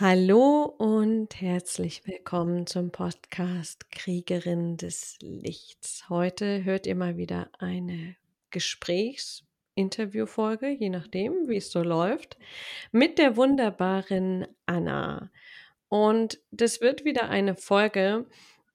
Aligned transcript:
Hallo 0.00 0.74
und 0.78 1.38
herzlich 1.38 2.06
willkommen 2.06 2.66
zum 2.66 2.92
Podcast 2.92 3.92
Kriegerin 3.92 4.78
des 4.78 5.18
Lichts. 5.20 6.08
Heute 6.08 6.64
hört 6.64 6.86
ihr 6.86 6.94
mal 6.94 7.18
wieder 7.18 7.50
eine 7.58 8.16
Gesprächs-Interviewfolge, 8.50 10.70
je 10.70 10.88
nachdem, 10.88 11.46
wie 11.46 11.58
es 11.58 11.70
so 11.70 11.82
läuft, 11.82 12.38
mit 12.90 13.18
der 13.18 13.36
wunderbaren 13.36 14.46
Anna. 14.64 15.30
Und 15.90 16.40
das 16.50 16.80
wird 16.80 17.04
wieder 17.04 17.28
eine 17.28 17.54
Folge, 17.54 18.24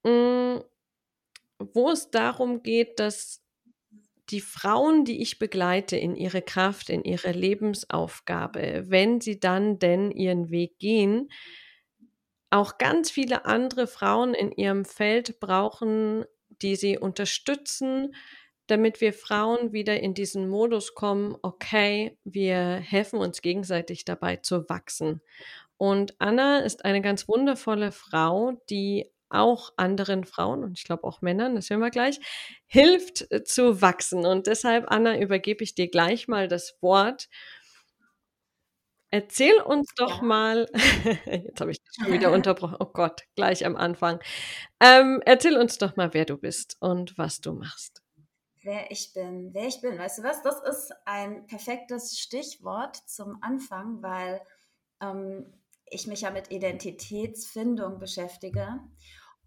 mm, 0.04 0.58
wo 1.58 1.90
es 1.90 2.12
darum 2.12 2.62
geht, 2.62 3.00
dass 3.00 3.42
die 4.30 4.42
Frauen, 4.42 5.06
die 5.06 5.22
ich 5.22 5.40
begleite 5.40 5.96
in 5.96 6.16
ihre 6.16 6.42
Kraft, 6.42 6.90
in 6.90 7.04
ihre 7.04 7.32
Lebensaufgabe, 7.32 8.84
wenn 8.88 9.22
sie 9.22 9.40
dann 9.40 9.80
denn 9.80 10.12
ihren 10.12 10.50
Weg 10.50 10.80
gehen, 10.80 11.30
auch 12.50 12.78
ganz 12.78 13.12
viele 13.12 13.46
andere 13.46 13.88
Frauen 13.88 14.34
in 14.34 14.52
ihrem 14.52 14.86
Feld 14.86 15.40
brauchen, 15.40 16.26
die 16.62 16.76
sie 16.76 16.98
unterstützen, 16.98 18.16
damit 18.68 19.00
wir 19.00 19.14
Frauen 19.14 19.72
wieder 19.72 20.00
in 20.02 20.14
diesen 20.14 20.50
Modus 20.50 20.94
kommen, 20.94 21.36
okay, 21.42 22.18
wir 22.24 22.76
helfen 22.76 23.20
uns 23.20 23.42
gegenseitig 23.42 24.06
dabei 24.06 24.38
zu 24.38 24.68
wachsen. 24.70 25.22
Und 25.78 26.16
Anna 26.20 26.60
ist 26.60 26.86
eine 26.86 27.02
ganz 27.02 27.28
wundervolle 27.28 27.92
Frau, 27.92 28.54
die 28.70 29.10
auch 29.30 29.74
anderen 29.78 30.26
Frauen 30.26 30.64
und 30.64 30.78
ich 30.78 30.84
glaube 30.84 31.04
auch 31.04 31.22
Männern, 31.22 31.56
das 31.56 31.70
hören 31.70 31.82
wir 31.82 31.90
gleich, 31.90 32.20
hilft 32.66 33.32
äh, 33.32 33.44
zu 33.44 33.82
wachsen. 33.82 34.26
Und 34.26 34.48
deshalb, 34.48 34.90
Anna, 34.90 35.20
übergebe 35.20 35.64
ich 35.64 35.76
dir 35.76 35.90
gleich 35.90 36.28
mal 36.28 36.48
das 36.48 36.78
Wort. 36.82 37.30
Erzähl 39.10 39.62
uns 39.62 39.94
doch 39.96 40.18
ja. 40.18 40.24
mal, 40.24 40.68
jetzt 41.26 41.62
habe 41.62 41.72
ich 41.72 41.82
dich 41.82 41.96
schon 41.96 42.14
wieder 42.14 42.32
unterbrochen, 42.34 42.78
oh 42.80 42.92
Gott, 42.92 43.24
gleich 43.36 43.66
am 43.66 43.76
Anfang. 43.76 44.20
Ähm, 44.82 45.22
erzähl 45.26 45.58
uns 45.58 45.78
doch 45.78 45.96
mal, 45.96 46.14
wer 46.14 46.26
du 46.26 46.38
bist 46.38 46.78
und 46.80 47.18
was 47.18 47.40
du 47.40 47.54
machst. 47.54 48.02
Wer 48.64 48.92
ich 48.92 49.14
bin, 49.14 49.54
wer 49.54 49.66
ich 49.68 49.80
bin, 49.80 49.98
weißt 49.98 50.20
du 50.20 50.24
was, 50.24 50.42
das 50.42 50.62
ist 50.62 50.94
ein 51.06 51.46
perfektes 51.48 52.20
Stichwort 52.20 52.98
zum 53.08 53.42
Anfang, 53.42 54.02
weil 54.02 54.42
ähm, 55.02 55.54
ich 55.90 56.08
mich 56.08 56.22
ja 56.22 56.32
mit 56.32 56.52
Identitätsfindung 56.52 58.00
beschäftige. 58.00 58.80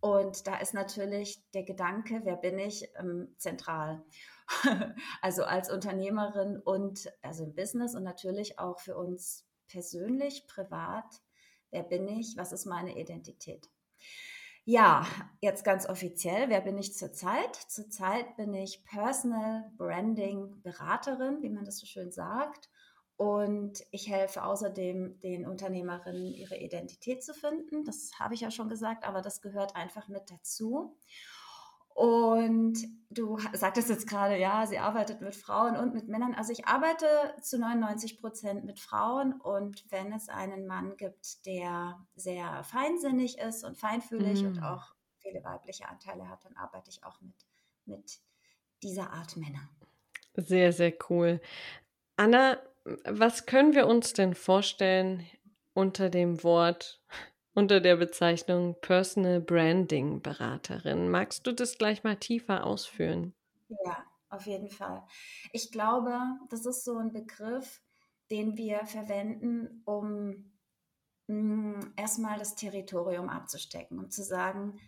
Und 0.00 0.46
da 0.46 0.56
ist 0.56 0.72
natürlich 0.72 1.42
der 1.52 1.62
Gedanke, 1.62 2.22
wer 2.24 2.36
bin 2.36 2.58
ich, 2.58 2.88
ähm, 2.98 3.34
zentral. 3.36 4.02
also 5.22 5.44
als 5.44 5.70
Unternehmerin 5.70 6.58
und 6.58 7.12
also 7.22 7.44
im 7.44 7.54
Business 7.54 7.94
und 7.94 8.02
natürlich 8.02 8.58
auch 8.58 8.80
für 8.80 8.96
uns 8.96 9.46
persönlich, 9.68 10.46
privat. 10.46 11.22
Wer 11.70 11.82
bin 11.82 12.08
ich? 12.08 12.34
Was 12.36 12.52
ist 12.52 12.66
meine 12.66 12.98
Identität? 12.98 13.68
Ja, 14.64 15.06
jetzt 15.40 15.64
ganz 15.64 15.86
offiziell, 15.86 16.48
wer 16.48 16.60
bin 16.60 16.78
ich 16.78 16.94
zurzeit? 16.94 17.56
Zurzeit 17.56 18.36
bin 18.36 18.54
ich 18.54 18.84
Personal 18.84 19.70
Branding 19.76 20.62
Beraterin, 20.62 21.42
wie 21.42 21.50
man 21.50 21.64
das 21.64 21.78
so 21.78 21.86
schön 21.86 22.10
sagt. 22.10 22.68
Und 23.20 23.84
ich 23.90 24.08
helfe 24.08 24.44
außerdem 24.44 25.20
den 25.20 25.46
Unternehmerinnen, 25.46 26.32
ihre 26.32 26.56
Identität 26.56 27.22
zu 27.22 27.34
finden. 27.34 27.84
Das 27.84 28.12
habe 28.18 28.32
ich 28.32 28.40
ja 28.40 28.50
schon 28.50 28.70
gesagt, 28.70 29.04
aber 29.04 29.20
das 29.20 29.42
gehört 29.42 29.76
einfach 29.76 30.08
mit 30.08 30.30
dazu. 30.30 30.96
Und 31.90 32.78
du 33.10 33.38
sagtest 33.52 33.90
jetzt 33.90 34.08
gerade, 34.08 34.38
ja, 34.38 34.66
sie 34.66 34.78
arbeitet 34.78 35.20
mit 35.20 35.36
Frauen 35.36 35.76
und 35.76 35.92
mit 35.92 36.08
Männern. 36.08 36.32
Also 36.32 36.50
ich 36.52 36.66
arbeite 36.66 37.06
zu 37.42 37.58
99 37.58 38.22
Prozent 38.22 38.64
mit 38.64 38.80
Frauen 38.80 39.38
und 39.38 39.84
wenn 39.90 40.14
es 40.14 40.30
einen 40.30 40.66
Mann 40.66 40.96
gibt, 40.96 41.44
der 41.44 42.00
sehr 42.16 42.64
feinsinnig 42.64 43.36
ist 43.36 43.64
und 43.64 43.76
feinfühlig 43.76 44.42
mm. 44.42 44.46
und 44.46 44.62
auch 44.62 44.94
viele 45.18 45.44
weibliche 45.44 45.86
Anteile 45.90 46.26
hat, 46.30 46.46
dann 46.46 46.56
arbeite 46.56 46.88
ich 46.88 47.04
auch 47.04 47.20
mit, 47.20 47.36
mit 47.84 48.18
dieser 48.82 49.10
Art 49.12 49.36
Männer. 49.36 49.68
Sehr, 50.36 50.72
sehr 50.72 50.94
cool. 51.10 51.42
Anna, 52.16 52.56
was 52.84 53.46
können 53.46 53.74
wir 53.74 53.86
uns 53.86 54.12
denn 54.12 54.34
vorstellen 54.34 55.26
unter 55.74 56.10
dem 56.10 56.42
Wort, 56.42 57.02
unter 57.54 57.80
der 57.80 57.96
Bezeichnung 57.96 58.76
Personal 58.80 59.40
Branding 59.40 60.22
Beraterin? 60.22 61.10
Magst 61.10 61.46
du 61.46 61.52
das 61.52 61.78
gleich 61.78 62.04
mal 62.04 62.16
tiefer 62.16 62.64
ausführen? 62.64 63.34
Ja, 63.84 64.04
auf 64.28 64.46
jeden 64.46 64.68
Fall. 64.68 65.02
Ich 65.52 65.70
glaube, 65.70 66.18
das 66.48 66.66
ist 66.66 66.84
so 66.84 66.96
ein 66.96 67.12
Begriff, 67.12 67.80
den 68.30 68.56
wir 68.56 68.86
verwenden, 68.86 69.82
um 69.84 70.52
mh, 71.26 71.34
mm, 71.34 71.92
erstmal 71.96 72.38
das 72.38 72.54
Territorium 72.54 73.28
abzustecken 73.28 73.98
und 73.98 74.12
zu 74.12 74.22
sagen, 74.22 74.80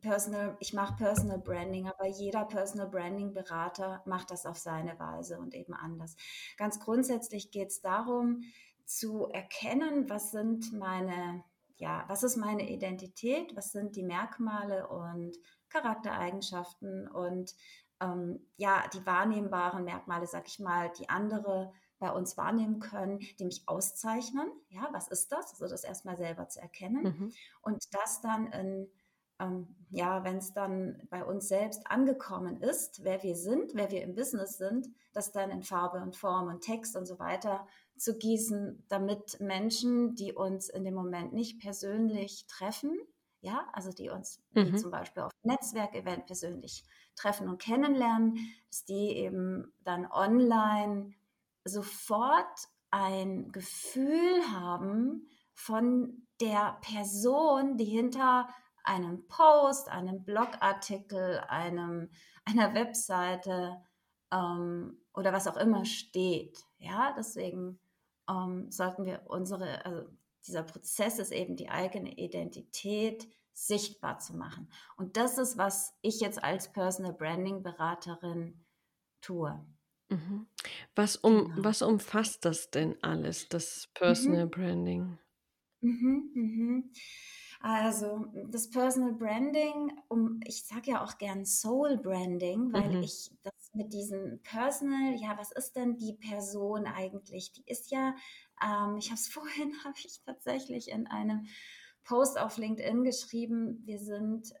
Personal, 0.00 0.56
ich 0.60 0.72
mache 0.72 0.96
Personal 0.96 1.38
Branding, 1.38 1.88
aber 1.88 2.06
jeder 2.06 2.44
Personal 2.44 2.88
Branding 2.88 3.32
Berater 3.32 4.02
macht 4.06 4.30
das 4.30 4.44
auf 4.44 4.58
seine 4.58 4.98
Weise 4.98 5.38
und 5.38 5.54
eben 5.54 5.72
anders. 5.72 6.16
Ganz 6.56 6.80
grundsätzlich 6.80 7.50
geht 7.50 7.68
es 7.68 7.80
darum, 7.80 8.42
zu 8.84 9.28
erkennen, 9.28 10.10
was 10.10 10.30
sind 10.30 10.72
meine, 10.72 11.44
ja, 11.76 12.04
was 12.08 12.22
ist 12.22 12.36
meine 12.36 12.68
Identität, 12.68 13.56
was 13.56 13.72
sind 13.72 13.96
die 13.96 14.02
Merkmale 14.02 14.88
und 14.88 15.36
Charaktereigenschaften 15.68 17.08
und 17.08 17.54
ähm, 18.00 18.46
ja, 18.56 18.84
die 18.92 19.04
wahrnehmbaren 19.06 19.84
Merkmale, 19.84 20.26
sag 20.26 20.48
ich 20.48 20.58
mal, 20.58 20.92
die 20.98 21.08
andere 21.08 21.72
bei 21.98 22.10
uns 22.10 22.36
wahrnehmen 22.36 22.80
können, 22.80 23.20
die 23.38 23.44
mich 23.44 23.62
auszeichnen. 23.66 24.50
Ja, 24.68 24.88
was 24.92 25.08
ist 25.08 25.32
das? 25.32 25.52
Also 25.52 25.68
das 25.68 25.84
erstmal 25.84 26.16
selber 26.16 26.48
zu 26.48 26.60
erkennen 26.60 27.02
mhm. 27.02 27.32
und 27.62 27.82
das 27.92 28.20
dann 28.20 28.48
in 28.48 28.90
ähm, 29.44 29.74
ja, 29.90 30.24
wenn 30.24 30.38
es 30.38 30.52
dann 30.52 31.00
bei 31.08 31.24
uns 31.24 31.48
selbst 31.48 31.86
angekommen 31.86 32.60
ist, 32.60 33.04
wer 33.04 33.22
wir 33.22 33.36
sind, 33.36 33.74
wer 33.74 33.90
wir 33.90 34.02
im 34.02 34.14
Business 34.14 34.58
sind, 34.58 34.88
das 35.12 35.30
dann 35.30 35.50
in 35.50 35.62
Farbe 35.62 36.02
und 36.02 36.16
Form 36.16 36.48
und 36.48 36.62
Text 36.62 36.96
und 36.96 37.06
so 37.06 37.18
weiter 37.18 37.66
zu 37.96 38.18
gießen, 38.18 38.84
damit 38.88 39.38
Menschen, 39.40 40.16
die 40.16 40.32
uns 40.32 40.68
in 40.68 40.84
dem 40.84 40.94
Moment 40.94 41.32
nicht 41.32 41.60
persönlich 41.60 42.46
treffen, 42.48 42.98
ja, 43.40 43.68
also 43.72 43.92
die 43.92 44.08
uns 44.08 44.42
mhm. 44.52 44.76
zum 44.76 44.90
Beispiel 44.90 45.22
auf 45.22 45.30
Netzwerkevent 45.42 46.26
persönlich 46.26 46.84
treffen 47.14 47.48
und 47.48 47.62
kennenlernen, 47.62 48.38
dass 48.68 48.84
die 48.84 49.16
eben 49.16 49.72
dann 49.84 50.10
online 50.10 51.12
sofort 51.64 52.68
ein 52.90 53.52
Gefühl 53.52 54.42
haben 54.52 55.28
von 55.52 56.26
der 56.40 56.78
Person, 56.80 57.76
die 57.76 57.84
hinter 57.84 58.48
einem 58.84 59.26
Post, 59.26 59.88
einem 59.88 60.24
Blogartikel, 60.24 61.40
einem, 61.48 62.10
einer 62.44 62.74
Webseite 62.74 63.82
ähm, 64.32 64.98
oder 65.14 65.32
was 65.32 65.46
auch 65.46 65.56
immer 65.56 65.84
steht. 65.84 66.58
Ja, 66.78 67.14
deswegen 67.16 67.78
ähm, 68.28 68.70
sollten 68.70 69.04
wir 69.04 69.22
unsere, 69.26 69.84
also 69.84 70.08
dieser 70.46 70.62
Prozess 70.62 71.18
ist 71.18 71.32
eben 71.32 71.56
die 71.56 71.70
eigene 71.70 72.16
Identität 72.18 73.26
sichtbar 73.54 74.18
zu 74.18 74.36
machen. 74.36 74.68
Und 74.96 75.16
das 75.16 75.38
ist, 75.38 75.56
was 75.56 75.94
ich 76.02 76.20
jetzt 76.20 76.42
als 76.42 76.72
Personal 76.72 77.12
Branding 77.12 77.62
Beraterin 77.62 78.64
tue. 79.20 79.64
Mhm. 80.10 80.46
Was, 80.94 81.16
um, 81.16 81.48
genau. 81.48 81.64
was 81.64 81.82
umfasst 81.82 82.44
das 82.44 82.70
denn 82.70 82.96
alles, 83.02 83.48
das 83.48 83.88
Personal 83.94 84.46
mhm. 84.46 84.50
Branding? 84.50 85.18
Mhm, 85.80 86.30
mhm. 86.34 86.92
Also 87.66 88.26
das 88.48 88.68
Personal 88.68 89.14
Branding, 89.14 89.90
um, 90.08 90.38
ich 90.44 90.66
sage 90.66 90.90
ja 90.90 91.02
auch 91.02 91.16
gern 91.16 91.46
Soul 91.46 91.96
Branding, 91.96 92.70
weil 92.74 92.96
mhm. 92.96 93.02
ich 93.02 93.30
das 93.42 93.54
mit 93.72 93.94
diesem 93.94 94.42
Personal, 94.42 95.14
ja, 95.14 95.38
was 95.38 95.50
ist 95.50 95.74
denn 95.74 95.96
die 95.96 96.12
Person 96.12 96.84
eigentlich? 96.84 97.52
Die 97.52 97.64
ist 97.64 97.90
ja, 97.90 98.14
ähm, 98.62 98.98
ich 98.98 99.06
habe 99.06 99.14
es 99.14 99.28
vorhin, 99.32 99.72
habe 99.82 99.94
ich 100.04 100.20
tatsächlich 100.26 100.90
in 100.90 101.06
einem 101.06 101.46
Post 102.04 102.38
auf 102.38 102.58
LinkedIn 102.58 103.02
geschrieben, 103.02 103.80
wir 103.86 103.98
sind, 103.98 104.52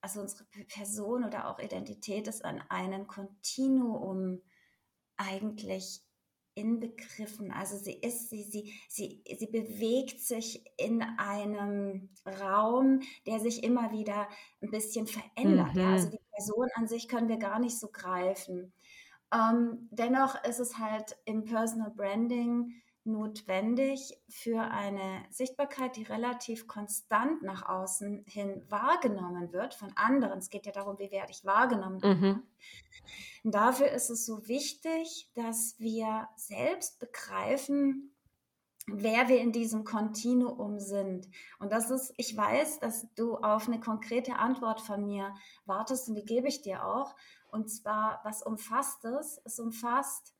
also 0.00 0.20
unsere 0.20 0.44
Person 0.68 1.24
oder 1.24 1.48
auch 1.48 1.58
Identität 1.58 2.28
ist 2.28 2.44
an 2.44 2.62
einem 2.68 3.08
Kontinuum 3.08 4.40
eigentlich 5.16 6.05
inbegriffen. 6.56 7.52
Also 7.52 7.76
sie 7.76 7.92
ist, 7.92 8.30
sie, 8.30 8.42
sie, 8.42 8.74
sie, 8.88 9.22
sie 9.38 9.46
bewegt 9.46 10.20
sich 10.20 10.64
in 10.76 11.02
einem 11.02 12.08
Raum, 12.40 13.00
der 13.26 13.38
sich 13.38 13.62
immer 13.62 13.92
wieder 13.92 14.28
ein 14.62 14.70
bisschen 14.70 15.06
verändert. 15.06 15.74
Mhm. 15.74 15.80
Ja, 15.80 15.92
also 15.92 16.10
die 16.10 16.20
Person 16.34 16.68
an 16.74 16.88
sich 16.88 17.08
können 17.08 17.28
wir 17.28 17.38
gar 17.38 17.60
nicht 17.60 17.78
so 17.78 17.88
greifen. 17.88 18.72
Ähm, 19.32 19.88
dennoch 19.90 20.42
ist 20.44 20.60
es 20.60 20.78
halt 20.78 21.16
im 21.24 21.44
Personal 21.44 21.90
Branding 21.90 22.72
notwendig 23.06 24.18
für 24.28 24.60
eine 24.60 25.24
Sichtbarkeit, 25.30 25.96
die 25.96 26.02
relativ 26.02 26.66
konstant 26.66 27.42
nach 27.42 27.68
außen 27.68 28.24
hin 28.26 28.62
wahrgenommen 28.68 29.52
wird 29.52 29.74
von 29.74 29.92
anderen. 29.96 30.38
Es 30.38 30.50
geht 30.50 30.66
ja 30.66 30.72
darum, 30.72 30.98
wie 30.98 31.10
werde 31.10 31.30
ich 31.30 31.44
wahrgenommen. 31.44 32.00
Mhm. 32.02 32.42
Dafür 33.44 33.90
ist 33.90 34.10
es 34.10 34.26
so 34.26 34.48
wichtig, 34.48 35.30
dass 35.34 35.78
wir 35.78 36.28
selbst 36.36 36.98
begreifen, 36.98 38.12
wer 38.86 39.28
wir 39.28 39.40
in 39.40 39.52
diesem 39.52 39.84
Kontinuum 39.84 40.78
sind. 40.78 41.28
Und 41.58 41.72
das 41.72 41.90
ist, 41.90 42.12
ich 42.16 42.36
weiß, 42.36 42.78
dass 42.78 43.06
du 43.14 43.36
auf 43.36 43.66
eine 43.66 43.80
konkrete 43.80 44.36
Antwort 44.36 44.80
von 44.80 45.06
mir 45.06 45.34
wartest 45.64 46.08
und 46.08 46.14
die 46.14 46.24
gebe 46.24 46.48
ich 46.48 46.62
dir 46.62 46.84
auch. 46.86 47.14
Und 47.50 47.68
zwar, 47.68 48.20
was 48.22 48.42
umfasst 48.42 49.04
es? 49.04 49.40
Es 49.44 49.58
umfasst, 49.58 50.35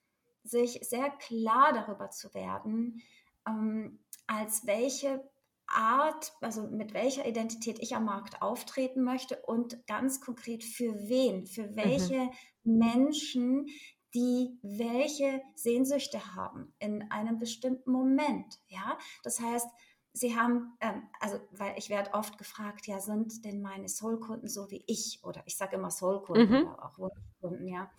sich 0.48 0.80
sehr 0.82 1.10
klar 1.10 1.72
darüber 1.72 2.10
zu 2.10 2.32
werden, 2.34 3.02
ähm, 3.46 4.00
als 4.26 4.66
welche 4.66 5.28
Art, 5.68 6.32
also 6.40 6.62
mit 6.68 6.94
welcher 6.94 7.26
Identität 7.26 7.78
ich 7.80 7.96
am 7.96 8.04
Markt 8.04 8.40
auftreten 8.40 9.02
möchte 9.02 9.36
und 9.42 9.86
ganz 9.86 10.20
konkret 10.20 10.62
für 10.62 10.94
wen, 11.08 11.46
für 11.46 11.68
mhm. 11.68 11.76
welche 11.76 12.20
mhm. 12.62 12.78
Menschen 12.78 13.66
die 14.14 14.58
welche 14.62 15.42
Sehnsüchte 15.56 16.34
haben 16.34 16.72
in 16.78 17.10
einem 17.10 17.38
bestimmten 17.38 17.92
Moment. 17.92 18.60
Ja, 18.68 18.96
das 19.22 19.40
heißt, 19.40 19.68
sie 20.14 20.34
haben, 20.34 20.76
ähm, 20.80 21.02
also 21.20 21.38
weil 21.50 21.74
ich 21.76 21.90
werde 21.90 22.14
oft 22.14 22.38
gefragt, 22.38 22.86
ja, 22.86 22.98
sind 22.98 23.44
denn 23.44 23.60
meine 23.60 23.88
Soul-Kunden 23.88 24.48
so 24.48 24.70
wie 24.70 24.82
ich? 24.86 25.20
Oder 25.22 25.42
ich 25.44 25.56
sage 25.58 25.76
immer 25.76 25.90
Soul-Kunden, 25.90 26.62
mhm. 26.62 26.68
auch 26.68 26.98
Wunschkunden, 26.98 27.68
ja. 27.68 27.90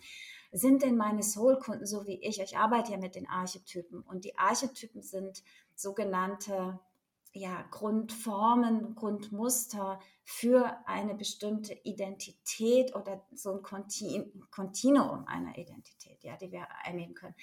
Sind 0.50 0.82
denn 0.82 0.96
meine 0.96 1.22
Soul-Kunden 1.22 1.86
so 1.86 2.06
wie 2.06 2.20
ich? 2.22 2.40
Ich 2.40 2.56
arbeite 2.56 2.92
ja 2.92 2.98
mit 2.98 3.14
den 3.14 3.28
Archetypen 3.28 4.02
und 4.02 4.24
die 4.24 4.36
Archetypen 4.38 5.02
sind 5.02 5.42
sogenannte 5.74 6.80
ja, 7.32 7.62
Grundformen, 7.70 8.94
Grundmuster 8.94 10.00
für 10.24 10.76
eine 10.86 11.14
bestimmte 11.14 11.74
Identität 11.84 12.94
oder 12.94 13.22
so 13.32 13.52
ein 13.52 13.62
Kontinuum 13.62 15.26
einer 15.26 15.56
Identität, 15.58 16.24
ja, 16.24 16.36
die 16.36 16.50
wir 16.50 16.66
einnehmen 16.84 17.14
können. 17.14 17.34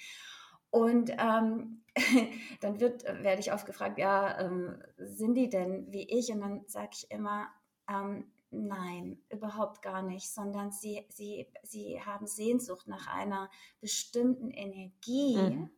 Und 0.70 1.10
ähm, 1.18 1.82
dann 2.60 2.80
wird, 2.80 3.04
werde 3.04 3.40
ich 3.40 3.52
oft 3.52 3.66
gefragt, 3.66 3.98
ja, 3.98 4.38
ähm, 4.40 4.82
sind 4.98 5.34
die 5.34 5.48
denn 5.48 5.90
wie 5.92 6.08
ich? 6.08 6.30
Und 6.32 6.40
dann 6.40 6.64
sage 6.66 6.90
ich 6.92 7.10
immer, 7.10 7.46
ähm, 7.88 8.30
nein, 8.50 9.18
überhaupt 9.28 9.82
gar 9.82 10.02
nicht, 10.02 10.28
sondern 10.28 10.70
sie, 10.70 11.04
sie, 11.08 11.46
sie 11.62 12.00
haben 12.00 12.26
Sehnsucht 12.26 12.86
nach 12.86 13.06
einer 13.06 13.50
bestimmten 13.80 14.50
Energie 14.50 15.36
mhm. 15.36 15.70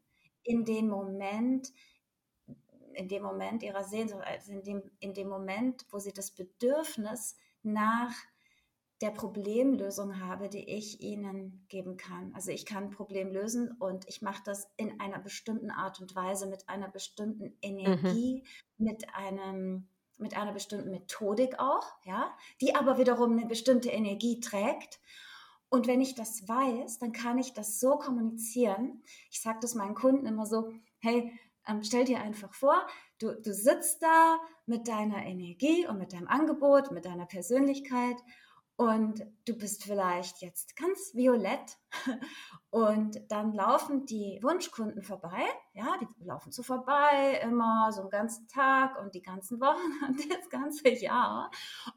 in 0.42 0.64
dem 0.64 0.88
Moment, 0.88 1.72
in 2.94 3.08
dem 3.08 3.22
Moment 3.22 3.62
ihrer 3.62 3.84
Sehnsucht, 3.84 4.22
also 4.24 4.52
in 4.52 4.62
dem, 4.62 4.82
in 5.00 5.14
dem 5.14 5.28
Moment, 5.28 5.86
wo 5.90 5.98
sie 5.98 6.12
das 6.12 6.30
Bedürfnis 6.30 7.36
nach 7.62 8.14
der 9.00 9.10
Problemlösung 9.10 10.20
habe, 10.20 10.48
die 10.48 10.68
ich 10.68 11.00
ihnen 11.00 11.64
geben 11.68 11.96
kann. 11.96 12.34
Also 12.34 12.50
ich 12.50 12.66
kann 12.66 12.84
ein 12.84 12.90
Problem 12.90 13.30
lösen 13.30 13.70
und 13.78 14.08
ich 14.08 14.22
mache 14.22 14.42
das 14.44 14.68
in 14.76 14.98
einer 14.98 15.20
bestimmten 15.20 15.70
Art 15.70 16.00
und 16.00 16.16
Weise, 16.16 16.48
mit 16.48 16.68
einer 16.68 16.88
bestimmten 16.88 17.56
Energie, 17.62 18.42
mhm. 18.76 18.84
mit 18.84 19.14
einem 19.14 19.88
mit 20.18 20.36
einer 20.36 20.52
bestimmten 20.52 20.90
Methodik 20.90 21.58
auch, 21.58 21.86
ja, 22.04 22.36
die 22.60 22.74
aber 22.74 22.98
wiederum 22.98 23.32
eine 23.32 23.46
bestimmte 23.46 23.90
Energie 23.90 24.40
trägt. 24.40 25.00
Und 25.70 25.86
wenn 25.86 26.00
ich 26.00 26.14
das 26.14 26.48
weiß, 26.48 26.98
dann 26.98 27.12
kann 27.12 27.38
ich 27.38 27.52
das 27.52 27.78
so 27.78 27.96
kommunizieren. 27.98 29.02
Ich 29.30 29.42
sage 29.42 29.58
das 29.60 29.74
meinen 29.74 29.94
Kunden 29.94 30.26
immer 30.26 30.46
so, 30.46 30.72
hey, 31.00 31.32
ähm, 31.66 31.82
stell 31.82 32.04
dir 32.04 32.20
einfach 32.20 32.54
vor, 32.54 32.86
du, 33.18 33.34
du 33.34 33.52
sitzt 33.52 34.02
da 34.02 34.38
mit 34.66 34.88
deiner 34.88 35.24
Energie 35.24 35.86
und 35.86 35.98
mit 35.98 36.12
deinem 36.12 36.28
Angebot, 36.28 36.90
mit 36.90 37.04
deiner 37.04 37.26
Persönlichkeit 37.26 38.16
und 38.78 39.26
du 39.44 39.54
bist 39.54 39.82
vielleicht 39.82 40.40
jetzt 40.40 40.76
ganz 40.76 41.12
violett 41.12 41.78
und 42.70 43.20
dann 43.28 43.52
laufen 43.52 44.06
die 44.06 44.38
Wunschkunden 44.40 45.02
vorbei, 45.02 45.42
ja, 45.72 45.98
die 46.00 46.24
laufen 46.24 46.52
so 46.52 46.62
vorbei 46.62 47.40
immer 47.42 47.90
so 47.90 48.02
einen 48.02 48.10
ganzen 48.10 48.46
Tag 48.46 48.96
und 49.00 49.16
die 49.16 49.22
ganzen 49.22 49.60
Wochen 49.60 50.04
und 50.06 50.30
das 50.30 50.48
ganze 50.48 50.90
Jahr 50.90 51.50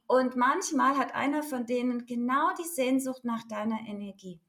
und 0.07 0.35
manchmal 0.35 0.97
hat 0.97 1.13
einer 1.13 1.43
von 1.43 1.67
denen 1.67 2.07
genau 2.07 2.49
die 2.59 2.67
Sehnsucht 2.67 3.23
nach 3.25 3.43
deiner 3.47 3.79
Energie. 3.87 4.41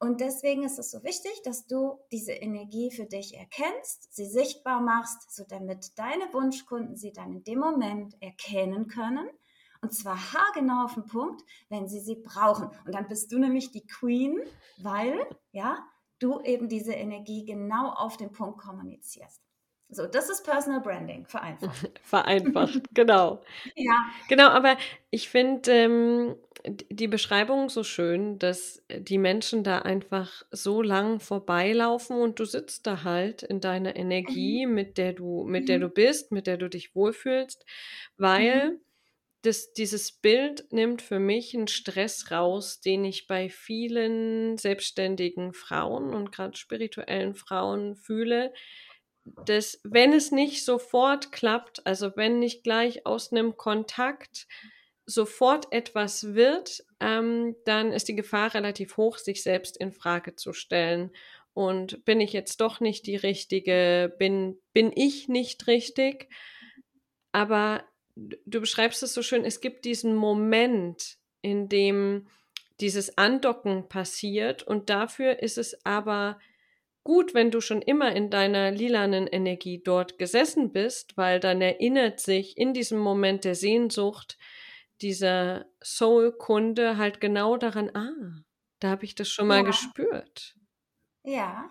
Und 0.00 0.22
deswegen 0.22 0.64
ist 0.64 0.78
es 0.78 0.90
so 0.90 1.04
wichtig, 1.04 1.42
dass 1.44 1.66
du 1.66 2.00
diese 2.10 2.32
Energie 2.32 2.90
für 2.90 3.04
dich 3.04 3.36
erkennst, 3.36 4.12
sie 4.12 4.24
sichtbar 4.24 4.80
machst, 4.80 5.30
so 5.30 5.44
damit 5.46 5.98
deine 5.98 6.32
Wunschkunden 6.32 6.96
sie 6.96 7.12
dann 7.12 7.34
in 7.34 7.44
dem 7.44 7.58
Moment 7.58 8.16
erkennen 8.22 8.88
können. 8.88 9.28
Und 9.82 9.94
zwar 9.94 10.16
haargenau 10.32 10.84
auf 10.84 10.94
den 10.94 11.06
Punkt, 11.06 11.42
wenn 11.68 11.88
sie 11.88 12.00
sie 12.00 12.16
brauchen. 12.16 12.68
Und 12.84 12.94
dann 12.94 13.08
bist 13.08 13.32
du 13.32 13.38
nämlich 13.38 13.70
die 13.70 13.86
Queen, 13.86 14.38
weil, 14.78 15.26
ja, 15.52 15.78
du 16.18 16.40
eben 16.42 16.68
diese 16.68 16.92
Energie 16.92 17.44
genau 17.44 17.90
auf 17.90 18.16
den 18.16 18.30
Punkt 18.30 18.58
kommunizierst. 18.58 19.40
So, 19.92 20.06
das 20.06 20.30
ist 20.30 20.44
Personal 20.44 20.80
Branding, 20.80 21.26
vereinfacht. 21.26 22.00
vereinfacht, 22.02 22.80
genau. 22.94 23.42
ja. 23.74 24.06
Genau, 24.28 24.48
aber 24.48 24.76
ich 25.10 25.28
finde 25.28 25.72
ähm, 25.72 26.36
die 26.64 27.08
Beschreibung 27.08 27.68
so 27.68 27.82
schön, 27.82 28.38
dass 28.38 28.84
die 28.88 29.18
Menschen 29.18 29.64
da 29.64 29.80
einfach 29.80 30.44
so 30.52 30.80
lang 30.80 31.18
vorbeilaufen 31.18 32.16
und 32.16 32.38
du 32.38 32.44
sitzt 32.44 32.86
da 32.86 33.02
halt 33.02 33.42
in 33.42 33.60
deiner 33.60 33.96
Energie, 33.96 34.64
mhm. 34.64 34.74
mit 34.74 34.96
der 34.96 35.12
du, 35.12 35.44
mit 35.44 35.62
mhm. 35.62 35.66
der 35.66 35.78
du 35.80 35.88
bist, 35.88 36.30
mit 36.30 36.46
der 36.46 36.56
du 36.56 36.68
dich 36.68 36.94
wohlfühlst, 36.94 37.64
weil 38.16 38.70
mhm. 38.70 38.80
Das, 39.42 39.72
dieses 39.72 40.12
Bild 40.12 40.70
nimmt 40.70 41.02
für 41.02 41.18
mich 41.18 41.54
einen 41.54 41.68
Stress 41.68 42.30
raus, 42.30 42.80
den 42.80 43.04
ich 43.04 43.26
bei 43.26 43.48
vielen 43.48 44.58
selbstständigen 44.58 45.52
Frauen 45.52 46.14
und 46.14 46.32
gerade 46.32 46.56
spirituellen 46.56 47.34
Frauen 47.34 47.96
fühle 47.96 48.52
dass 49.24 49.80
wenn 49.84 50.12
es 50.12 50.32
nicht 50.32 50.64
sofort 50.64 51.32
klappt, 51.32 51.86
also 51.86 52.16
wenn 52.16 52.38
nicht 52.38 52.64
gleich 52.64 53.06
aus 53.06 53.32
einem 53.32 53.56
Kontakt 53.56 54.46
sofort 55.06 55.72
etwas 55.72 56.34
wird, 56.34 56.84
ähm, 57.00 57.56
dann 57.64 57.92
ist 57.92 58.08
die 58.08 58.16
Gefahr 58.16 58.54
relativ 58.54 58.96
hoch, 58.96 59.18
sich 59.18 59.42
selbst 59.42 59.76
in 59.76 59.92
Frage 59.92 60.36
zu 60.36 60.52
stellen. 60.52 61.10
Und 61.52 62.04
bin 62.04 62.20
ich 62.20 62.32
jetzt 62.32 62.60
doch 62.60 62.80
nicht 62.80 63.06
die 63.06 63.16
Richtige? 63.16 64.14
Bin, 64.18 64.58
bin 64.72 64.92
ich 64.94 65.28
nicht 65.28 65.66
richtig? 65.66 66.28
Aber 67.32 67.84
du 68.46 68.60
beschreibst 68.60 69.02
es 69.02 69.14
so 69.14 69.22
schön, 69.22 69.44
es 69.44 69.60
gibt 69.60 69.84
diesen 69.84 70.14
Moment, 70.14 71.18
in 71.42 71.68
dem 71.68 72.26
dieses 72.80 73.18
Andocken 73.18 73.88
passiert 73.88 74.62
und 74.62 74.90
dafür 74.90 75.42
ist 75.42 75.58
es 75.58 75.84
aber 75.84 76.38
gut, 77.04 77.34
wenn 77.34 77.50
du 77.50 77.60
schon 77.60 77.82
immer 77.82 78.14
in 78.14 78.30
deiner 78.30 78.70
lilanen 78.70 79.26
Energie 79.26 79.82
dort 79.82 80.18
gesessen 80.18 80.72
bist, 80.72 81.16
weil 81.16 81.40
dann 81.40 81.60
erinnert 81.60 82.20
sich 82.20 82.56
in 82.56 82.72
diesem 82.74 82.98
Moment 82.98 83.44
der 83.44 83.54
Sehnsucht 83.54 84.38
dieser 85.00 85.66
Soul-Kunde 85.82 86.96
halt 86.96 87.20
genau 87.20 87.56
daran, 87.56 87.90
ah, 87.94 88.42
da 88.80 88.90
habe 88.90 89.04
ich 89.04 89.14
das 89.14 89.28
schon 89.28 89.46
mal 89.46 89.58
ja. 89.58 89.62
gespürt. 89.62 90.56
Ja, 91.22 91.70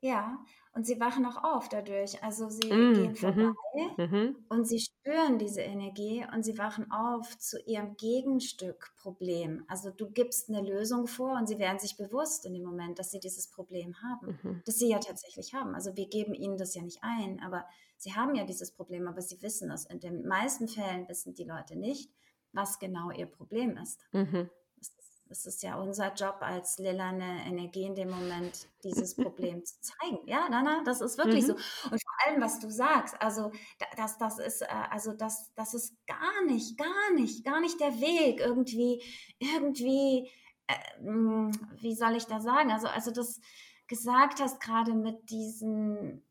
ja. 0.00 0.38
Und 0.72 0.86
sie 0.86 1.00
wachen 1.00 1.26
auch 1.26 1.42
auf 1.42 1.68
dadurch. 1.68 2.22
Also 2.22 2.48
sie 2.48 2.72
mm, 2.72 2.94
gehen 2.94 3.10
mhm, 3.10 3.16
vorbei 3.16 4.06
mm, 4.06 4.36
und 4.48 4.66
sie 4.66 4.80
spüren 4.80 5.38
diese 5.38 5.60
Energie 5.60 6.24
und 6.32 6.44
sie 6.44 6.56
wachen 6.58 6.90
auf 6.90 7.38
zu 7.38 7.58
ihrem 7.66 7.96
Gegenstück 7.96 8.92
Problem. 8.96 9.64
Also 9.68 9.90
du 9.90 10.10
gibst 10.10 10.48
eine 10.48 10.62
Lösung 10.62 11.06
vor 11.06 11.36
und 11.36 11.48
sie 11.48 11.58
werden 11.58 11.78
sich 11.78 11.96
bewusst 11.96 12.46
in 12.46 12.54
dem 12.54 12.64
Moment, 12.64 12.98
dass 12.98 13.10
sie 13.10 13.20
dieses 13.20 13.48
Problem 13.48 13.94
haben, 14.02 14.38
mm 14.42 14.62
das 14.64 14.78
sie 14.78 14.90
ja 14.90 14.98
tatsächlich 14.98 15.54
haben. 15.54 15.74
Also 15.74 15.96
wir 15.96 16.08
geben 16.08 16.34
ihnen 16.34 16.58
das 16.58 16.74
ja 16.74 16.82
nicht 16.82 16.98
ein, 17.02 17.40
aber 17.42 17.64
sie 17.96 18.14
haben 18.14 18.34
ja 18.34 18.44
dieses 18.44 18.72
Problem, 18.72 19.08
aber 19.08 19.22
sie 19.22 19.40
wissen 19.42 19.70
es. 19.70 19.86
In 19.86 20.00
den 20.00 20.26
meisten 20.26 20.68
Fällen 20.68 21.08
wissen 21.08 21.34
die 21.34 21.44
Leute 21.44 21.76
nicht, 21.76 22.10
was 22.52 22.78
genau 22.78 23.10
ihr 23.10 23.26
Problem 23.26 23.76
ist. 23.76 24.00
Mhm. 24.12 24.50
Es 25.30 25.46
ist 25.46 25.62
ja 25.62 25.76
unser 25.80 26.12
Job 26.14 26.36
als 26.40 26.78
lilane 26.78 27.44
Energie 27.46 27.84
in 27.84 27.94
dem 27.94 28.10
Moment, 28.10 28.68
dieses 28.82 29.14
Problem 29.14 29.64
zu 29.64 29.74
zeigen. 29.80 30.18
Ja, 30.26 30.48
na, 30.50 30.62
na, 30.62 30.82
das 30.84 31.00
ist 31.00 31.18
wirklich 31.18 31.42
mhm. 31.42 31.48
so. 31.48 31.52
Und 31.90 32.02
vor 32.02 32.26
allem, 32.26 32.40
was 32.40 32.58
du 32.60 32.70
sagst, 32.70 33.20
also 33.20 33.50
das, 33.96 34.18
das 34.18 34.38
ist, 34.38 34.62
äh, 34.62 34.66
also 34.90 35.12
das, 35.12 35.52
das 35.54 35.74
ist 35.74 35.94
gar 36.06 36.44
nicht, 36.46 36.78
gar 36.78 37.12
nicht, 37.14 37.44
gar 37.44 37.60
nicht 37.60 37.80
der 37.80 38.00
Weg, 38.00 38.40
irgendwie, 38.40 39.02
irgendwie, 39.38 40.30
äh, 40.66 41.00
hm, 41.00 41.52
wie 41.80 41.94
soll 41.94 42.16
ich 42.16 42.26
da 42.26 42.40
sagen? 42.40 42.72
Also, 42.72 42.88
also 42.88 43.10
das 43.10 43.40
gesagt 43.86 44.40
hast 44.40 44.60
gerade 44.60 44.94
mit 44.94 45.30
diesen 45.30 46.22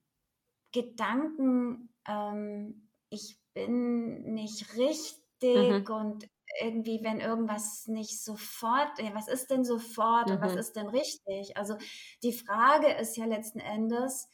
Gedanken, 0.72 1.90
ähm, 2.08 2.88
ich 3.10 3.40
bin 3.54 4.34
nicht 4.34 4.76
richtig 4.78 5.88
mhm. 5.88 5.96
und 5.96 6.30
irgendwie, 6.62 7.00
wenn 7.04 7.20
irgendwas 7.20 7.88
nicht 7.88 8.24
sofort, 8.24 9.00
ja, 9.00 9.14
was 9.14 9.28
ist 9.28 9.50
denn 9.52 9.64
sofort 9.64 10.28
mhm. 10.28 10.36
und 10.36 10.42
was 10.42 10.54
mhm. 10.54 10.60
ist 10.60 10.76
denn 10.76 10.88
richtig? 10.88 11.58
Also 11.58 11.76
die 12.24 12.34
Frage 12.34 12.88
ist 12.94 13.18
ja 13.18 13.26
letzten 13.26 13.60
Endes, 13.60 14.30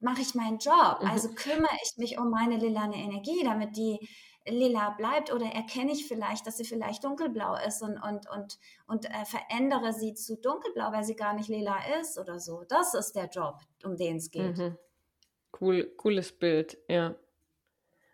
mache 0.00 0.20
ich 0.20 0.34
meinen 0.34 0.58
Job? 0.58 0.98
Mhm. 1.02 1.08
Also 1.10 1.30
kümmere 1.30 1.76
ich 1.84 1.96
mich 1.98 2.18
um 2.18 2.30
meine 2.30 2.56
lilane 2.56 2.96
Energie, 2.96 3.42
damit 3.44 3.76
die 3.76 4.08
lila 4.46 4.90
bleibt 4.90 5.32
oder 5.32 5.46
erkenne 5.46 5.92
ich 5.92 6.06
vielleicht, 6.06 6.46
dass 6.46 6.56
sie 6.56 6.64
vielleicht 6.64 7.04
dunkelblau 7.04 7.56
ist 7.66 7.82
und, 7.82 7.98
und, 7.98 8.28
und, 8.30 8.58
und 8.86 9.04
äh, 9.06 9.24
verändere 9.24 9.92
sie 9.92 10.14
zu 10.14 10.36
dunkelblau, 10.36 10.92
weil 10.92 11.04
sie 11.04 11.16
gar 11.16 11.34
nicht 11.34 11.48
lila 11.48 11.76
ist 12.00 12.18
oder 12.18 12.38
so. 12.38 12.64
Das 12.68 12.94
ist 12.94 13.12
der 13.12 13.28
Job, 13.28 13.60
um 13.84 13.96
den 13.96 14.16
es 14.16 14.30
geht. 14.30 14.56
Mhm. 14.56 14.78
cool, 15.60 15.92
cooles 15.96 16.32
Bild, 16.38 16.78
ja. 16.88 17.14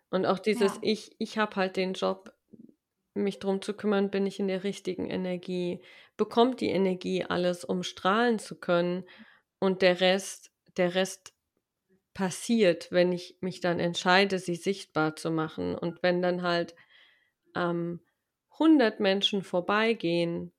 Und 0.09 0.25
auch 0.25 0.39
dieses 0.39 0.75
Ja. 0.75 0.79
ich 0.81 1.15
ich 1.19 1.37
habe 1.37 1.55
halt 1.55 1.77
den 1.77 1.93
Job, 1.93 2.33
mich 3.15 3.39
drum 3.39 3.61
zu 3.61 3.73
kümmern, 3.75 4.11
bin 4.11 4.25
ich 4.27 4.39
in 4.39 4.47
der 4.47 4.63
richtigen 4.63 5.09
Energie? 5.09 5.81
Bekommt 6.17 6.61
die 6.61 6.69
Energie 6.69 7.23
alles, 7.25 7.63
um 7.65 7.83
strahlen 7.83 8.39
zu 8.39 8.59
können? 8.59 9.05
Und 9.59 9.81
der 9.81 10.01
Rest 10.01 10.51
der 10.77 10.95
Rest 10.95 11.33
passiert, 12.13 12.91
wenn 12.91 13.11
ich 13.11 13.37
mich 13.41 13.61
dann 13.61 13.79
entscheide, 13.79 14.39
sie 14.39 14.55
sichtbar 14.55 15.15
zu 15.15 15.31
machen. 15.31 15.75
Und 15.75 16.03
wenn 16.03 16.21
dann 16.21 16.41
halt, 16.43 16.75
ähm, 17.55 18.01
100 18.59 18.99
Menschen 18.99 19.43
vorbeigehen 19.43 20.53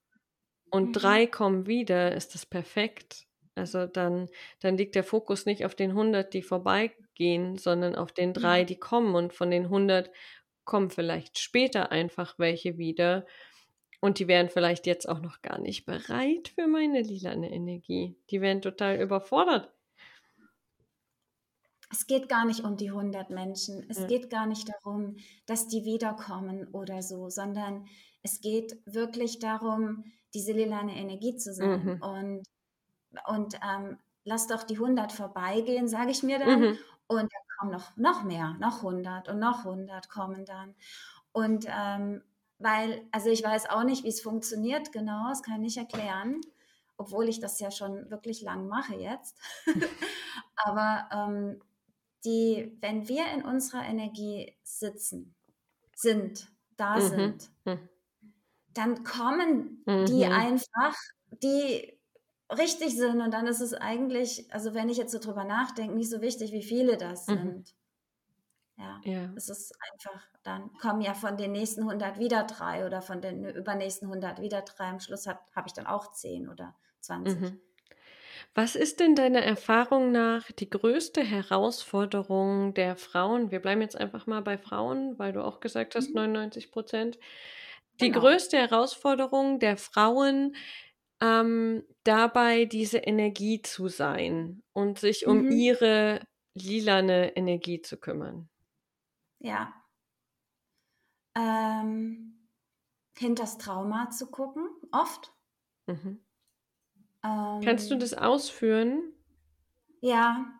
und 0.70 0.92
3 0.92 1.26
Mhm. 1.26 1.26
kommen 1.26 1.66
wieder, 1.66 2.12
ist 2.14 2.34
das 2.34 2.46
perfekt. 2.46 3.26
Also, 3.54 3.86
dann 3.86 4.28
dann 4.60 4.76
liegt 4.76 4.94
der 4.96 5.04
Fokus 5.04 5.46
nicht 5.46 5.64
auf 5.64 5.74
den 5.74 5.94
100, 5.94 6.34
die 6.34 6.42
vorbeigehen, 6.42 7.58
sondern 7.58 7.96
auf 7.96 8.12
den 8.12 8.32
3, 8.34 8.64
Ja. 8.64 8.64
die 8.64 8.78
kommen. 8.78 9.14
Und 9.14 9.32
von 9.34 9.50
den 9.50 9.70
100 9.70 10.10
kommen 10.66 10.90
vielleicht 10.90 11.38
später 11.38 11.92
einfach 11.92 12.38
welche 12.38 12.78
wieder. 12.78 13.26
Und 14.00 14.18
die 14.20 14.28
wären 14.28 14.50
vielleicht 14.50 14.86
jetzt 14.86 15.08
auch 15.08 15.20
noch 15.20 15.42
gar 15.42 15.58
nicht 15.60 15.86
bereit 15.86 16.48
für 16.54 16.66
meine 16.68 17.02
lilane 17.02 17.50
Energie. 17.52 18.16
Die 18.30 18.40
wären 18.42 18.62
total 18.62 19.00
überfordert. 19.00 19.72
Es 21.90 22.06
geht 22.06 22.28
gar 22.28 22.44
nicht 22.44 22.64
um 22.64 22.76
die 22.76 22.90
100 22.92 23.30
Menschen. 23.30 23.86
Es 23.88 23.98
Ja. 23.98 24.06
geht 24.06 24.28
gar 24.30 24.46
nicht 24.46 24.68
darum, 24.68 25.16
dass 25.46 25.68
die 25.68 25.84
wiederkommen 25.84 26.68
oder 26.72 27.02
so, 27.02 27.28
sondern 27.28 27.86
es 28.22 28.40
geht 28.40 28.80
wirklich 28.86 29.38
darum, 29.38 30.04
diese 30.34 30.52
lilane 30.52 30.96
Energie 30.96 31.36
zu 31.36 31.52
sein. 31.54 31.80
Mhm. 31.84 32.00
Und 32.00 32.44
und, 33.28 33.54
ähm, 33.62 33.98
lass 34.24 34.48
doch 34.48 34.64
die 34.64 34.78
100 34.78 35.12
vorbeigehen, 35.12 35.88
sage 35.88 36.10
ich 36.12 36.22
mir 36.24 36.38
dann. 36.40 36.60
Mhm. 36.60 36.78
Und 37.08 37.22
dann 37.22 37.45
kommen 37.58 37.72
noch 37.72 37.96
noch 37.96 38.24
mehr, 38.24 38.54
noch 38.60 38.82
100 38.82 39.28
und 39.28 39.38
noch 39.40 39.64
100 39.64 40.08
kommen 40.10 40.44
dann. 40.46 40.74
Und, 41.32 41.66
ähm, 41.68 42.22
weil 42.58 43.06
also, 43.12 43.30
ich 43.30 43.44
weiß 43.44 43.68
auch 43.70 43.84
nicht, 43.84 44.04
wie's 44.04 44.22
funktioniert 44.22 44.92
genau, 44.92 45.28
das 45.30 45.42
kann 45.42 45.56
ich 45.56 45.76
nicht 45.76 45.78
erklären, 45.78 46.40
obwohl 46.98 47.28
ich 47.28 47.40
das 47.40 47.60
ja 47.60 47.70
schon 47.70 48.10
wirklich 48.10 48.42
lang 48.42 48.68
mache 48.68 48.94
jetzt. 48.96 49.38
Aber, 50.56 51.08
ähm, 51.12 51.60
die 52.24 52.76
wenn 52.82 53.08
wir 53.08 53.26
in 53.32 53.44
unserer 53.44 53.84
Energie 53.86 54.56
sitzen 54.64 55.36
sind, 55.96 56.48
da 56.78 57.00
Mhm. 57.00 57.00
sind 57.00 57.50
Mhm. 57.64 57.88
dann 58.74 59.04
kommen 59.04 59.86
die 60.06 60.26
Mhm. 60.26 60.46
einfach, 60.46 60.94
die 61.42 61.95
richtig 62.50 62.96
sind. 62.96 63.20
Und 63.20 63.32
dann 63.32 63.46
ist 63.46 63.60
es 63.60 63.74
eigentlich 63.74 64.52
also, 64.52 64.74
wenn 64.74 64.88
ich 64.88 64.98
jetzt 64.98 65.12
so 65.12 65.18
drüber 65.18 65.44
nachdenke, 65.44 65.94
nicht 65.94 66.10
so 66.10 66.20
wichtig, 66.20 66.52
wie 66.52 66.62
viele 66.62 66.96
das 66.96 67.28
Mhm. 67.28 67.28
sind. 67.28 67.72
Ja, 68.78 69.04
Ja. 69.04 69.36
es 69.36 69.48
ist 69.48 69.72
einfach 69.90 70.22
dann 70.42 70.70
kommen 70.78 71.00
ja 71.00 71.14
von 71.14 71.36
den 71.38 71.52
nächsten 71.52 71.84
100 71.84 72.18
wieder 72.18 72.44
3 72.44 72.84
oder 72.86 73.00
von 73.02 73.20
den 73.22 73.44
übernächsten 73.44 74.08
100 74.08 74.40
wieder 74.40 74.60
3. 74.62 74.84
Am 74.90 75.00
Schluss 75.00 75.26
hat 75.26 75.40
habe 75.54 75.66
ich 75.68 75.72
dann 75.72 75.86
auch 75.86 76.12
10 76.12 76.48
oder 76.48 76.76
20. 77.00 77.40
Mhm. 77.40 77.60
Was 78.54 78.76
ist 78.76 79.00
denn 79.00 79.14
deiner 79.16 79.42
Erfahrung 79.42 80.12
nach 80.12 80.50
die 80.52 80.70
größte 80.70 81.22
Herausforderung 81.22 82.74
der 82.74 82.96
Frauen? 82.96 83.50
Wir 83.50 83.60
bleiben 83.60 83.82
jetzt 83.82 83.96
einfach 83.98 84.26
mal 84.26 84.42
bei 84.42 84.58
Frauen, 84.58 85.18
weil 85.18 85.32
du 85.32 85.44
auch 85.44 85.60
gesagt 85.60 85.94
hast, 85.94 86.14
Mhm. 86.14 86.16
99 86.16 86.72
%. 86.72 87.18
Die 88.00 88.12
Genau. 88.12 88.12
größte 88.12 88.58
Herausforderung 88.58 89.58
der 89.60 89.76
Frauen, 89.78 90.56
ähm, 91.20 91.84
dabei, 92.04 92.64
diese 92.66 92.98
Energie 92.98 93.62
zu 93.62 93.88
sein 93.88 94.62
und 94.72 94.98
sich 94.98 95.26
um 95.26 95.44
Mhm. 95.44 95.48
ihre 95.48 96.20
lilane 96.54 97.36
Energie 97.36 97.80
zu 97.82 97.98
kümmern? 97.98 98.48
Ja. 99.40 99.84
Ähm, 101.36 102.48
hinters 103.18 103.58
Trauma 103.58 104.10
zu 104.10 104.30
gucken, 104.30 104.68
oft. 104.92 105.32
Mhm. 105.88 106.18
Kannst 107.60 107.90
du 107.90 107.96
das 107.98 108.14
Ähm 108.14 108.14
ausführen? 108.14 109.12
Ja. 110.00 110.54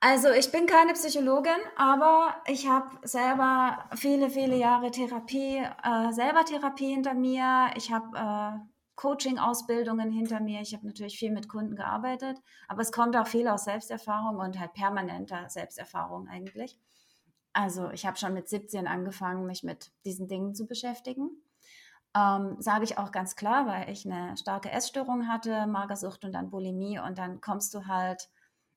Also, 0.00 0.30
ich 0.30 0.50
bin 0.50 0.66
keine 0.66 0.94
Psychologin, 0.94 1.60
aber 1.76 2.42
ich 2.46 2.66
habe 2.68 3.06
selber 3.06 3.88
viele, 3.94 4.30
viele 4.30 4.56
Jahre 4.56 4.90
Therapie 4.90 5.58
äh, 5.58 6.12
selber 6.12 6.44
Therapie 6.44 6.88
hinter 6.92 7.14
mir. 7.14 7.70
Ich 7.76 7.92
habe, 7.92 8.16
äh, 8.18 8.71
Coaching-Ausbildungen 9.02 10.10
hinter 10.12 10.40
mir. 10.40 10.60
Ich 10.62 10.74
habe 10.74 10.86
natürlich 10.86 11.18
viel 11.18 11.32
mit 11.32 11.48
Kunden 11.48 11.76
gearbeitet, 11.76 12.38
aber 12.68 12.82
es 12.82 12.92
kommt 12.92 13.16
auch 13.16 13.26
viel 13.28 13.48
aus 13.48 13.64
Selbsterfahrung 13.64 14.38
und 14.38 14.60
halt 14.60 14.74
permanenter 14.74 15.50
Selbsterfahrung 15.50 16.28
eigentlich. 16.28 16.78
Also, 17.54 17.90
ich 17.90 18.06
habe 18.06 18.18
schon 18.18 18.34
mit 18.34 18.48
17 18.48 18.86
angefangen, 18.88 19.46
mich 19.46 19.64
mit 19.64 19.92
diesen 20.06 20.28
Dingen 20.28 20.54
zu 20.54 20.66
beschäftigen. 20.66 21.30
Ähm, 22.16 22.56
sage 22.60 22.84
ich 22.84 22.98
auch 22.98 23.12
ganz 23.12 23.36
klar, 23.36 23.66
weil 23.66 23.90
ich 23.90 24.04
'ne 24.06 24.36
starke 24.38 24.70
Essstörung 24.72 25.28
hatte, 25.28 25.66
Magersucht 25.68 26.24
und 26.24 26.32
dann 26.34 26.50
Bulimie 26.50 26.98
und 27.00 27.18
dann 27.18 27.40
kommst 27.42 27.74
du 27.74 27.86
halt 27.86 28.30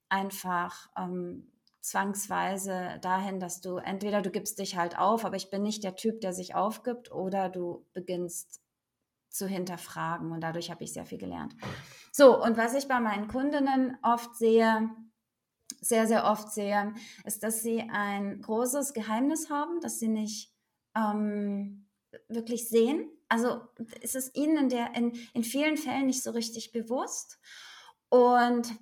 einfach, 0.09 0.89
ähm, 0.97 1.51
zwangsweise 1.81 2.99
dahin, 3.01 3.39
dass 3.41 3.61
du 3.61 3.77
entweder 3.77 4.21
du 4.23 4.31
gibst 4.31 4.59
dich 4.59 4.77
halt 4.77 4.97
auf, 4.99 5.25
aber 5.25 5.37
ich 5.37 5.49
bin 5.51 5.63
nicht 5.63 5.83
der 5.85 5.95
Typ, 5.97 6.21
der 6.21 6.33
sich 6.33 6.55
aufgibt, 6.55 7.11
oder 7.11 7.49
du 7.49 7.85
beginnst 7.93 8.61
zu 9.35 9.47
hinterfragen 9.47 10.31
und 10.31 10.41
dadurch 10.41 10.71
habe 10.71 10.83
ich 10.83 10.93
sehr 10.93 11.05
viel 11.05 11.17
gelernt. 11.17 11.55
So, 12.11 12.41
und 12.41 12.57
was 12.57 12.73
ich 12.73 12.87
bei 12.87 12.99
meinen 12.99 13.27
Kundinnen 13.27 13.97
oft 14.03 14.35
sehe 14.35 14.89
sehr, 15.81 16.07
sehr 16.07 16.25
oft 16.25 16.51
sehe, 16.51 16.93
ist, 17.25 17.43
dass 17.43 17.61
sie 17.61 17.81
ein 17.89 18.41
großes 18.41 18.93
Geheimnis 18.93 19.49
haben, 19.49 19.79
das 19.81 19.99
sie 19.99 20.07
nicht, 20.07 20.53
ähm, 20.95 21.87
wirklich 22.27 22.69
sehen. 22.69 23.09
Also, 23.29 23.61
es 24.01 24.15
ist 24.15 24.35
ihnen 24.37 24.57
in 24.57 24.69
der 24.69 24.95
in 24.95 25.11
in 25.33 25.43
vielen 25.43 25.77
Fällen 25.77 26.05
nicht 26.07 26.23
so 26.23 26.31
richtig 26.31 26.71
bewusst. 26.71 27.39
Und 28.09 28.73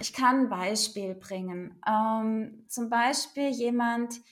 ich 0.00 0.12
kann 0.12 0.46
'n 0.46 0.48
Beispiel 0.48 1.14
bringen. 1.14 1.80
Ähm, 1.86 2.64
zum 2.68 2.88
Beispiel 2.90 3.50
jemand 3.50 4.14
ah, 4.16 4.22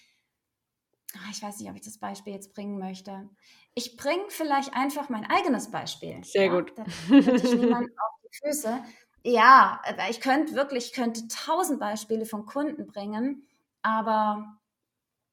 ich 1.31 1.43
weiß 1.43 1.59
nicht, 1.59 1.71
ob 1.71 1.77
ich 1.77 1.83
das 1.83 1.99
Beispiel 1.99 2.33
jetzt 2.33 2.55
bringen 2.55 2.79
möchte. 2.79 3.29
Ich 3.75 3.97
bringe 3.97 4.25
vielleicht 4.29 4.75
einfach 4.75 5.09
mein 5.09 5.25
eigenes 5.25 5.71
Beispiel, 5.71 6.23
Sehr 6.25 6.47
ja? 6.47 6.53
gut. 6.53 6.73
Da 6.77 6.85
tritt 6.85 7.45
ich 7.45 7.53
auf 7.75 8.21
die 8.25 8.47
Füße. 8.47 8.83
Ja, 9.23 9.83
ich 10.09 10.21
könnte 10.21 10.55
wirklich 10.55 10.87
ich 10.87 10.93
könnte 10.93 11.23
1000 11.23 11.79
Beispiele 11.79 12.25
von 12.25 12.47
Kunden 12.47 12.87
bringen, 12.87 13.47
aber 13.83 14.59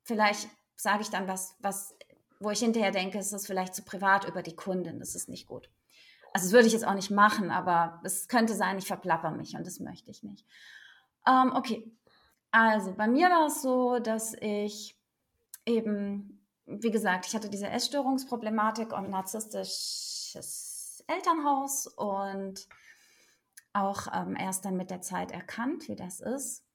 vielleicht 0.03 0.49
sage 0.75 1.01
ich 1.01 1.09
dann 1.09 1.27
was 1.27 1.55
was 1.59 1.95
wo 2.39 2.51
ich 2.51 2.59
hinterher 2.59 2.91
denke, 2.91 3.17
es 3.17 3.33
ist 3.33 3.47
vielleicht 3.47 3.73
zu 3.73 3.83
privat 3.83 4.27
über 4.27 4.43
die 4.43 4.55
Kundin. 4.55 4.99
Das 4.99 5.15
ist 5.15 5.29
nicht 5.29 5.47
gut. 5.47 5.69
Also, 6.33 6.47
das 6.47 6.53
würde 6.53 6.67
ich 6.67 6.73
jetzt 6.73 6.85
auch 6.85 6.93
nicht 6.93 7.09
machen, 7.09 7.51
aber 7.51 7.99
es 8.03 8.27
könnte 8.27 8.53
sein, 8.53 8.77
ich 8.77 8.87
verplappere 8.87 9.31
mich 9.31 9.55
und 9.55 9.65
das 9.65 9.79
möchte 9.79 10.11
ich 10.11 10.23
nicht. 10.23 10.45
Ähm, 11.25 11.51
okay. 11.55 11.91
Also, 12.51 12.93
bei 12.93 13.07
mir 13.07 13.29
war 13.29 13.47
es 13.47 13.61
so, 13.61 13.99
dass 13.99 14.35
ich 14.39 14.96
eben 15.67 16.33
wie 16.65 16.91
gesagt, 16.91 17.27
ich 17.27 17.35
hatte 17.35 17.49
diese 17.49 17.67
Essstörungsproblematik 17.69 18.93
und 18.93 19.09
narzisstisches 19.09 21.03
Elternhaus 21.07 21.87
und 21.87 22.67
auch, 23.73 24.07
ähm, 24.13 24.35
erst 24.35 24.65
dann 24.65 24.75
mit 24.77 24.89
der 24.89 25.01
Zeit 25.01 25.31
erkannt, 25.31 25.87
wie 25.87 25.95
das 25.95 26.19
ist. 26.19 26.65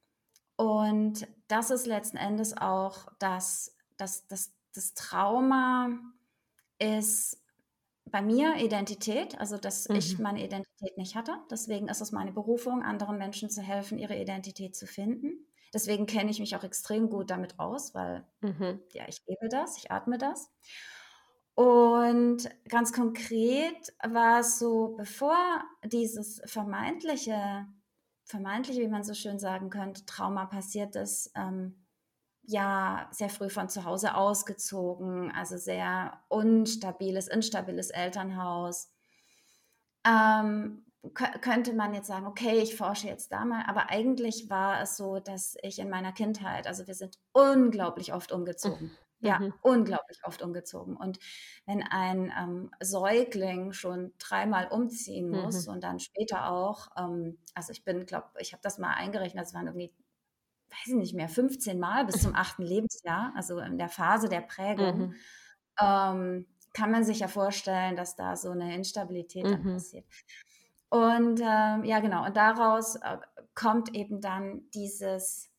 Und 0.57 1.29
das 1.49 1.71
ist 1.71 1.87
letzten 1.87 2.17
Endes 2.19 2.57
auch 2.57 3.09
das 3.19 3.77
das 3.99 4.27
das 4.29 4.53
das 4.75 4.95
Trauma 4.95 5.91
ist 6.79 7.43
bei 8.07 8.23
mir 8.23 8.57
Identität, 8.57 9.39
also, 9.41 9.59
dass 9.59 9.89
ich 9.93 10.19
Mhm. 10.19 10.21
meine 10.21 10.45
Identität 10.45 10.99
nicht 10.99 11.17
hatte. 11.17 11.37
Deswegen 11.51 11.89
ist 11.89 12.01
es 12.03 12.13
meine 12.13 12.33
Berufung, 12.33 12.83
anderen 12.83 13.19
Menschen 13.19 13.51
zu 13.51 13.63
helfen, 13.63 13.99
ihre 13.99 14.19
Identität 14.21 14.77
zu 14.77 14.87
finden. 14.87 15.47
Deswegen 15.75 16.07
kenne 16.07 16.31
ich 16.31 16.41
mich 16.41 16.57
auch 16.57 16.65
extrem 16.65 17.11
gut 17.11 17.31
damit 17.31 17.59
aus, 17.59 17.95
weil, 17.95 18.27
Mhm. 18.43 18.83
ja, 18.93 19.05
ich 19.09 19.19
lebe 19.27 19.49
das, 19.51 19.79
ich 19.79 19.91
atme 19.93 20.19
das. 20.19 20.49
Und 21.59 22.49
ganz 22.69 22.93
konkret 22.93 23.93
war 24.03 24.41
es 24.41 24.59
so, 24.59 24.95
bevor 24.97 25.37
dieses 25.85 26.41
vermeintliche 26.47 27.67
vermeintliche, 28.25 28.81
wie 28.81 28.89
man 28.89 29.03
so 29.05 29.15
schön 29.15 29.39
sagen 29.41 29.69
könnte, 29.69 30.07
Trauma 30.07 30.47
passiert 30.47 30.95
ist, 30.97 31.33
ähm, 31.35 31.85
ja, 32.45 33.09
sehr 33.13 33.31
früh 33.31 33.51
von 33.51 33.69
zu 33.69 33.85
Hause 33.85 34.15
ausgezogen, 34.17 35.33
also, 35.33 35.57
sehr 35.59 36.23
unstabiles 36.29 37.29
instabiles 37.29 37.91
Elternhaus. 37.91 38.89
Ähm, 40.05 40.85
könnte 41.15 41.73
man 41.75 41.95
jetzt 41.95 42.07
sagen: 42.09 42.27
„Okay, 42.27 42.59
ich 42.61 42.77
forsche 42.77 43.09
jetzt 43.09 43.33
da 43.33 43.45
mal“, 43.45 43.65
aber 43.67 43.91
eigentlich 43.91 44.49
war 44.51 44.81
es 44.83 44.97
so, 44.97 45.19
dass 45.21 45.57
ich 45.63 45.79
in 45.79 45.91
meiner 45.91 46.13
Kindheit 46.13 46.67
also, 46.67 46.87
wir 46.87 46.95
sind 46.95 47.19
unglaublich 47.33 48.13
oft 48.15 48.33
umgezogen. 48.33 48.99
Ja, 49.25 49.41
Mhm. 49.41 49.55
unglaublich 49.63 50.19
oft 50.25 50.43
umgezogen. 50.43 50.97
Und 50.97 51.19
wenn 51.67 51.83
ein, 51.85 52.33
ähm, 52.37 52.71
Säugling 52.81 53.73
schon 53.73 54.13
dreimal 54.19 54.67
umziehen 54.69 55.31
muss 55.31 55.67
Mhm. 55.67 55.69
und 55.69 55.85
dann 55.85 56.01
später 56.01 56.51
auch, 56.51 56.89
ähm 56.97 57.39
also, 57.55 57.73
ich 57.73 57.85
bin 57.85 58.07
glaube 58.07 58.31
ich 58.41 58.53
habe 58.53 58.63
das 58.63 58.79
mal 58.79 58.95
eingerechnet, 58.95 59.47
es 59.47 59.55
waren 59.55 59.67
irgendwie 59.69 59.93
weiß 60.71 60.89
ich 60.89 60.95
nicht 60.95 61.15
mehr, 61.15 61.29
15 61.29 61.79
Mal 61.81 62.07
bis 62.07 62.21
zum 62.23 62.35
achten 62.35 62.63
Lebensjahr, 62.63 63.33
also 63.37 63.59
in 63.61 63.79
der 63.79 63.89
Phase 63.91 64.29
der 64.29 64.41
Prägung, 64.43 65.07
mhm. 65.07 65.23
ähm, 65.81 66.47
kann 66.75 66.91
man 66.93 67.05
sich 67.05 67.21
ja 67.21 67.29
vorstellen, 67.29 67.97
dass 67.97 68.17
da 68.17 68.37
so 68.37 68.51
eine 68.51 68.75
Instabilität 68.77 69.51
mhm. 69.51 69.53
dann 69.53 69.67
passiert. 69.67 70.07
Und 70.93 71.41
äh, 71.41 71.87
ja, 71.87 72.01
genau, 72.01 72.27
und 72.27 72.37
daraus 72.37 72.97
äh, 72.97 73.17
kommt 73.55 73.95
eben 73.95 74.21
dann 74.21 74.69
dieses, 74.75 75.51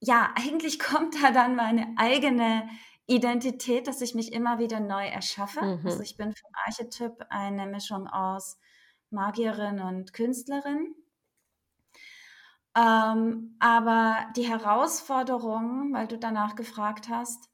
ja, 0.00 0.34
eigentlich 0.36 0.78
kommt 0.78 1.14
da 1.22 1.30
dann 1.30 1.56
meine 1.56 1.94
eigene 1.96 2.68
Identität, 3.06 3.86
dass 3.86 4.02
ich 4.02 4.14
mich 4.14 4.34
immer 4.34 4.58
wieder 4.58 4.78
neu 4.78 5.06
erschaffe. 5.06 5.62
Mhm. 5.62 5.86
Also 5.86 6.02
ich 6.02 6.18
bin 6.18 6.34
vom 6.34 6.50
Archetyp 6.66 7.24
eine 7.30 7.66
Mischung 7.66 8.06
aus 8.06 8.58
Magierin 9.08 9.80
und 9.80 10.12
Künstlerin. 10.12 10.94
Ähm, 12.76 13.56
aber 13.60 14.26
die 14.36 14.46
Herausforderung, 14.46 15.94
weil 15.94 16.06
du 16.06 16.18
danach 16.18 16.54
gefragt 16.54 17.08
hast, 17.08 17.48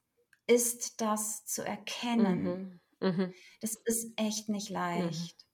ist 0.45 0.99
das 0.99 1.45
zu 1.45 1.65
erkennen. 1.65 2.81
Mhm. 2.99 3.07
Mhm. 3.07 3.33
Das 3.61 3.75
ist 3.85 4.11
echt 4.17 4.49
nicht 4.49 4.71
mhm. 4.71 4.75
leicht. 4.75 5.46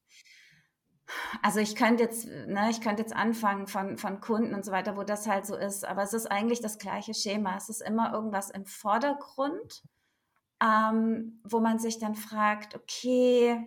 Also 1.42 1.60
ich 1.60 1.76
könnte 1.76 2.04
jetzt, 2.04 2.28
ne, 2.28 2.70
ich 2.70 2.82
könnte 2.82 3.02
jetzt 3.02 3.16
anfangen 3.16 3.68
von, 3.68 3.98
von 3.98 4.22
Kunden 4.22 4.54
und 4.54 4.64
so 4.66 4.72
weiter, 4.72 4.98
wo 4.98 5.04
das 5.04 5.28
halt 5.28 5.46
so 5.46 5.56
ist, 5.56 5.86
aber 5.86 6.04
es 6.04 6.14
ist 6.14 6.28
eigentlich 6.32 6.62
das 6.62 6.78
gleiche 6.78 7.14
Schema. 7.14 7.56
Es 7.58 7.70
ist 7.70 7.82
immer 7.82 8.14
irgendwas 8.14 8.50
im 8.50 8.66
Vordergrund, 8.66 9.84
ähm, 10.62 11.42
wo 11.44 11.60
man 11.60 11.80
sich 11.80 12.00
dann 12.00 12.16
fragt, 12.16 12.76
okay, 12.76 13.66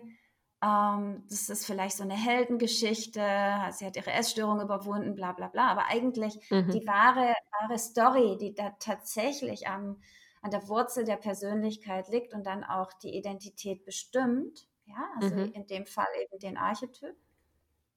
ähm, 0.63 1.23
das 1.29 1.49
ist 1.49 1.65
vielleicht 1.65 1.97
so 1.97 2.03
eine 2.03 2.15
Heldengeschichte, 2.15 3.21
sie 3.71 3.85
hat 3.85 3.95
ihre 3.95 4.11
Essstörung 4.11 4.61
überwunden, 4.61 5.15
bla 5.15 5.33
bla 5.33 5.47
bla. 5.47 5.69
Aber 5.69 5.85
eigentlich 5.85 6.39
mhm. 6.49 6.71
die 6.71 6.87
wahre, 6.87 7.35
wahre 7.61 7.77
Story, 7.77 8.37
die 8.39 8.55
da 8.55 8.71
tatsächlich 8.79 9.67
am, 9.67 10.01
an 10.41 10.51
der 10.51 10.67
Wurzel 10.67 11.05
der 11.05 11.17
Persönlichkeit 11.17 12.09
liegt 12.09 12.33
und 12.33 12.45
dann 12.45 12.63
auch 12.63 12.91
die 12.93 13.15
Identität 13.15 13.85
bestimmt, 13.85 14.67
ja, 14.85 15.09
also 15.21 15.35
mhm. 15.35 15.51
in 15.53 15.67
dem 15.67 15.85
Fall 15.85 16.07
eben 16.23 16.39
den 16.39 16.57
Archetyp, 16.57 17.15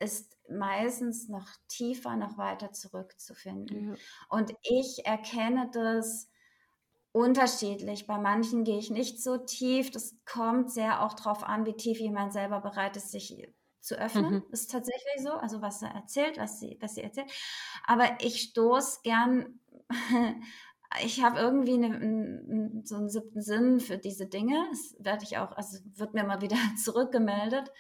ist 0.01 0.37
meistens 0.49 1.29
noch 1.29 1.49
tiefer, 1.69 2.17
noch 2.17 2.39
weiter 2.39 2.73
zurückzufinden. 2.73 3.91
Ja. 3.91 3.95
Und 4.29 4.53
ich 4.63 5.05
erkenne 5.05 5.71
das 5.73 6.29
unterschiedlich. 7.13 8.07
Bei 8.07 8.19
manchen 8.19 8.65
gehe 8.65 8.79
ich 8.79 8.91
nicht 8.91 9.23
so 9.23 9.37
tief. 9.37 9.91
Das 9.91 10.17
kommt 10.25 10.73
sehr 10.73 11.05
auch 11.05 11.13
darauf 11.15 11.45
an, 11.45 11.67
wie 11.67 11.75
tief 11.75 12.01
jemand 12.01 12.33
selber 12.33 12.61
bereit 12.61 12.97
ist, 12.97 13.11
sich 13.11 13.47
zu 13.81 13.97
öffnen. 13.97 14.35
Mhm. 14.35 14.45
Ist 14.51 14.71
tatsächlich 14.71 15.23
so. 15.23 15.33
Also 15.33 15.61
was 15.63 15.83
er 15.83 15.91
erzählt, 15.91 16.39
was 16.39 16.61
sie, 16.61 16.79
was 16.81 16.95
sie 16.95 17.03
erzählt. 17.03 17.31
Aber 17.87 18.09
ich 18.21 18.41
stoße 18.41 19.01
gern. 19.03 19.61
ich 21.05 21.23
habe 21.23 21.39
irgendwie 21.39 21.75
eine, 21.75 22.83
so 22.85 22.97
einen 22.97 23.11
siebten 23.11 23.43
Sinn 23.43 23.81
für 23.81 23.99
diese 23.99 24.27
Dinge. 24.27 24.67
Das 24.71 24.97
werde 24.99 25.25
ich 25.25 25.39
auch, 25.39 25.53
also 25.53 25.79
wird 25.97 26.15
mir 26.15 26.25
mal 26.25 26.41
wieder 26.41 26.57
zurückgemeldet 26.83 27.71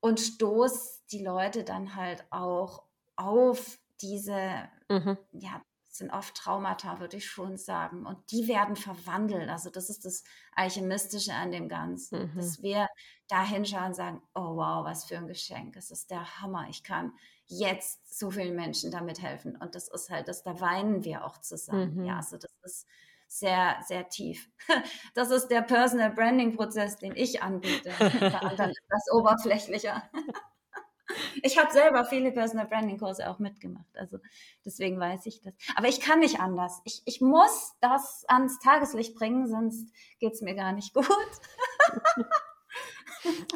und 0.00 0.20
stoße 0.20 0.97
die 1.12 1.22
Leute 1.22 1.64
dann 1.64 1.94
halt 1.94 2.24
auch 2.30 2.84
auf 3.16 3.78
diese 4.00 4.68
mhm. 4.88 5.18
ja, 5.32 5.62
sind 5.98 6.10
oft 6.10 6.34
Traumata, 6.36 7.00
würde 7.00 7.16
ich 7.16 7.28
schon 7.28 7.56
sagen. 7.56 8.06
Und 8.06 8.18
die 8.30 8.48
werden 8.48 8.76
verwandelt. 8.76 9.48
Also 9.50 9.68
das 9.68 9.90
ist 9.90 10.04
das 10.04 10.24
Alchemistische 10.54 11.34
an 11.34 11.50
dem 11.50 11.68
Ganzen. 11.68 12.32
Mhm. 12.32 12.36
Dass 12.36 12.62
wir 12.62 12.88
da 13.28 13.44
hinschauen 13.44 13.88
und 13.88 13.94
sagen, 13.94 14.22
oh 14.34 14.56
wow, 14.56 14.84
was 14.84 15.04
für 15.04 15.18
ein 15.18 15.26
Geschenk. 15.26 15.76
Es 15.76 15.90
ist 15.90 16.10
der 16.10 16.40
Hammer. 16.40 16.66
Ich 16.70 16.82
kann 16.82 17.12
jetzt 17.46 18.18
so 18.18 18.30
vielen 18.30 18.54
Menschen 18.54 18.90
damit 18.90 19.20
helfen. 19.20 19.56
Und 19.56 19.74
das 19.74 19.88
ist 19.88 20.08
halt, 20.08 20.28
das, 20.28 20.42
da 20.42 20.60
weinen 20.60 21.04
wir 21.04 21.24
auch 21.24 21.38
zusammen. 21.38 21.96
Mhm. 21.96 22.04
Ja, 22.04 22.16
also 22.16 22.38
das 22.38 22.52
ist 22.62 22.86
sehr, 23.26 23.76
sehr 23.86 24.08
tief. 24.08 24.50
Das 25.14 25.30
ist 25.30 25.48
der 25.48 25.62
Personal 25.62 26.10
Branding 26.10 26.54
Prozess, 26.56 26.96
den 26.96 27.16
ich 27.16 27.42
anbiete. 27.42 27.92
Bei 27.98 28.34
anderen 28.40 28.70
ist 28.70 28.84
das 28.88 29.10
oberflächlicher. 29.12 30.08
Ich 31.42 31.58
habe 31.58 31.72
selber 31.72 32.04
viele 32.04 32.32
Personal 32.32 32.66
Branding 32.66 32.98
Kurse 32.98 33.30
auch 33.30 33.38
mitgemacht, 33.38 33.96
also 33.96 34.18
deswegen 34.64 35.00
weiß 35.00 35.26
ich 35.26 35.40
das. 35.40 35.54
Aber 35.74 35.88
ich 35.88 36.00
kann 36.00 36.20
nicht 36.20 36.40
anders. 36.40 36.80
Ich, 36.84 37.02
ich 37.06 37.20
muss 37.20 37.74
das 37.80 38.24
ans 38.28 38.58
Tageslicht 38.58 39.14
bringen, 39.14 39.48
sonst 39.48 39.90
geht 40.18 40.34
es 40.34 40.42
mir 40.42 40.54
gar 40.54 40.72
nicht 40.72 40.94
gut. 40.94 41.06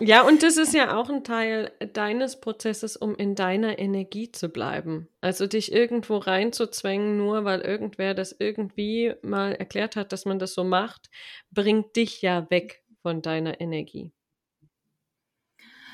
Ja, 0.00 0.22
und 0.22 0.42
das 0.42 0.56
ist 0.56 0.74
ja 0.74 0.96
auch 0.96 1.08
ein 1.08 1.24
Teil 1.24 1.70
deines 1.92 2.40
Prozesses, 2.40 2.96
um 2.96 3.14
in 3.14 3.34
deiner 3.34 3.78
Energie 3.78 4.32
zu 4.32 4.48
bleiben. 4.48 5.08
Also 5.20 5.46
dich 5.46 5.72
irgendwo 5.72 6.16
reinzuzwängen, 6.16 7.16
nur 7.16 7.44
weil 7.44 7.60
irgendwer 7.60 8.14
das 8.14 8.34
irgendwie 8.38 9.14
mal 9.22 9.52
erklärt 9.52 9.96
hat, 9.96 10.12
dass 10.12 10.24
man 10.24 10.38
das 10.38 10.54
so 10.54 10.64
macht, 10.64 11.10
bringt 11.50 11.94
dich 11.96 12.22
ja 12.22 12.50
weg 12.50 12.82
von 13.02 13.22
deiner 13.22 13.60
Energie. 13.60 14.12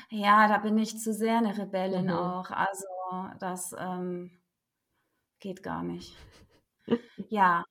Ja, 0.09 0.47
da 0.47 0.57
bin 0.57 0.77
ich 0.77 0.97
zu 0.97 1.13
sehr 1.13 1.37
eine 1.37 1.57
Rebellin 1.57 2.05
mhm. 2.05 2.13
auch. 2.13 2.49
Also 2.51 2.85
das 3.39 3.75
ähm, 3.77 4.31
geht 5.39 5.63
gar 5.63 5.83
nicht. 5.83 6.15
ja, 7.29 7.63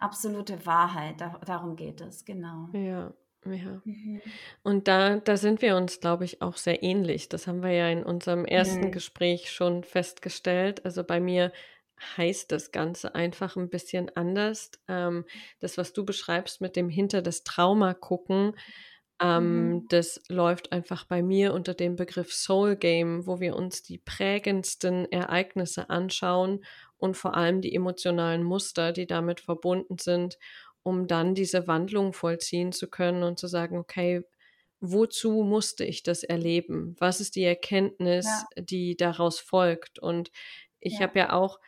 absolute 0.00 0.66
Wahrheit, 0.66 1.20
da, 1.20 1.38
darum 1.44 1.76
geht 1.76 2.00
es, 2.00 2.24
genau. 2.24 2.68
Ja. 2.72 3.12
Ja. 3.46 3.82
Mhm. 3.84 4.22
Und 4.62 4.88
da, 4.88 5.16
da 5.16 5.36
sind 5.36 5.60
wir 5.60 5.76
uns, 5.76 6.00
glaube 6.00 6.24
ich, 6.24 6.40
auch 6.40 6.56
sehr 6.56 6.82
ähnlich. 6.82 7.28
Das 7.28 7.46
haben 7.46 7.62
wir 7.62 7.72
ja 7.72 7.90
in 7.90 8.02
unserem 8.02 8.46
ersten 8.46 8.86
mhm. 8.86 8.92
Gespräch 8.92 9.50
schon 9.50 9.84
festgestellt. 9.84 10.84
Also 10.86 11.04
bei 11.04 11.20
mir 11.20 11.52
heißt 12.16 12.50
das 12.52 12.72
Ganze 12.72 13.14
einfach 13.14 13.56
ein 13.56 13.68
bisschen 13.68 14.10
anders. 14.16 14.70
Ähm, 14.88 15.24
das, 15.60 15.78
was 15.78 15.92
du 15.92 16.04
beschreibst 16.04 16.60
mit 16.60 16.76
dem 16.76 16.88
hinter 16.88 17.22
das 17.22 17.44
Trauma 17.44 17.94
gucken, 17.94 18.54
ähm, 19.20 19.68
mhm. 19.68 19.88
Das 19.88 20.20
läuft 20.28 20.72
einfach 20.72 21.04
bei 21.04 21.22
mir 21.22 21.54
unter 21.54 21.74
dem 21.74 21.96
Begriff 21.96 22.32
Soul 22.32 22.76
Game, 22.76 23.26
wo 23.26 23.40
wir 23.40 23.54
uns 23.56 23.82
die 23.82 23.98
prägendsten 23.98 25.10
Ereignisse 25.10 25.88
anschauen 25.90 26.64
und 26.96 27.16
vor 27.16 27.36
allem 27.36 27.60
die 27.60 27.74
emotionalen 27.74 28.42
Muster, 28.42 28.92
die 28.92 29.06
damit 29.06 29.40
verbunden 29.40 29.98
sind, 29.98 30.38
um 30.82 31.06
dann 31.06 31.34
diese 31.34 31.66
Wandlung 31.66 32.12
vollziehen 32.12 32.72
zu 32.72 32.88
können 32.88 33.22
und 33.22 33.38
zu 33.38 33.46
sagen, 33.46 33.78
okay, 33.78 34.22
wozu 34.80 35.42
musste 35.44 35.84
ich 35.84 36.02
das 36.02 36.24
erleben? 36.24 36.96
Was 36.98 37.20
ist 37.20 37.36
die 37.36 37.44
Erkenntnis, 37.44 38.26
ja. 38.26 38.62
die 38.62 38.96
daraus 38.96 39.38
folgt? 39.38 39.98
Und 39.98 40.30
ich 40.80 40.94
ja. 40.94 41.00
habe 41.00 41.18
ja 41.18 41.32
auch 41.32 41.58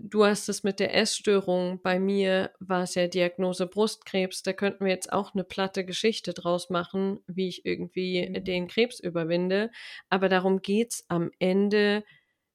du 0.00 0.24
hast 0.24 0.48
es 0.48 0.62
mit 0.62 0.80
der 0.80 0.94
Essstörung. 0.94 1.80
Bei 1.82 1.98
mir 1.98 2.50
war 2.60 2.82
es 2.82 2.94
ja 2.94 3.06
Diagnose 3.06 3.66
Brustkrebs. 3.66 4.42
Da 4.42 4.52
könnten 4.52 4.84
wir 4.84 4.92
jetzt 4.92 5.12
auch 5.12 5.34
eine 5.34 5.44
platte 5.44 5.84
Geschichte 5.84 6.32
draus 6.32 6.70
machen, 6.70 7.20
wie 7.26 7.48
ich 7.48 7.64
irgendwie 7.64 8.28
mhm. 8.28 8.44
den 8.44 8.68
Krebs 8.68 9.00
überwinde. 9.00 9.70
Aber 10.08 10.28
darum 10.28 10.62
geht's 10.62 11.04
am 11.08 11.30
Ende 11.38 12.04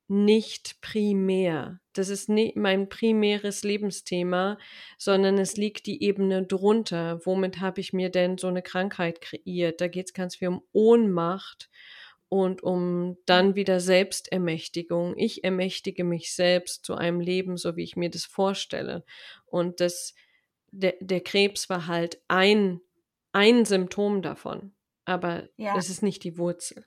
nicht 0.07 0.81
primär. 0.81 1.79
Das 1.93 2.09
ist 2.09 2.29
nicht 2.29 2.55
mein 2.55 2.89
primäres 2.89 3.63
Lebensthema, 3.63 4.57
sondern 4.97 5.37
es 5.37 5.55
liegt 5.55 5.85
die 5.85 6.03
Ebene 6.03 6.45
drunter. 6.45 7.19
Womit 7.25 7.59
habe 7.59 7.79
ich 7.79 7.93
mir 7.93 8.09
denn 8.09 8.37
so 8.37 8.47
eine 8.47 8.63
Krankheit 8.63 9.21
kreiert? 9.21 9.81
Da 9.81 9.87
geht 9.87 10.07
es 10.07 10.13
ganz 10.13 10.37
viel 10.37 10.47
um 10.47 10.63
Ohnmacht 10.71 11.69
und 12.29 12.61
um 12.61 13.17
dann 13.25 13.55
wieder 13.55 13.79
Selbstermächtigung. 13.79 15.17
Ich 15.17 15.43
ermächtige 15.43 16.03
mich 16.03 16.33
selbst 16.33 16.85
zu 16.85 16.95
einem 16.95 17.19
Leben, 17.19 17.57
so 17.57 17.75
wie 17.75 17.83
ich 17.83 17.95
mir 17.95 18.11
das 18.11 18.25
vorstelle. 18.25 19.03
Und 19.47 19.79
das, 19.79 20.13
der, 20.71 20.93
der 21.01 21.21
Krebs 21.21 21.69
war 21.69 21.87
halt 21.87 22.21
ein, 22.27 22.81
ein 23.31 23.65
Symptom 23.65 24.21
davon, 24.21 24.75
aber 25.05 25.49
ja. 25.57 25.75
es 25.75 25.89
ist 25.89 26.03
nicht 26.03 26.23
die 26.23 26.37
Wurzel. 26.37 26.85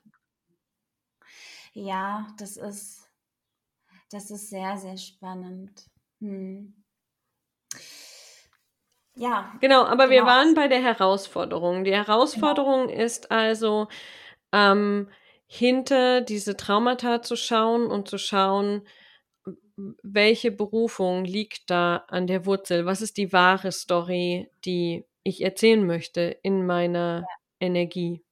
Ja, 1.73 2.27
das 2.37 2.55
ist, 2.55 3.09
das 4.11 4.31
ist 4.31 4.49
sehr, 4.49 4.77
sehr 4.77 4.97
spannend. 4.97 5.89
Hm. 6.21 6.73
Ja. 9.15 9.53
Genau, 9.59 9.83
aber 9.83 10.07
genau. 10.07 10.09
wir 10.09 10.25
waren 10.25 10.55
bei 10.55 10.67
der 10.67 10.81
Herausforderung. 10.81 11.83
Die 11.83 11.93
Herausforderung 11.93 12.87
genau. 12.87 13.03
ist 13.03 13.29
also, 13.31 13.87
ähm, 14.51 15.09
hinter 15.55 16.21
diese 16.21 16.57
Traumata 16.57 17.21
zu 17.21 17.35
schauen 17.35 17.85
und 17.85 18.07
zu 18.07 18.17
schauen, 18.17 18.87
welche 20.01 20.49
Berufung 20.51 21.25
liegt 21.25 21.69
da 21.69 22.05
an 22.07 22.25
der 22.25 22.47
Wurzel? 22.47 22.87
Was 22.87 23.01
ist 23.01 23.17
die 23.17 23.31
wahre 23.33 23.71
Story, 23.71 24.49
die 24.65 25.05
ich 25.21 25.43
erzählen 25.43 25.85
möchte 25.85 26.21
in 26.41 26.65
meiner 26.65 27.19
ja. 27.19 27.27
Energie? 27.59 28.23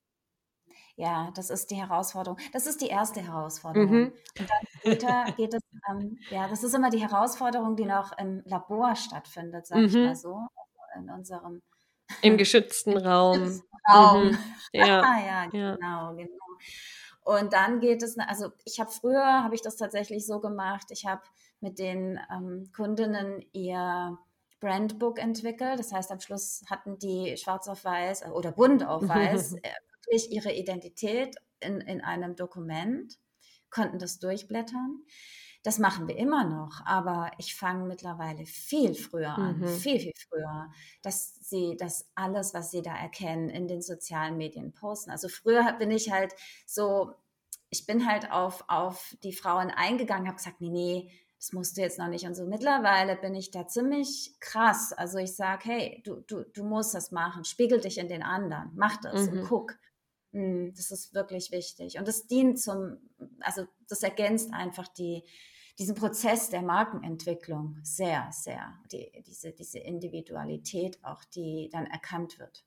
Ja, 0.96 1.32
das 1.36 1.52
ist 1.52 1.70
die 1.70 1.76
Herausforderung. 1.76 2.40
Das 2.54 2.66
ist 2.66 2.82
die 2.82 2.88
erste 2.88 3.22
Herausforderung. 3.22 3.92
Mhm. 3.92 4.14
Und 4.40 4.50
dann 4.50 4.68
später 4.80 5.26
geht 5.38 5.54
es, 5.54 5.62
ähm, 5.92 6.18
ja, 6.32 6.48
das 6.48 6.64
ist 6.64 6.74
immer 6.74 6.90
die 6.90 7.02
Herausforderung, 7.02 7.76
die 7.76 7.86
noch 7.86 8.18
im 8.18 8.42
Labor 8.46 8.96
stattfindet, 8.96 9.68
sag 9.68 9.78
mhm. 9.78 9.86
ich 9.86 9.94
mal 9.94 10.16
so, 10.16 10.34
also 10.34 11.00
in 11.00 11.10
unserem 11.12 11.62
im 12.24 12.38
geschützten 12.38 12.98
Raum. 12.98 13.62
Raum. 13.88 14.30
Mhm. 14.30 14.38
Ja. 14.74 15.04
ja, 15.20 15.46
genau, 15.48 16.16
genau. 16.16 16.38
Und 17.24 17.54
dann 17.54 17.80
geht 17.80 18.02
es, 18.02 18.18
also 18.18 18.52
ich 18.66 18.80
habe 18.80 18.90
früher, 18.90 19.44
habe 19.44 19.56
ich 19.56 19.62
das 19.62 19.78
tatsächlich 19.78 20.26
so 20.26 20.40
gemacht, 20.40 20.88
ich 20.90 21.06
habe 21.06 21.22
mit 21.60 21.78
den 21.78 22.20
ähm, 22.32 22.72
Kundinnen 22.76 23.46
ihr 23.54 24.18
Brandbook 24.60 25.20
entwickelt. 25.20 25.80
Das 25.80 25.92
heißt, 25.92 26.12
am 26.12 26.20
Schluss 26.20 26.64
hatten 26.70 26.98
die 26.98 27.36
schwarz 27.38 27.68
auf 27.68 27.84
weiß 27.84 28.22
äh, 28.22 28.30
oder 28.30 28.52
bunt 28.52 28.86
auf 28.86 29.08
weiß 29.08 29.54
äh, 29.64 29.72
wirklich 30.06 30.32
ihre 30.32 30.54
Identität 30.54 31.36
in, 31.60 31.82
in 31.82 32.02
einem 32.02 32.36
Dokument, 32.36 33.20
konnten 33.70 34.00
das 34.00 34.20
durchblättern. 34.20 35.04
Das 35.64 35.78
machen 35.78 36.08
wir 36.08 36.18
immer 36.18 36.44
noch, 36.44 36.84
aber 36.86 37.32
ich 37.38 37.56
fange 37.56 37.86
mittlerweile 37.86 38.46
viel 38.48 38.96
früher 38.96 39.38
an, 39.38 39.60
mhm. 39.60 39.68
viel, 39.68 40.00
viel 40.00 40.14
früher, 40.28 40.72
dass 41.04 41.36
sie 41.42 41.78
das 41.78 42.10
alles, 42.16 42.54
was 42.56 42.72
sie 42.72 42.82
da 42.82 42.96
erkennen, 42.96 43.50
in 43.50 43.68
den 43.68 43.82
sozialen 43.82 44.38
Medien 44.38 44.74
posten. 44.74 45.12
Also 45.12 45.28
früher 45.28 45.74
bin 45.74 45.92
ich 45.92 46.12
halt 46.12 46.34
so, 46.66 47.14
ich 47.70 47.86
bin 47.86 48.08
halt 48.08 48.32
auf, 48.32 48.64
auf 48.68 49.16
die 49.24 49.34
Frauen 49.34 49.70
eingegangen, 49.70 50.28
habe 50.28 50.38
gesagt, 50.38 50.62
nee, 50.62 50.70
nee, 50.70 51.12
das 51.42 51.54
musst 51.54 51.76
du 51.76 51.82
jetzt 51.82 51.98
noch 51.98 52.08
nicht. 52.08 52.26
Und 52.26 52.36
so 52.36 52.46
mittlerweile 52.46 53.16
bin 53.16 53.34
ich 53.34 53.50
da 53.50 53.68
ziemlich 53.68 54.36
krass. 54.40 54.94
Also 54.94 55.18
ich 55.18 55.36
sage, 55.36 55.64
hey, 55.66 56.02
du, 56.06 56.22
du, 56.28 56.44
du 56.44 56.64
musst 56.64 56.94
das 56.94 57.12
machen, 57.12 57.46
spiegel 57.46 57.82
dich 57.82 57.98
in 57.98 58.08
den 58.08 58.22
anderen, 58.22 58.70
mach 58.76 58.98
das 58.98 59.28
mhm. 59.28 59.40
und 59.40 59.48
guck. 59.48 59.74
Hm, 60.32 60.74
das 60.76 60.92
ist 60.92 61.14
wirklich 61.14 61.52
wichtig. 61.52 61.98
Und 61.98 62.08
das 62.08 62.28
dient 62.28 62.60
zum, 62.60 62.98
also 63.42 63.66
das 63.88 64.04
ergänzt 64.04 64.54
einfach 64.54 64.88
die, 64.88 65.24
diesen 65.78 65.96
Prozess 65.96 66.50
der 66.50 66.62
Markenentwicklung 66.62 67.78
sehr, 67.84 68.30
sehr. 68.32 68.74
Die, 68.92 69.12
diese, 69.26 69.52
diese 69.52 69.80
Individualität 69.80 71.04
auch, 71.04 71.24
die 71.26 71.70
dann 71.72 71.86
erkannt 71.86 72.40
wird. 72.40 72.64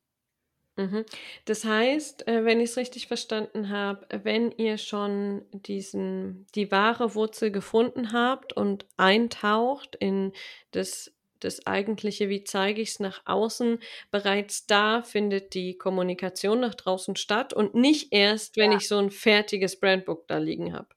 Mhm. 0.76 1.04
Das 1.44 1.64
heißt, 1.64 2.26
äh, 2.26 2.44
wenn 2.44 2.60
ich 2.60 2.70
es 2.70 2.76
richtig 2.76 3.06
verstanden 3.06 3.68
habe, 3.68 4.06
wenn 4.24 4.50
ihr 4.50 4.76
schon 4.76 5.44
diesen, 5.52 6.46
die 6.54 6.72
wahre 6.72 7.14
Wurzel 7.14 7.52
gefunden 7.52 8.12
habt 8.12 8.52
und 8.54 8.84
eintaucht 8.96 9.94
in 9.94 10.32
das, 10.72 11.12
das 11.44 11.66
eigentliche, 11.66 12.28
wie 12.28 12.44
zeige 12.44 12.80
ich 12.80 12.90
es 12.90 13.00
nach 13.00 13.22
außen, 13.26 13.78
bereits 14.10 14.66
da 14.66 15.02
findet 15.02 15.54
die 15.54 15.76
Kommunikation 15.76 16.60
nach 16.60 16.74
draußen 16.74 17.16
statt 17.16 17.52
und 17.52 17.74
nicht 17.74 18.12
erst, 18.12 18.56
wenn 18.56 18.72
ja. 18.72 18.78
ich 18.78 18.88
so 18.88 18.98
ein 18.98 19.10
fertiges 19.10 19.78
Brandbook 19.78 20.26
da 20.28 20.38
liegen 20.38 20.72
habe. 20.72 20.88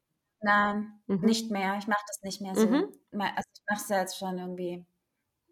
Nein, 0.42 1.00
mhm. 1.08 1.22
nicht 1.22 1.52
mehr. 1.52 1.78
Ich 1.78 1.88
mache 1.88 2.04
das 2.08 2.22
nicht 2.24 2.42
mehr 2.42 2.56
so. 2.56 2.68
Mhm. 2.68 2.94
Also 3.12 3.50
ich 3.54 3.62
mache 3.70 3.82
es 3.82 3.90
ja 3.90 4.00
jetzt 4.00 4.18
schon 4.18 4.38
irgendwie 4.38 4.86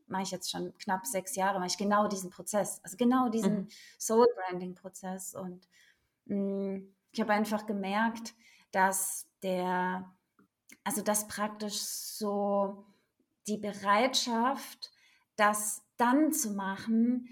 mache 0.08 0.24
ich 0.24 0.32
jetzt 0.32 0.52
schon 0.52 0.74
knapp 0.78 1.06
sechs 1.06 1.36
Jahre, 1.36 1.60
mache 1.60 1.70
ich 1.70 1.78
genau 1.78 2.08
diesen 2.08 2.30
Prozess, 2.30 2.80
also 2.84 2.98
genau 2.98 3.30
diesen 3.30 3.62
mhm. 3.62 3.68
Soul-Branding-Prozess. 4.00 5.36
Und 5.36 5.68
mh, 6.26 6.38
mm, 6.38 6.94
ich 7.12 7.22
habe 7.22 7.34
einfach 7.34 7.66
gemerkt, 7.66 8.36
dass 8.72 9.28
der, 9.42 10.12
also 10.84 11.02
dass 11.02 11.28
praktisch 11.28 11.78
so 11.78 12.86
die 13.48 13.58
Bereitschaft, 13.58 14.92
das 15.36 15.84
dann 15.98 16.32
zu 16.32 16.52
machen, 16.52 17.30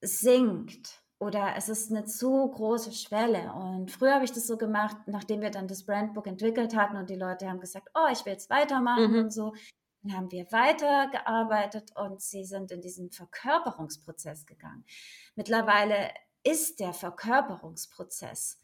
sinkt 0.00 1.02
oder 1.22 1.54
es 1.56 1.68
ist 1.68 1.92
eine 1.92 2.04
zu 2.04 2.50
große 2.50 2.92
Schwelle. 2.92 3.52
Und 3.52 3.92
früher 3.92 4.14
habe 4.14 4.24
ich 4.24 4.32
das 4.32 4.48
so 4.48 4.56
gemacht, 4.56 4.96
nachdem 5.06 5.40
wir 5.40 5.50
dann 5.50 5.68
das 5.68 5.86
Brandbook 5.86 6.26
entwickelt 6.26 6.74
hatten 6.74 6.96
und 6.96 7.08
die 7.10 7.14
Leute 7.14 7.48
haben 7.48 7.60
gesagt, 7.60 7.88
oh, 7.94 8.08
ich 8.10 8.24
will 8.26 8.32
jetzt 8.32 8.50
weitermachen 8.50 9.12
mhm. 9.12 9.18
und 9.20 9.32
so. 9.32 9.54
Dann 10.02 10.16
haben 10.16 10.32
wir 10.32 10.50
weitergearbeitet 10.50 11.92
und 11.94 12.20
sie 12.20 12.44
sind 12.44 12.72
in 12.72 12.80
diesen 12.80 13.12
Verkörperungsprozess 13.12 14.46
gegangen. 14.46 14.84
Mittlerweile 15.36 16.10
ist 16.42 16.80
der 16.80 16.92
Verkörperungsprozess 16.92 18.60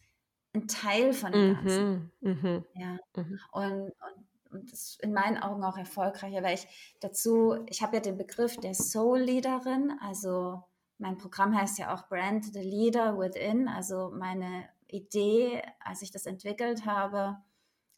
ein 0.53 0.67
Teil 0.67 1.13
von 1.13 1.31
dem 1.31 1.55
Ganzen. 1.55 2.13
Mhm, 2.21 2.39
mh, 2.43 2.65
ja. 2.75 2.99
Mhm. 3.15 3.41
Und, 3.53 3.83
und, 3.83 4.28
und 4.53 4.73
das 4.73 4.81
ist 4.81 5.03
in 5.03 5.13
meinen 5.13 5.39
Augen 5.39 5.65
auch 5.65 5.77
erfolgreicher, 5.77 6.43
weil 6.43 6.55
ich 6.55 6.67
dazu, 7.01 7.65
ich 7.67 7.83
habe 7.83 7.97
ja 7.97 8.03
den 8.03 8.17
Begriff 8.17 8.57
der 8.57 8.75
Soul-Leaderin, 8.75 9.99
also 10.01 10.63
mein 10.99 11.19
Programm 11.19 11.57
heißt 11.57 11.79
ja 11.79 11.95
auch 11.95 12.09
Brand 12.09 12.45
the 12.45 12.61
Leader 12.61 13.19
Within, 13.19 13.69
also 13.69 14.11
meine 14.13 14.69
Idee, 14.89 15.63
als 15.81 16.03
ich 16.03 16.11
das 16.11 16.27
entwickelt 16.27 16.87
habe, 16.87 17.37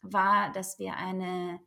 war, 0.01 0.51
dass 0.51 0.77
wir 0.77 0.95
eine 0.95 1.59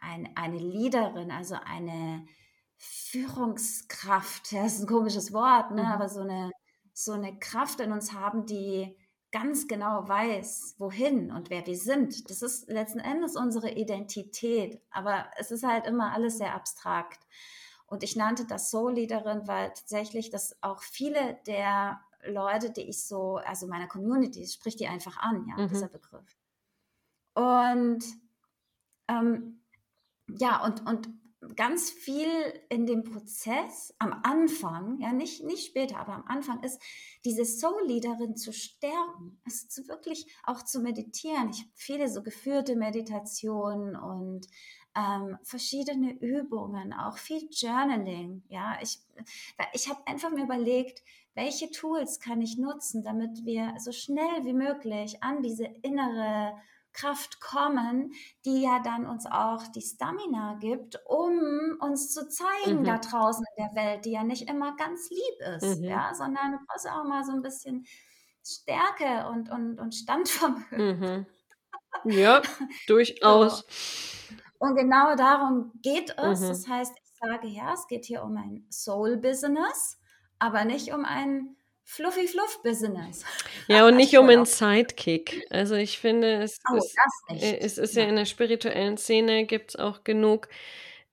ein, 0.00 0.30
eine 0.36 0.58
Leaderin, 0.58 1.30
also 1.30 1.56
eine 1.64 2.26
Führungskraft, 2.76 4.52
das 4.52 4.74
ist 4.74 4.82
ein 4.82 4.86
komisches 4.86 5.32
Wort, 5.32 5.70
ne? 5.72 5.82
Mhm. 5.82 5.88
aber 5.88 6.08
so 6.08 6.20
eine, 6.20 6.50
so 6.92 7.12
eine 7.12 7.38
Kraft 7.38 7.80
in 7.80 7.92
uns 7.92 8.12
haben, 8.12 8.46
die 8.46 8.96
ganz 9.34 9.66
genau 9.66 10.06
weiß, 10.06 10.76
wohin 10.78 11.32
und 11.32 11.50
wer 11.50 11.66
wir 11.66 11.76
sind. 11.76 12.30
Das 12.30 12.40
ist 12.40 12.70
letzten 12.70 13.00
Endes 13.00 13.34
unsere 13.34 13.68
Identität, 13.72 14.80
aber 14.92 15.26
es 15.36 15.50
ist 15.50 15.64
halt 15.64 15.88
immer 15.88 16.12
alles 16.12 16.38
sehr 16.38 16.54
abstrakt. 16.54 17.26
Und 17.86 18.04
ich 18.04 18.14
nannte 18.14 18.46
das 18.46 18.70
Soul-Leaderin, 18.70 19.48
weil 19.48 19.70
tatsächlich 19.70 20.30
das 20.30 20.56
auch 20.62 20.80
viele 20.80 21.40
der 21.48 22.00
Leute, 22.24 22.70
die 22.70 22.82
ich 22.82 23.04
so, 23.04 23.38
also 23.38 23.66
meiner 23.66 23.88
Community, 23.88 24.46
spricht 24.46 24.78
die 24.78 24.86
einfach 24.86 25.16
an, 25.16 25.44
ja, 25.48 25.64
mhm. 25.64 25.68
dieser 25.68 25.88
Begriff. 25.88 26.38
Und 27.34 28.04
ähm, 29.08 29.64
ja, 30.28 30.64
und, 30.64 30.86
und 30.86 31.08
ganz 31.56 31.90
viel 31.90 32.28
in 32.68 32.86
dem 32.86 33.04
Prozess 33.04 33.94
am 33.98 34.20
Anfang, 34.22 34.98
ja, 35.00 35.12
nicht, 35.12 35.44
nicht 35.44 35.66
später, 35.66 35.98
aber 35.98 36.14
am 36.14 36.24
Anfang 36.26 36.62
ist, 36.62 36.80
diese 37.24 37.44
Soul-Leaderin 37.44 38.36
zu 38.36 38.52
stärken, 38.52 39.40
es 39.46 39.68
zu 39.68 39.86
wirklich 39.88 40.26
auch 40.44 40.62
zu 40.62 40.80
meditieren. 40.80 41.50
Ich 41.50 41.60
habe 41.60 41.70
viele 41.74 42.08
so 42.08 42.22
geführte 42.22 42.76
Meditationen 42.76 43.96
und 43.96 44.46
ähm, 44.96 45.38
verschiedene 45.42 46.12
Übungen, 46.20 46.92
auch 46.92 47.18
viel 47.18 47.48
Journaling. 47.50 48.42
Ja, 48.48 48.78
ich, 48.80 49.00
ich 49.72 49.88
habe 49.88 50.06
einfach 50.06 50.30
mir 50.30 50.44
überlegt, 50.44 51.02
welche 51.34 51.70
Tools 51.70 52.20
kann 52.20 52.40
ich 52.40 52.58
nutzen, 52.58 53.02
damit 53.02 53.44
wir 53.44 53.74
so 53.78 53.90
schnell 53.90 54.44
wie 54.44 54.52
möglich 54.52 55.22
an 55.22 55.42
diese 55.42 55.64
innere 55.82 56.54
Kraft 56.94 57.40
kommen, 57.40 58.12
die 58.44 58.62
ja 58.62 58.80
dann 58.82 59.06
uns 59.06 59.26
auch 59.26 59.66
die 59.66 59.82
Stamina 59.82 60.56
gibt, 60.60 60.98
um 61.04 61.76
uns 61.80 62.14
zu 62.14 62.28
zeigen 62.28 62.80
mhm. 62.80 62.84
da 62.84 62.98
draußen 62.98 63.44
in 63.56 63.64
der 63.64 63.74
Welt, 63.74 64.04
die 64.04 64.12
ja 64.12 64.24
nicht 64.24 64.48
immer 64.48 64.74
ganz 64.76 65.10
lieb 65.10 65.56
ist, 65.56 65.80
mhm. 65.80 65.84
ja, 65.84 66.14
sondern 66.14 66.52
du 66.52 66.58
brauchst 66.66 66.88
auch 66.88 67.04
mal 67.04 67.24
so 67.24 67.32
ein 67.32 67.42
bisschen 67.42 67.84
Stärke 68.46 69.28
und, 69.28 69.50
und, 69.50 69.80
und 69.80 69.94
Standvermögen. 69.94 71.26
Mhm. 72.04 72.10
Ja, 72.10 72.42
durchaus. 72.86 73.58
So. 73.58 73.64
Und 74.58 74.76
genau 74.76 75.14
darum 75.16 75.72
geht 75.82 76.14
es. 76.16 76.40
Mhm. 76.40 76.48
Das 76.48 76.68
heißt, 76.68 76.94
ich 76.96 77.18
sage 77.20 77.48
ja, 77.48 77.74
es 77.74 77.86
geht 77.86 78.04
hier 78.04 78.22
um 78.22 78.36
ein 78.36 78.66
Soul-Business, 78.70 79.98
aber 80.38 80.64
nicht 80.64 80.92
um 80.92 81.04
ein 81.04 81.56
Fluffy 81.84 82.26
Fluff 82.26 82.62
Business. 82.62 83.24
Ja, 83.68 83.86
und 83.86 83.96
nicht 83.96 84.16
um 84.16 84.28
einen 84.28 84.46
Sidekick. 84.46 85.46
Also 85.50 85.74
ich 85.74 85.98
finde, 85.98 86.42
es, 86.42 86.58
oh, 86.70 86.76
ist, 86.76 86.96
äh, 87.28 87.58
es 87.58 87.78
ist 87.78 87.94
ja. 87.94 88.02
ja 88.02 88.08
in 88.08 88.16
der 88.16 88.24
spirituellen 88.24 88.96
Szene 88.96 89.46
gibt 89.46 89.70
es 89.70 89.76
auch 89.76 90.02
genug, 90.02 90.48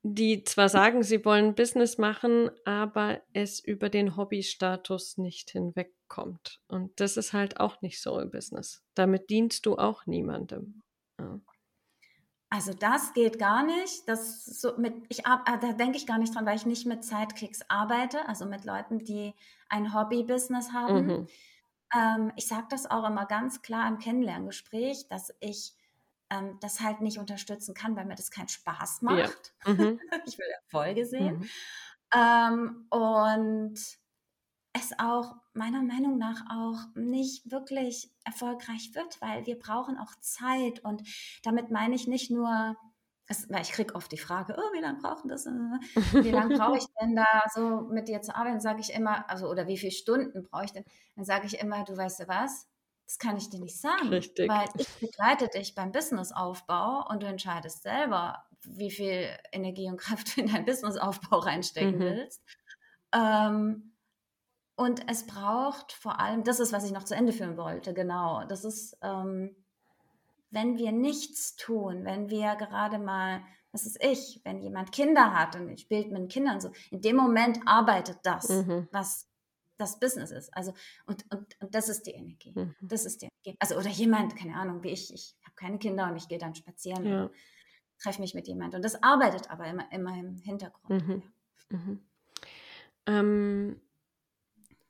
die 0.04 0.44
zwar 0.44 0.70
sagen, 0.70 1.04
sie 1.04 1.24
wollen 1.26 1.54
Business 1.54 1.98
machen, 1.98 2.50
aber 2.66 3.22
es 3.34 3.60
über 3.60 3.90
den 3.90 4.16
Hobbystatus 4.16 5.18
nicht 5.18 5.52
hinwegkommt. 5.52 6.60
Und 6.68 7.00
das 7.00 7.18
ist 7.18 7.34
halt 7.34 7.60
auch 7.60 7.82
nicht 7.82 8.02
so 8.02 8.20
im 8.20 8.32
Business. 8.32 8.82
Damit 8.96 9.30
dienst 9.30 9.66
du 9.66 9.78
auch 9.78 10.06
niemandem. 10.06 10.82
Ja. 11.20 11.40
Also 12.52 12.74
das 12.74 13.14
geht 13.14 13.40
gar 13.40 13.64
nicht. 13.64 14.08
Das 14.10 14.44
so 14.44 14.78
mit, 14.78 14.94
ich, 15.08 15.20
äh, 15.20 15.24
da 15.62 15.72
denke 15.72 15.98
ich 15.98 16.06
gar 16.06 16.18
nicht 16.18 16.36
dran, 16.36 16.46
weil 16.46 16.58
ich 16.58 16.66
nicht 16.66 16.86
mit 16.86 17.04
Sidekicks 17.04 17.62
arbeite, 17.70 18.28
also 18.28 18.46
mit 18.46 18.66
Leuten, 18.66 19.00
die 19.00 19.34
ein 19.70 19.94
Hobby-Business 19.94 20.74
haben. 20.74 21.06
Mhm. 21.08 21.28
Ähm, 21.96 22.34
ich 22.36 22.48
sage 22.48 22.68
das 22.70 22.92
auch 22.92 23.08
immer 23.08 23.26
ganz 23.26 23.62
klar 23.62 23.88
im 23.88 24.00
Kennenlerngespräch, 24.00 25.08
dass 25.08 25.34
ich 25.40 25.74
ähm, 26.30 26.58
das 26.60 26.82
halt 26.82 27.00
nicht 27.00 27.20
unterstützen 27.20 27.74
kann, 27.74 27.96
weil 27.96 28.06
mir 28.06 28.16
das 28.16 28.32
keinen 28.32 28.50
Spaß 28.50 29.02
macht. 29.02 29.54
Ja. 29.66 29.74
Mhm. 29.74 30.00
ich 30.26 30.38
will 30.38 30.48
Erfolge 30.64 31.06
sehen. 31.06 31.40
Mhm. 31.40 31.50
Ähm, 32.14 32.86
und 32.90 33.80
es 34.82 35.00
auch 35.00 35.36
meiner 35.54 35.82
Meinung 35.82 36.18
nach 36.18 36.44
auch 36.50 36.96
nicht 36.96 37.52
wirklich 37.52 38.12
erfolgreich 38.24 38.92
wird, 38.94 39.22
weil 39.22 39.46
wir 39.46 39.58
brauchen 39.58 39.98
auch 39.98 40.14
Zeit 40.22 40.84
und 40.84 41.04
damit 41.44 41.72
meine 41.72 41.96
ich 41.96 42.08
nicht 42.08 42.32
nur, 42.32 42.76
es, 43.28 43.50
weil 43.50 43.62
ich 43.62 43.72
kriege 43.72 43.96
oft 43.96 44.12
die 44.12 44.18
Frage, 44.18 44.56
oh, 44.58 44.74
wie 44.74 44.82
lange 44.82 45.00
brauchen 45.00 45.30
das? 45.30 45.46
Wie 45.46 46.32
lange 46.32 46.58
brauche 46.58 46.78
ich 46.78 46.86
denn 47.02 47.16
da 47.16 47.44
so 47.54 47.82
mit 47.82 48.08
dir 48.08 48.22
zu 48.22 48.36
arbeiten? 48.36 48.60
Sage 48.60 48.82
ich 48.82 48.94
immer, 48.94 49.30
also 49.30 49.50
oder 49.50 49.68
wie 49.68 49.78
viele 49.78 49.92
Stunden 49.92 50.44
brauche 50.44 50.66
ich 50.66 50.74
denn? 50.74 50.86
Dann 51.16 51.26
sage 51.26 51.48
ich 51.48 51.60
immer, 51.60 51.84
du 51.84 51.96
weißt 51.96 52.22
du 52.22 52.28
was? 52.28 52.68
Das 53.06 53.20
kann 53.20 53.36
ich 53.36 53.50
dir 53.50 53.60
nicht 53.60 53.80
sagen, 53.80 54.08
Richtig. 54.08 54.50
weil 54.50 54.70
ich 54.78 54.88
begleite 55.00 55.48
dich 55.48 55.76
beim 55.76 55.92
Businessaufbau 55.92 57.08
und 57.10 57.24
du 57.24 57.28
entscheidest 57.28 57.84
selber, 57.84 58.46
wie 58.64 58.92
viel 58.92 59.28
Energie 59.52 59.90
und 59.90 59.98
Kraft 59.98 60.36
du 60.36 60.42
in 60.42 60.48
deinen 60.48 60.66
Businessaufbau 60.66 61.40
reinstecken 61.40 61.96
mhm. 61.96 62.00
willst. 62.00 62.42
Ähm, 63.14 63.91
und 64.82 65.08
es 65.08 65.28
braucht 65.28 65.92
vor 65.92 66.20
allem, 66.20 66.44
das 66.44 66.60
ist, 66.60 66.74
was 66.74 66.84
ich 66.84 66.92
noch 66.92 67.04
zu 67.04 67.16
Ende 67.16 67.34
führen 67.34 67.56
wollte, 67.56 67.94
genau. 67.94 68.44
Das 68.46 68.66
ist, 68.66 68.98
ähm, 69.04 69.56
wenn 70.50 70.80
wir 70.80 70.92
nichts 70.92 71.56
tun, 71.56 72.04
wenn 72.04 72.32
wir 72.32 72.56
gerade 72.56 72.98
mal, 72.98 73.44
was 73.72 73.86
ist 73.86 74.04
ich, 74.04 74.42
wenn 74.44 74.60
jemand 74.60 74.92
Kinder 74.92 75.36
hat 75.36 75.56
und 75.56 75.80
spielt 75.80 76.12
mit 76.12 76.32
Kindern 76.32 76.60
so, 76.60 76.72
in 76.90 77.00
dem 77.00 77.16
Moment 77.16 77.60
arbeitet 77.68 78.18
das, 78.24 78.50
mhm. 78.50 78.88
was 78.92 79.30
das 79.78 80.00
Business 80.00 80.32
ist. 80.32 80.50
Also, 80.58 80.74
und, 81.06 81.26
und, 81.32 81.62
und 81.62 81.76
das 81.76 81.88
ist 81.88 82.08
die 82.08 82.12
Energie. 82.12 82.54
Mhm. 82.56 82.76
Das 82.82 83.06
ist 83.06 83.22
die 83.22 83.28
Energie. 83.28 83.58
Also, 83.60 83.78
oder 83.78 83.90
jemand, 83.90 84.36
keine 84.36 84.56
Ahnung, 84.56 84.82
wie 84.82 84.90
ich, 84.90 85.14
ich 85.14 85.36
habe 85.44 85.56
keine 85.56 85.78
Kinder 85.78 86.10
und 86.10 86.18
ich 86.18 86.28
gehe 86.28 86.40
dann 86.40 86.56
spazieren 86.56 87.06
ja. 87.06 87.24
und 87.26 87.32
treffe 88.02 88.20
mich 88.20 88.34
mit 88.34 88.48
jemandem. 88.48 88.80
Und 88.80 88.84
das 88.84 89.04
arbeitet 89.04 89.52
aber 89.52 89.68
immer, 89.68 89.92
immer 89.92 90.18
im 90.18 90.38
Hintergrund. 90.38 91.08
Mhm. 91.08 91.24
Ja. 91.70 91.78
Mhm. 91.78 92.00
Ähm, 93.06 93.82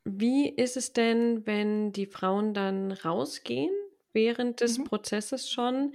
wie 0.03 0.49
ist 0.49 0.77
es 0.77 0.93
denn, 0.93 1.45
wenn 1.45 1.91
die 1.91 2.05
Frauen 2.07 2.53
dann 2.53 2.91
rausgehen 2.91 3.71
während 4.13 4.61
des 4.61 4.79
mhm. 4.79 4.83
Prozesses 4.85 5.49
schon? 5.49 5.75
Mhm. 5.83 5.93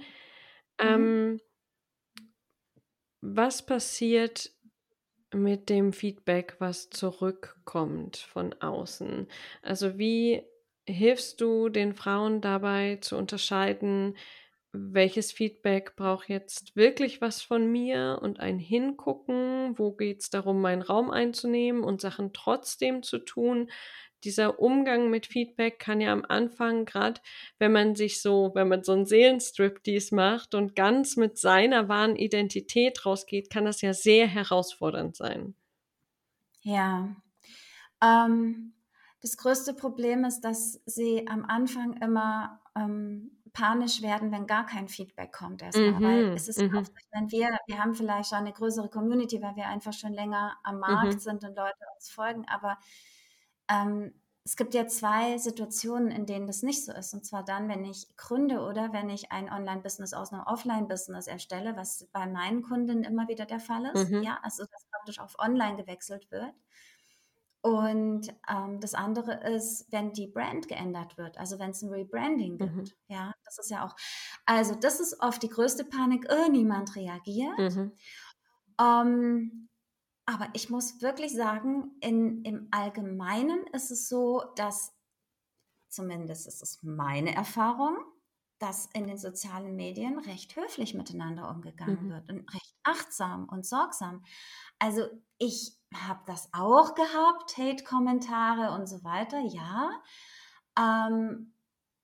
Ähm, 0.79 1.41
was 3.21 3.65
passiert 3.65 4.51
mit 5.33 5.69
dem 5.69 5.91
Feedback, 5.93 6.55
was 6.59 6.89
zurückkommt 6.89 8.17
von 8.17 8.53
außen? 8.61 9.27
Also 9.61 9.97
wie 9.97 10.43
hilfst 10.87 11.41
du 11.41 11.69
den 11.69 11.93
Frauen 11.93 12.39
dabei 12.41 12.97
zu 13.01 13.17
unterscheiden, 13.17 14.15
welches 14.73 15.31
Feedback 15.31 15.95
braucht 15.95 16.29
jetzt 16.29 16.75
wirklich 16.75 17.21
was 17.21 17.41
von 17.41 17.71
mir 17.71 18.19
und 18.21 18.39
ein 18.39 18.59
Hingucken, 18.59 19.77
wo 19.77 19.91
geht 19.91 20.21
es 20.21 20.29
darum, 20.29 20.61
meinen 20.61 20.81
Raum 20.81 21.09
einzunehmen 21.09 21.83
und 21.83 22.01
Sachen 22.01 22.33
trotzdem 22.33 23.03
zu 23.03 23.19
tun. 23.19 23.69
Dieser 24.23 24.59
Umgang 24.59 25.09
mit 25.09 25.27
Feedback 25.27 25.79
kann 25.79 26.01
ja 26.01 26.11
am 26.11 26.25
Anfang, 26.27 26.85
gerade 26.85 27.21
wenn 27.59 27.71
man 27.71 27.95
sich 27.95 28.21
so, 28.21 28.51
wenn 28.55 28.67
man 28.67 28.83
so 28.83 28.93
einen 28.93 29.05
Seelenstrip 29.05 29.83
dies 29.83 30.11
macht 30.11 30.55
und 30.55 30.75
ganz 30.75 31.17
mit 31.17 31.37
seiner 31.37 31.87
wahren 31.87 32.15
Identität 32.15 33.05
rausgeht, 33.05 33.49
kann 33.49 33.65
das 33.65 33.81
ja 33.81 33.93
sehr 33.93 34.27
herausfordernd 34.27 35.15
sein. 35.15 35.55
Ja. 36.61 37.15
Ähm, 38.03 38.73
das 39.21 39.37
größte 39.37 39.73
Problem 39.73 40.25
ist, 40.25 40.41
dass 40.41 40.81
sie 40.85 41.27
am 41.27 41.45
Anfang 41.45 41.93
immer 42.01 42.59
ähm, 42.75 43.36
panisch 43.57 44.03
werden, 44.03 44.31
wenn 44.31 44.45
gar 44.45 44.67
kein 44.67 44.87
Feedback 44.87 45.33
kommt 45.33 45.63
erstmal. 45.63 45.91
Mhm. 45.91 46.03
Weil 46.03 46.25
es 46.33 46.47
ist 46.47 46.61
mhm. 46.61 46.77
auch, 46.77 46.85
wenn 47.11 47.31
wir, 47.31 47.49
wir 47.65 47.79
haben 47.79 47.95
vielleicht 47.95 48.29
schon 48.29 48.39
eine 48.39 48.53
größere 48.53 48.87
Community, 48.89 49.41
weil 49.41 49.55
wir 49.55 49.67
einfach 49.67 49.93
schon 49.93 50.13
länger 50.13 50.55
am 50.63 50.79
Markt 50.79 51.15
mhm. 51.15 51.19
sind 51.19 51.43
und 51.43 51.55
Leute 51.55 51.77
uns 51.95 52.09
folgen, 52.09 52.45
aber 52.47 52.77
ähm, 53.67 54.13
es 54.45 54.55
gibt 54.55 54.75
ja 54.75 54.87
zwei 54.87 55.37
Situationen, 55.39 56.09
in 56.09 56.25
denen 56.25 56.47
das 56.47 56.61
nicht 56.61 56.85
so 56.85 56.93
ist. 56.93 57.13
Und 57.13 57.25
zwar 57.25 57.43
dann, 57.43 57.67
wenn 57.67 57.83
ich 57.83 58.15
gründe 58.15 58.61
oder 58.61 58.93
wenn 58.93 59.09
ich 59.09 59.29
ein 59.29 59.51
Online-Business 59.51 60.13
aus 60.13 60.31
einem 60.31 60.43
Offline-Business 60.43 61.27
erstelle, 61.27 61.75
was 61.75 62.07
bei 62.13 62.25
meinen 62.27 62.61
Kunden 62.61 63.03
immer 63.03 63.27
wieder 63.27 63.45
der 63.45 63.59
Fall 63.59 63.87
ist. 63.93 64.09
Mhm. 64.09 64.23
Ja, 64.23 64.39
also 64.43 64.63
dass 64.63 64.85
praktisch 64.89 65.19
auf 65.19 65.35
Online 65.37 65.75
gewechselt 65.75 66.31
wird. 66.31 66.53
Und 67.59 68.29
ähm, 68.49 68.79
das 68.79 68.93
andere 68.93 69.33
ist, 69.49 69.91
wenn 69.91 70.13
die 70.13 70.27
Brand 70.27 70.69
geändert 70.69 71.17
wird, 71.17 71.37
also 71.37 71.59
wenn 71.59 71.71
es 71.71 71.81
ein 71.81 71.89
Rebranding 71.89 72.57
gibt. 72.57 72.73
Mhm. 72.73 72.85
Ja, 73.09 73.33
das 73.47 73.57
ist 73.57 73.71
ja 73.71 73.85
auch. 73.85 73.95
Also, 74.45 74.75
das 74.75 74.99
ist 74.99 75.21
oft 75.21 75.41
die 75.41 75.49
größte 75.49 75.85
Panik, 75.85 76.27
oh, 76.29 76.51
niemand 76.51 76.95
reagiert. 76.95 77.57
Mhm. 77.57 77.93
Ähm, 78.79 79.69
aber 80.25 80.49
ich 80.53 80.69
muss 80.69 81.01
wirklich 81.01 81.33
sagen, 81.33 81.91
in, 82.01 82.43
im 82.43 82.67
Allgemeinen 82.71 83.65
ist 83.73 83.91
es 83.91 84.09
so, 84.09 84.43
dass 84.55 84.93
zumindest 85.89 86.47
ist 86.47 86.61
es 86.61 86.83
meine 86.83 87.33
Erfahrung, 87.33 87.97
dass 88.59 88.87
in 88.93 89.07
den 89.07 89.17
sozialen 89.17 89.75
Medien 89.75 90.19
recht 90.19 90.55
höflich 90.55 90.93
miteinander 90.93 91.49
umgegangen 91.49 92.07
mhm. 92.07 92.09
wird 92.09 92.29
und 92.29 92.53
recht 92.53 92.75
achtsam 92.83 93.47
und 93.49 93.65
sorgsam. 93.65 94.23
Also 94.79 95.07
ich 95.37 95.77
habe 95.93 96.21
das 96.25 96.49
auch 96.53 96.95
gehabt, 96.95 97.57
Hate-Kommentare 97.57 98.75
und 98.75 98.87
so 98.87 99.03
weiter, 99.03 99.39
ja. 99.39 99.91
Ähm, 100.77 101.53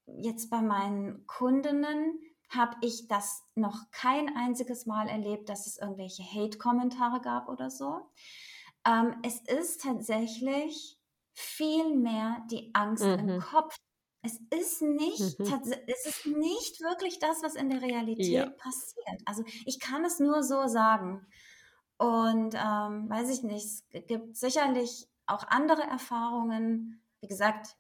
jetzt 0.06 0.50
bei 0.50 0.62
meinen 0.62 1.26
Kundinnen 1.28 2.20
habe 2.50 2.76
ich 2.82 3.08
das 3.08 3.44
noch 3.56 3.90
kein 3.92 4.36
einziges 4.36 4.86
Mal 4.86 5.08
erlebt, 5.08 5.50
dass 5.50 5.66
es 5.66 5.78
irgendwelche 5.78 6.24
Hate-Kommentare 6.24 7.22
gab 7.22 7.50
oder 7.50 7.70
so. 7.70 8.02
Ähm, 8.86 9.16
es 9.24 9.40
ist 9.40 9.82
tatsächlich 9.82 11.00
viel 11.34 11.96
mehr 11.96 12.44
die 12.52 12.70
Angst 12.74 13.04
mhm. 13.04 13.30
im 13.30 13.40
Kopf. 13.40 13.76
Es 14.22 14.40
ist 14.52 14.82
nicht, 14.82 15.40
mhm. 15.40 15.62
es 15.88 16.06
ist 16.06 16.26
nicht 16.28 16.80
wirklich 16.82 17.20
das, 17.20 17.44
was 17.44 17.56
in 17.56 17.70
der 17.70 17.82
Realität 17.82 18.28
ja. 18.28 18.50
passiert. 18.50 19.22
Also 19.26 19.44
ich 19.66 19.80
kann 19.80 20.06
es 20.06 20.20
nur 20.20 20.44
so 20.44 20.68
sagen. 20.68 21.26
Und 21.98 22.56
ähm, 22.56 23.10
weiß 23.10 23.30
ich 23.30 23.44
nicht, 23.44 23.66
es 23.66 23.84
gibt 24.08 24.38
sicherlich 24.38 25.08
auch 25.26 25.48
andere 25.48 25.84
Erfahrungen. 25.84 27.02
Wie 27.22 27.28
gesagt, 27.28 27.76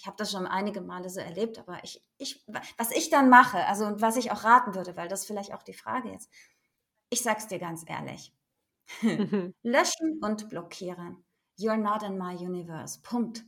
ich 0.00 0.06
habe 0.06 0.16
das 0.16 0.30
schon 0.30 0.46
einige 0.46 0.80
Male 0.80 1.10
so 1.10 1.20
erlebt, 1.20 1.58
aber 1.58 1.84
ich, 1.84 2.02
ich, 2.16 2.42
was 2.78 2.90
ich 2.90 3.10
dann 3.10 3.28
mache, 3.28 3.66
also 3.66 3.84
und 3.84 4.00
was 4.00 4.16
ich 4.16 4.32
auch 4.32 4.44
raten 4.44 4.74
würde, 4.74 4.96
weil 4.96 5.08
das 5.08 5.26
vielleicht 5.26 5.52
auch 5.52 5.62
die 5.62 5.74
Frage 5.74 6.10
jetzt, 6.10 6.30
ich 7.10 7.22
sag's 7.22 7.48
dir 7.48 7.58
ganz 7.58 7.84
ehrlich. 7.86 8.32
Löschen 9.62 10.18
und 10.22 10.48
blockieren. 10.48 11.22
You're 11.58 11.76
not 11.76 12.02
in 12.02 12.16
my 12.16 12.34
universe. 12.34 12.98
Punkt. 13.02 13.44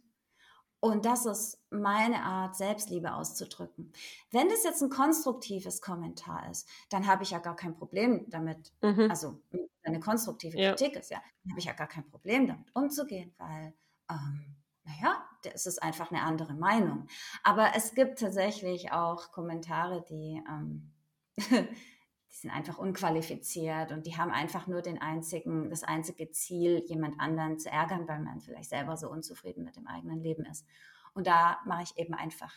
Und 0.78 1.06
das 1.06 1.24
ist 1.24 1.58
meine 1.70 2.22
Art, 2.22 2.54
Selbstliebe 2.54 3.14
auszudrücken. 3.14 3.90
Wenn 4.30 4.50
das 4.50 4.62
jetzt 4.62 4.82
ein 4.82 4.90
konstruktives 4.90 5.80
Kommentar 5.80 6.50
ist, 6.50 6.68
dann 6.90 7.06
habe 7.06 7.22
ich 7.22 7.30
ja 7.30 7.38
gar 7.38 7.56
kein 7.56 7.74
Problem 7.74 8.28
damit. 8.28 8.74
Mhm. 8.82 9.08
Also 9.08 9.40
eine 9.84 10.00
konstruktive 10.00 10.58
ja. 10.58 10.74
Kritik 10.74 10.96
ist, 10.96 11.10
ja, 11.10 11.22
dann 11.44 11.52
habe 11.52 11.60
ich 11.60 11.66
ja 11.66 11.72
gar 11.72 11.86
kein 11.86 12.06
Problem 12.10 12.46
damit 12.46 12.76
umzugehen, 12.76 13.34
weil, 13.38 13.72
ähm, 14.10 14.56
naja, 14.84 15.24
es 15.46 15.66
ist 15.66 15.82
einfach 15.82 16.10
eine 16.10 16.22
andere 16.22 16.54
Meinung. 16.54 17.06
Aber 17.42 17.72
es 17.76 17.94
gibt 17.94 18.18
tatsächlich 18.18 18.92
auch 18.92 19.32
Kommentare, 19.32 20.04
die, 20.08 20.42
ähm, 20.48 20.92
die 21.36 22.36
sind 22.36 22.50
einfach 22.50 22.78
unqualifiziert 22.78 23.92
und 23.92 24.06
die 24.06 24.16
haben 24.16 24.30
einfach 24.30 24.66
nur 24.66 24.82
den 24.82 25.00
einzigen, 25.00 25.70
das 25.70 25.82
einzige 25.82 26.30
Ziel, 26.30 26.82
jemand 26.86 27.20
anderen 27.20 27.58
zu 27.58 27.70
ärgern, 27.70 28.08
weil 28.08 28.20
man 28.20 28.40
vielleicht 28.40 28.70
selber 28.70 28.96
so 28.96 29.10
unzufrieden 29.10 29.64
mit 29.64 29.76
dem 29.76 29.86
eigenen 29.86 30.20
Leben 30.20 30.44
ist. 30.46 30.66
Und 31.14 31.26
da 31.26 31.58
mache 31.66 31.82
ich 31.82 31.96
eben 31.98 32.14
einfach 32.14 32.52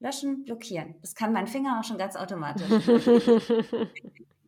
löschen, 0.00 0.44
blockieren. 0.44 0.96
Das 1.00 1.14
kann 1.14 1.32
mein 1.32 1.46
Finger 1.46 1.78
auch 1.78 1.84
schon 1.84 1.98
ganz 1.98 2.16
automatisch. 2.16 2.68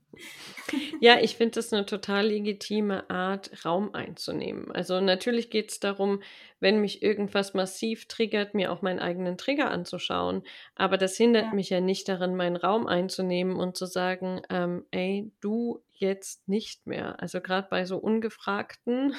Ja, 1.01 1.19
ich 1.21 1.37
finde 1.37 1.53
das 1.57 1.73
eine 1.73 1.87
total 1.87 2.27
legitime 2.27 3.09
Art, 3.11 3.65
Raum 3.65 3.95
einzunehmen. 3.95 4.71
Also 4.73 5.01
natürlich 5.01 5.51
geht 5.51 5.71
es 5.71 5.81
darum, 5.81 6.23
wenn 6.61 6.81
mich 6.81 7.03
irgendwas 7.03 7.55
massiv 7.55 8.07
triggert, 8.07 8.55
mir 8.55 8.73
auch 8.73 8.83
meinen 8.83 9.01
eigenen 9.01 9.37
Trigger 9.37 9.71
anzuschauen. 9.71 10.43
Aber 10.75 10.99
das 10.99 11.17
hindert 11.17 11.47
ja. 11.47 11.55
mich 11.55 11.71
ja 11.71 11.81
nicht 11.81 12.09
darin, 12.09 12.37
meinen 12.37 12.57
Raum 12.57 12.87
einzunehmen 12.87 13.57
und 13.57 13.77
zu 13.77 13.87
sagen, 13.87 14.43
ähm, 14.51 14.87
ey, 14.91 15.31
du 15.41 15.83
jetzt 15.91 16.49
nicht 16.49 16.87
mehr. 16.87 17.21
Also 17.21 17.41
gerade 17.41 17.69
bei 17.69 17.85
so 17.85 17.97
ungefragten, 17.97 19.09
mhm. 19.09 19.15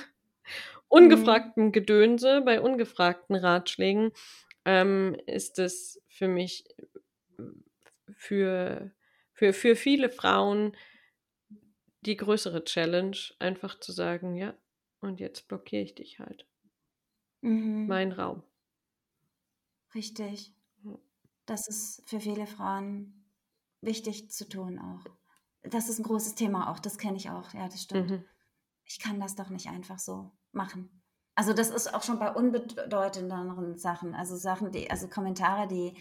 ungefragten 0.87 1.71
Gedönse, 1.71 2.41
bei 2.45 2.61
ungefragten 2.61 3.35
Ratschlägen, 3.35 4.11
ähm, 4.65 5.17
ist 5.25 5.59
es 5.59 6.01
für 6.07 6.27
mich 6.27 6.65
für, 8.15 8.91
für, 9.33 9.53
für 9.53 9.75
viele 9.75 10.09
Frauen 10.09 10.75
die 12.01 12.17
größere 12.17 12.63
Challenge, 12.63 13.17
einfach 13.39 13.79
zu 13.79 13.91
sagen, 13.91 14.35
ja, 14.35 14.53
und 14.99 15.19
jetzt 15.19 15.47
blockiere 15.47 15.83
ich 15.83 15.95
dich 15.95 16.19
halt. 16.19 16.47
Mhm. 17.41 17.87
Mein 17.87 18.11
Raum. 18.11 18.43
Richtig. 19.95 20.53
Das 21.45 21.67
ist 21.67 22.03
für 22.05 22.19
viele 22.19 22.47
Frauen 22.47 23.25
wichtig 23.81 24.31
zu 24.31 24.47
tun 24.47 24.79
auch. 24.79 25.05
Das 25.61 25.89
ist 25.89 25.99
ein 25.99 26.03
großes 26.03 26.35
Thema 26.35 26.71
auch, 26.71 26.79
das 26.79 26.97
kenne 26.97 27.17
ich 27.17 27.29
auch, 27.29 27.53
ja, 27.53 27.67
das 27.67 27.83
stimmt. 27.83 28.11
Mhm. 28.11 28.25
Ich 28.85 28.99
kann 28.99 29.19
das 29.19 29.35
doch 29.35 29.49
nicht 29.49 29.67
einfach 29.67 29.99
so 29.99 30.31
machen. 30.51 31.01
Also 31.35 31.53
das 31.53 31.69
ist 31.69 31.93
auch 31.93 32.03
schon 32.03 32.19
bei 32.19 32.31
unbedeutenderen 32.31 33.77
Sachen, 33.77 34.13
also 34.13 34.35
Sachen, 34.35 34.71
die, 34.71 34.89
also 34.91 35.07
Kommentare, 35.07 35.67
die, 35.67 35.97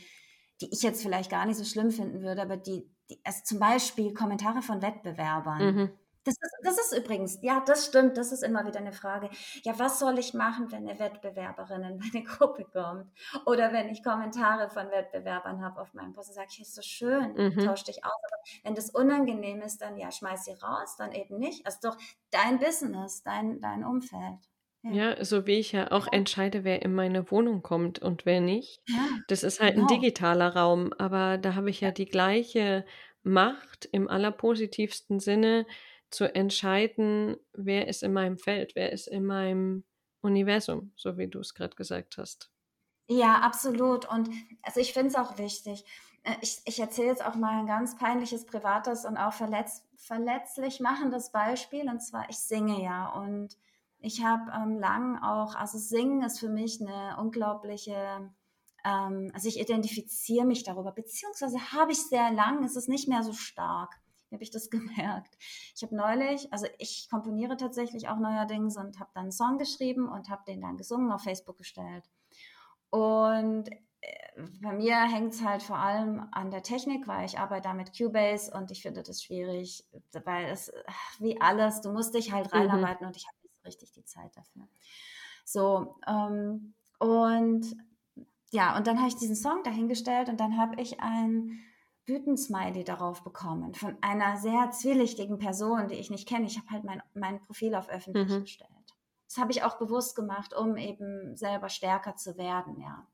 die 0.62 0.72
ich 0.72 0.83
jetzt 0.83 1.03
vielleicht 1.03 1.31
gar 1.31 1.44
nicht 1.46 1.57
so 1.57 1.64
schlimm 1.64 1.90
finden 1.90 2.22
würde, 2.22 2.42
aber 2.42 2.57
die, 2.57 2.88
die 3.11 3.20
also 3.25 3.40
zum 3.44 3.59
Beispiel 3.59 4.14
Kommentare 4.14 4.62
von 4.62 4.81
Wettbewerbern. 4.81 5.75
Mhm. 5.75 5.90
Das 6.25 6.35
ist, 6.35 6.57
das 6.62 6.79
ist 6.79 6.96
übrigens, 6.96 7.38
ja, 7.42 7.61
das 7.66 7.87
stimmt, 7.87 8.16
das 8.16 8.31
ist 8.31 8.44
immer 8.44 8.64
wieder 8.64 8.79
eine 8.79 8.92
Frage. 8.92 9.29
Ja, 9.64 9.77
was 9.81 9.98
soll 9.98 10.20
ich 10.20 10.35
machen, 10.35 10.70
wenn 10.70 10.88
eine 10.88 10.98
Wettbewerberin 11.01 11.83
in 11.83 11.98
meine 11.98 12.25
Gruppe 12.25 12.64
kommt? 12.64 13.11
Oder 13.44 13.72
wenn 13.72 13.88
ich 13.88 14.05
Kommentare 14.05 14.70
von 14.70 14.88
Wettbewerbern 14.90 15.64
habe 15.64 15.81
auf 15.81 15.94
meinem 15.94 16.12
Post, 16.12 16.29
dann 16.29 16.35
sage 16.37 16.48
ich, 16.53 16.61
ist 16.61 16.77
so 16.77 16.83
schön, 16.83 17.33
mhm. 17.35 17.64
tausch 17.64 17.83
dich 17.83 18.05
aus. 18.05 18.12
Aber 18.12 18.42
wenn 18.62 18.77
das 18.77 18.90
unangenehm 18.90 19.62
ist, 19.62 19.83
dann 19.83 19.96
ja, 19.96 20.12
schmeiß 20.12 20.44
sie 20.44 20.53
raus, 20.53 20.94
dann 20.96 21.11
eben 21.11 21.38
nicht. 21.38 21.66
Also 21.66 21.79
doch 21.83 21.96
dein 22.31 22.61
Business, 22.61 23.25
dein, 23.25 23.61
dein 23.61 23.85
Umfeld. 23.85 24.52
Ja. 24.83 25.25
so 25.25 25.47
wie 25.47 25.59
ich 25.59 25.73
ja 25.73 25.92
auch 25.92 26.09
entscheide, 26.11 26.64
wer 26.64 26.83
in 26.83 26.95
meine 26.95 27.31
Wohnung 27.31 27.62
kommt 27.62 28.01
und 28.01 28.27
wer 28.27 28.40
nicht. 28.40 28.83
Ja, 28.88 29.07
das 29.29 29.42
ist 29.45 29.61
halt 29.61 29.75
genau. 29.75 29.87
ein 29.87 30.01
digitaler 30.01 30.57
Raum, 30.57 30.92
aber 30.99 31.38
da 31.38 31.55
habe 31.55 31.71
ich 31.71 31.81
ja, 31.81 31.88
ja 31.88 31.92
die 31.92 32.07
gleiche 32.07 32.85
Macht 33.23 33.88
im 33.92 34.09
allerpositivsten 34.09 35.21
Sinne 35.21 35.66
zu 36.11 36.33
entscheiden, 36.35 37.37
wer 37.53 37.88
ist 37.88 38.03
in 38.03 38.12
meinem 38.12 38.38
Feld, 38.38 38.75
wer 38.75 38.92
ist 38.92 39.07
in 39.07 39.25
meinem 39.25 39.85
Universum, 40.21 40.92
so 40.97 41.16
wie 41.16 41.29
du 41.29 41.40
es 41.40 41.55
gerade 41.55 41.77
gesagt 41.77 42.18
hast. 42.18 42.51
Ja, 43.09 43.40
absolut. 43.40 44.09
Und 44.09 44.31
also 44.62 44.81
ich 44.81 44.92
finde 44.92 45.09
es 45.09 45.16
auch 45.16 45.38
wichtig. 45.38 45.85
Äh, 46.23 46.37
ich, 46.40 46.61
ich 46.64 46.79
erzähle 46.81 47.09
jetzt 47.09 47.25
auch 47.25 47.35
mal 47.35 47.61
ein 47.61 47.66
ganz 47.66 47.97
peinliches, 47.97 48.47
privates 48.47 49.05
und 49.05 49.16
auch 49.16 49.33
verletz, 49.33 49.85
verletzlich 49.97 50.81
machendes 50.81 51.31
Beispiel. 51.31 51.88
Und 51.88 52.01
zwar, 52.01 52.29
ich 52.31 52.38
singe 52.38 52.83
ja 52.83 53.09
und 53.11 53.57
ich 54.03 54.25
habe 54.25 54.51
ähm, 54.53 54.79
lang 54.79 55.23
auch, 55.23 55.55
also 55.55 55.79
Singen 55.79 56.23
ist 56.23 56.41
für 56.41 56.49
mich 56.49 56.81
eine 56.81 57.17
unglaubliche, 57.19 58.31
ähm, 58.85 59.31
also 59.33 59.49
ich 59.49 59.61
identifiziere 59.61 60.45
mich 60.45 60.65
darüber, 60.65 60.93
beziehungsweise 60.93 61.73
habe 61.73 61.93
ich 61.93 62.03
sehr 62.03 62.33
lang, 62.33 62.65
ist 62.65 62.77
es 62.77 62.88
nicht 62.88 63.09
mehr 63.09 63.23
so 63.23 63.33
stark. 63.33 63.95
Wie 64.29 64.37
habe 64.37 64.43
ich 64.43 64.51
das 64.51 64.71
gemerkt? 64.71 65.37
Ich 65.77 65.83
habe 65.83 65.95
neulich, 65.95 66.53
also 66.53 66.67
ich 66.79 67.09
komponiere 67.11 67.57
tatsächlich 67.57 68.09
auch 68.09 68.19
neuerdings 68.19 68.77
und 68.77 68.99
habe 68.99 69.11
dann 69.15 69.25
einen 69.25 69.33
Song 69.33 69.59
geschrieben 69.59 70.09
und 70.09 70.29
habe 70.29 70.43
den 70.47 70.61
dann 70.61 70.77
gesungen, 70.77 71.12
auf 71.12 71.23
Facebook 71.23 71.59
gestellt. 71.59 72.05
Und 72.91 73.71
äh, 74.01 74.43
bei 74.61 74.73
mir 74.73 75.01
hängt 75.03 75.33
es 75.33 75.45
halt 75.45 75.62
vor 75.62 75.79
allem 75.79 76.27
an 76.33 76.51
der 76.51 76.62
Technik, 76.62 77.07
weil 77.07 77.25
ich 77.25 77.38
arbeite 77.38 77.69
da 77.69 77.75
mit 77.75 77.97
Cubase 77.97 78.53
und 78.53 78.73
ich 78.73 78.83
finde 78.83 79.03
das 79.05 79.23
schwierig, 79.23 79.85
weil 80.25 80.47
es 80.47 80.73
wie 81.21 81.41
alles, 81.41 81.83
du 81.83 81.93
musst 81.93 82.15
dich 82.15 82.33
halt 82.33 82.53
mhm. 82.53 82.59
reinarbeiten 82.59 83.05
mhm. 83.05 83.09
und 83.09 83.17
ich 83.17 83.27
habe 83.29 83.42
richtig 83.64 83.92
die 83.92 84.05
Zeit 84.05 84.37
dafür. 84.37 84.68
So, 85.44 85.96
ähm, 86.07 86.75
und 86.98 87.77
ja, 88.51 88.77
und 88.77 88.87
dann 88.87 88.98
habe 88.98 89.09
ich 89.09 89.16
diesen 89.16 89.37
Song 89.37 89.62
dahingestellt 89.64 90.29
und 90.29 90.38
dann 90.38 90.59
habe 90.59 90.81
ich 90.81 91.01
ein 91.01 91.59
Wütensmiley 92.07 92.85
darauf 92.85 93.22
bekommen 93.22 93.75
von 93.75 93.96
einer 94.01 94.37
sehr 94.37 94.70
zwielichtigen 94.72 95.38
Person, 95.38 95.88
die 95.88 95.94
ich 95.94 96.11
nicht 96.11 96.29
kenne. 96.29 96.46
Ich 96.46 96.59
habe 96.59 96.68
halt 96.70 96.85
mein, 96.85 97.03
mein 97.14 97.40
Profil 97.40 97.75
auf 97.75 97.88
öffentlich 97.88 98.29
mhm. 98.29 98.40
gestellt. 98.40 98.70
Das 99.29 99.38
habe 99.38 99.53
ich 99.53 99.62
auch 99.62 99.79
bewusst 99.79 100.14
gemacht, 100.14 100.55
um 100.55 100.77
eben 100.77 101.37
selber 101.37 101.68
stärker 101.70 102.16
zu 102.16 102.37
werden, 102.37 102.79
ja. 102.81 103.07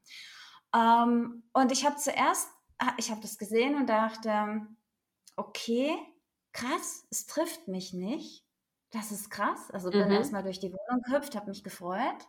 Ähm, 0.74 1.44
und 1.52 1.72
ich 1.72 1.86
habe 1.86 1.96
zuerst, 1.96 2.48
ich 2.96 3.10
habe 3.10 3.20
das 3.20 3.38
gesehen 3.38 3.76
und 3.76 3.88
dachte, 3.88 4.66
okay, 5.36 5.96
krass, 6.52 7.06
es 7.10 7.26
trifft 7.26 7.68
mich 7.68 7.92
nicht. 7.92 8.44
Das 8.90 9.12
ist 9.12 9.30
krass. 9.30 9.70
Also 9.70 9.90
bin 9.90 10.06
mhm. 10.06 10.12
erstmal 10.12 10.42
durch 10.42 10.60
die 10.60 10.72
Wohnung 10.72 11.02
gehüpft, 11.02 11.36
habe 11.36 11.50
mich 11.50 11.62
gefreut. 11.62 12.26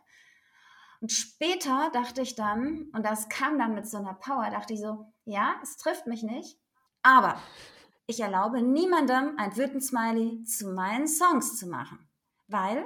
Und 1.00 1.10
später 1.12 1.90
dachte 1.92 2.20
ich 2.20 2.34
dann, 2.34 2.90
und 2.92 3.04
das 3.04 3.28
kam 3.30 3.58
dann 3.58 3.74
mit 3.74 3.88
so 3.88 3.96
einer 3.96 4.14
Power, 4.14 4.50
dachte 4.50 4.74
ich 4.74 4.80
so, 4.80 5.10
ja, 5.24 5.54
es 5.62 5.78
trifft 5.78 6.06
mich 6.06 6.22
nicht, 6.22 6.58
aber 7.02 7.40
ich 8.06 8.20
erlaube 8.20 8.60
niemandem 8.60 9.38
ein 9.38 9.56
Wütend-Smiley 9.56 10.44
zu 10.44 10.72
meinen 10.72 11.08
Songs 11.08 11.58
zu 11.58 11.66
machen, 11.68 12.10
weil 12.48 12.84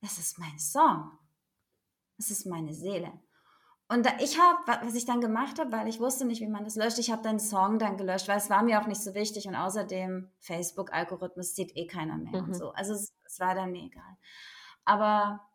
es 0.00 0.18
ist 0.18 0.38
mein 0.38 0.58
Song. 0.58 1.18
Es 2.18 2.30
ist 2.30 2.46
meine 2.46 2.72
Seele. 2.72 3.12
Und 3.88 4.04
da, 4.04 4.10
ich 4.18 4.38
habe, 4.38 4.84
was 4.84 4.96
ich 4.96 5.04
dann 5.04 5.20
gemacht 5.20 5.60
habe, 5.60 5.70
weil 5.70 5.86
ich 5.86 6.00
wusste 6.00 6.24
nicht, 6.24 6.40
wie 6.40 6.48
man 6.48 6.64
das 6.64 6.74
löscht, 6.74 6.98
ich 6.98 7.10
habe 7.12 7.22
den 7.22 7.38
Song 7.38 7.78
dann 7.78 7.96
gelöscht, 7.96 8.26
weil 8.26 8.38
es 8.38 8.50
war 8.50 8.64
mir 8.64 8.80
auch 8.80 8.86
nicht 8.88 9.00
so 9.00 9.14
wichtig 9.14 9.46
und 9.46 9.54
außerdem 9.54 10.28
Facebook-Algorithmus 10.40 11.54
sieht 11.54 11.76
eh 11.76 11.86
keiner 11.86 12.16
mehr 12.16 12.42
mhm. 12.42 12.48
und 12.48 12.54
so. 12.54 12.70
Also 12.70 12.94
es, 12.94 13.14
es, 13.24 13.38
war 13.38 13.54
dann 13.54 13.70
mir 13.70 13.84
egal. 13.84 14.16
Aber 14.84 15.48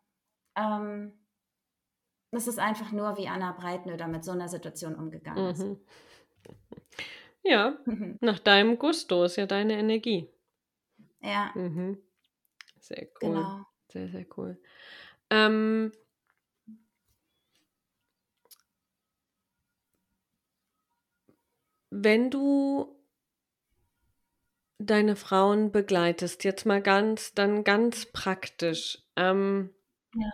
ähm, 0.56 1.12
es 2.30 2.46
ist 2.46 2.58
einfach 2.58 2.90
nur, 2.90 3.18
wie 3.18 3.28
Anna 3.28 3.52
Breitnöder 3.52 4.08
mit 4.08 4.24
so 4.24 4.32
einer 4.32 4.48
Situation 4.48 4.94
umgegangen 4.94 5.50
ist. 5.50 5.64
Mhm. 5.64 5.80
Ja, 7.44 7.76
nach 8.20 8.38
deinem 8.38 8.78
Gusto 8.78 9.24
ist 9.24 9.36
ja 9.36 9.46
deine 9.46 9.76
Energie. 9.76 10.28
Ja. 11.20 11.50
Mhm. 11.54 11.98
Sehr 12.78 13.08
cool. 13.20 13.34
Genau. 13.34 13.66
Sehr, 13.88 14.08
sehr 14.08 14.26
cool. 14.36 14.60
Ähm, 15.28 15.92
Wenn 21.94 22.30
du 22.30 22.96
deine 24.78 25.14
Frauen 25.14 25.72
begleitest, 25.72 26.42
jetzt 26.42 26.64
mal 26.64 26.80
ganz, 26.80 27.34
dann 27.34 27.64
ganz 27.64 28.06
praktisch, 28.06 28.98
ähm, 29.14 29.68
ja. 30.14 30.30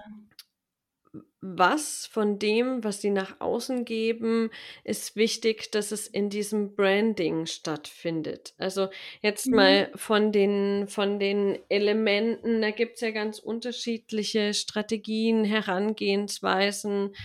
was 1.40 2.06
von 2.06 2.38
dem, 2.38 2.84
was 2.84 3.00
sie 3.00 3.10
nach 3.10 3.40
außen 3.40 3.84
geben, 3.84 4.50
ist 4.84 5.16
wichtig, 5.16 5.72
dass 5.72 5.90
es 5.90 6.06
in 6.06 6.30
diesem 6.30 6.76
Branding 6.76 7.46
stattfindet? 7.46 8.54
Also 8.56 8.88
jetzt 9.20 9.48
mhm. 9.48 9.56
mal 9.56 9.90
von 9.96 10.30
den, 10.30 10.86
von 10.86 11.18
den 11.18 11.58
Elementen, 11.68 12.62
da 12.62 12.70
gibt 12.70 12.94
es 12.94 13.00
ja 13.00 13.10
ganz 13.10 13.40
unterschiedliche 13.40 14.54
Strategien, 14.54 15.44
Herangehensweisen. 15.44 17.16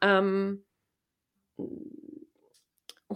Ähm, 0.00 0.64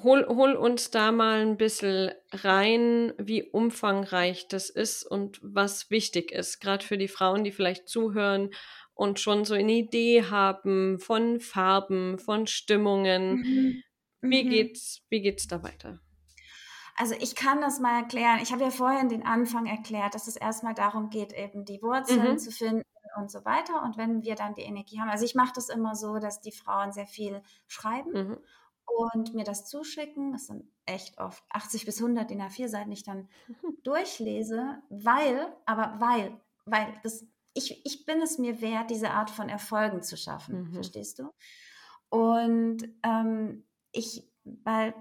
hol, 0.03 0.27
hol 0.29 0.55
uns 0.55 0.91
da 0.91 1.13
mal 1.13 1.41
ein 1.41 1.57
bisschen 1.57 2.13
rein, 2.33 3.13
wie 3.19 3.43
umfangreich 3.43 4.49
das 4.49 4.71
ist 4.71 5.05
und 5.05 5.41
was 5.43 5.91
wichtig 5.91 6.33
ist, 6.33 6.61
gerade 6.61 6.85
für 6.85 6.99
die 6.99 7.09
Frauen, 7.09 7.45
die 7.45 7.53
vielleicht 7.53 7.89
zuhören 7.89 8.51
und 8.95 9.21
schon 9.21 9.45
so 9.45 9.55
eine 9.55 9.73
Idee 9.73 10.25
haben 10.25 10.99
von 10.99 11.41
Farben, 11.41 12.19
von 12.19 12.47
Stimmungen. 12.47 13.37
Mhm. 13.37 13.83
Wie 14.21 14.45
mhm. 14.45 14.51
geht's, 14.51 15.03
wie 15.09 15.21
geht's 15.21 15.47
da 15.47 15.63
weiter? 15.63 16.01
Also 16.97 17.15
ich 17.21 17.37
kann 17.37 17.61
das 17.61 17.79
mal 17.79 18.01
erklären. 18.01 18.41
Ich 18.43 18.51
habe 18.51 18.65
ja 18.65 18.71
vorhin 18.71 19.09
den 19.09 19.25
Anfang 19.25 19.67
erklärt, 19.67 20.15
dass 20.15 20.27
es 20.27 20.35
erstmal 20.35 20.75
darum 20.75 21.11
geht, 21.11 21.33
eben 21.33 21.65
die 21.65 21.81
Wurzeln 21.81 22.33
mhm. 22.33 22.39
zu 22.39 22.51
finden 22.51 22.83
und 23.17 23.31
so 23.31 23.45
weiter. 23.45 23.85
Und 23.85 23.97
wenn 23.97 24.25
wir 24.25 24.35
dann 24.35 24.55
die 24.55 24.63
Energie 24.63 24.99
haben, 24.99 25.09
also 25.09 25.25
ich 25.25 25.37
mache 25.37 25.53
das 25.55 25.69
immer 25.69 25.95
so, 25.95 26.19
dass 26.19 26.41
die 26.41 26.51
Frauen 26.51 26.91
sehr 26.91 27.07
viel 27.07 27.41
schreiben 27.69 28.13
mhm 28.13 28.39
und 28.97 29.35
mir 29.35 29.45
das 29.45 29.67
zuschicken. 29.67 30.33
Das 30.33 30.47
sind 30.47 30.65
echt 30.87 31.19
oft 31.19 31.45
80 31.51 31.85
bis 31.85 31.99
100 31.99 32.31
DIN 32.31 32.43
A4 32.43 32.69
Seiten, 32.69 32.91
die 32.91 32.97
ich 32.97 33.05
dann 33.05 33.29
durchlese, 33.85 34.83
weil, 34.89 35.55
aber 35.67 35.95
weil, 36.01 36.41
weil 36.65 36.95
das, 37.03 37.25
ich, 37.55 37.85
ich 37.85 38.05
bin 38.07 38.21
es 38.21 38.39
mir 38.39 38.61
wert, 38.61 38.91
diese 38.91 39.11
Art 39.11 39.31
von 39.31 39.49
Erfolgen 39.49 40.03
zu 40.03 40.17
schaffen. 40.17 40.69
Mhm. 40.69 40.75
Verstehst 40.75 41.19
du? 41.19 41.31
Und 42.09 42.89
ähm, 43.03 43.65
ich, 43.93 44.29
weil 44.45 44.95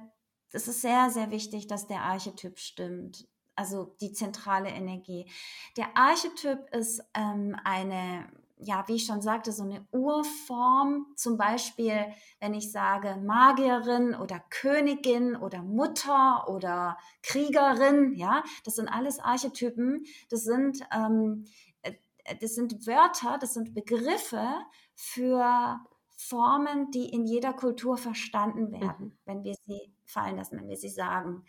es 0.52 0.68
ist 0.68 0.82
sehr, 0.82 1.10
sehr 1.10 1.32
wichtig, 1.32 1.68
dass 1.68 1.88
der 1.88 2.02
Archetyp 2.02 2.60
stimmt. 2.60 3.28
Also 3.56 3.96
die 4.02 4.14
zentrale 4.14 4.70
Energie. 4.70 5.30
Der 5.78 5.98
Archetyp 5.98 6.74
ist 6.74 7.04
ähm, 7.16 7.56
eine 7.64 8.30
ja, 8.60 8.84
wie 8.88 8.96
ich 8.96 9.06
schon 9.06 9.22
sagte, 9.22 9.52
so 9.52 9.64
eine 9.64 9.86
Urform. 9.92 11.08
Zum 11.16 11.38
Beispiel, 11.38 12.06
wenn 12.40 12.54
ich 12.54 12.72
sage 12.72 13.18
Magierin 13.18 14.16
oder 14.16 14.40
Königin 14.50 15.36
oder 15.36 15.62
Mutter 15.62 16.50
oder 16.50 16.98
Kriegerin, 17.22 18.14
ja, 18.16 18.44
das 18.64 18.76
sind 18.76 18.88
alles 18.88 19.20
Archetypen. 19.20 20.06
Das 20.30 20.44
sind, 20.44 20.80
ähm, 20.92 21.46
äh, 21.84 21.94
das 22.42 22.56
sind 22.56 22.88
Wörter, 22.88 23.38
das 23.40 23.54
sind 23.54 23.74
Begriffe 23.74 24.48
für 24.96 25.80
Formen, 26.18 26.90
die 26.90 27.10
in 27.10 27.26
jeder 27.26 27.54
Kultur 27.54 27.98
verstanden 27.98 28.72
werden, 28.72 29.06
mhm. 29.06 29.18
wenn 29.26 29.44
wir 29.44 29.56
sie 29.68 29.94
fallen 30.06 30.38
lassen, 30.38 30.60
wenn 30.60 30.70
wir 30.70 30.78
sie 30.78 30.90
sagen. 30.90 31.46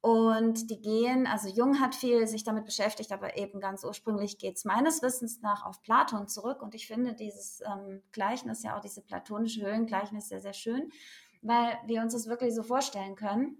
Und 0.00 0.70
die 0.70 0.80
gehen, 0.80 1.26
also 1.26 1.48
Jung 1.48 1.80
hat 1.80 1.94
viel 1.94 2.28
sich 2.28 2.44
damit 2.44 2.64
beschäftigt, 2.64 3.10
aber 3.10 3.36
eben 3.36 3.58
ganz 3.58 3.82
ursprünglich 3.82 4.38
geht 4.38 4.56
es 4.56 4.64
meines 4.64 5.02
Wissens 5.02 5.40
nach 5.40 5.66
auf 5.66 5.82
Platon 5.82 6.28
zurück. 6.28 6.62
Und 6.62 6.74
ich 6.76 6.86
finde 6.86 7.14
dieses 7.14 7.60
ähm, 7.62 8.02
Gleichnis, 8.12 8.62
ja 8.62 8.76
auch 8.76 8.80
diese 8.80 9.02
platonische 9.02 9.62
Höhlengleichnis 9.62 10.28
sehr, 10.28 10.40
sehr 10.40 10.52
schön, 10.52 10.92
weil 11.42 11.78
wir 11.86 12.00
uns 12.00 12.12
das 12.12 12.28
wirklich 12.28 12.54
so 12.54 12.62
vorstellen 12.62 13.16
können, 13.16 13.58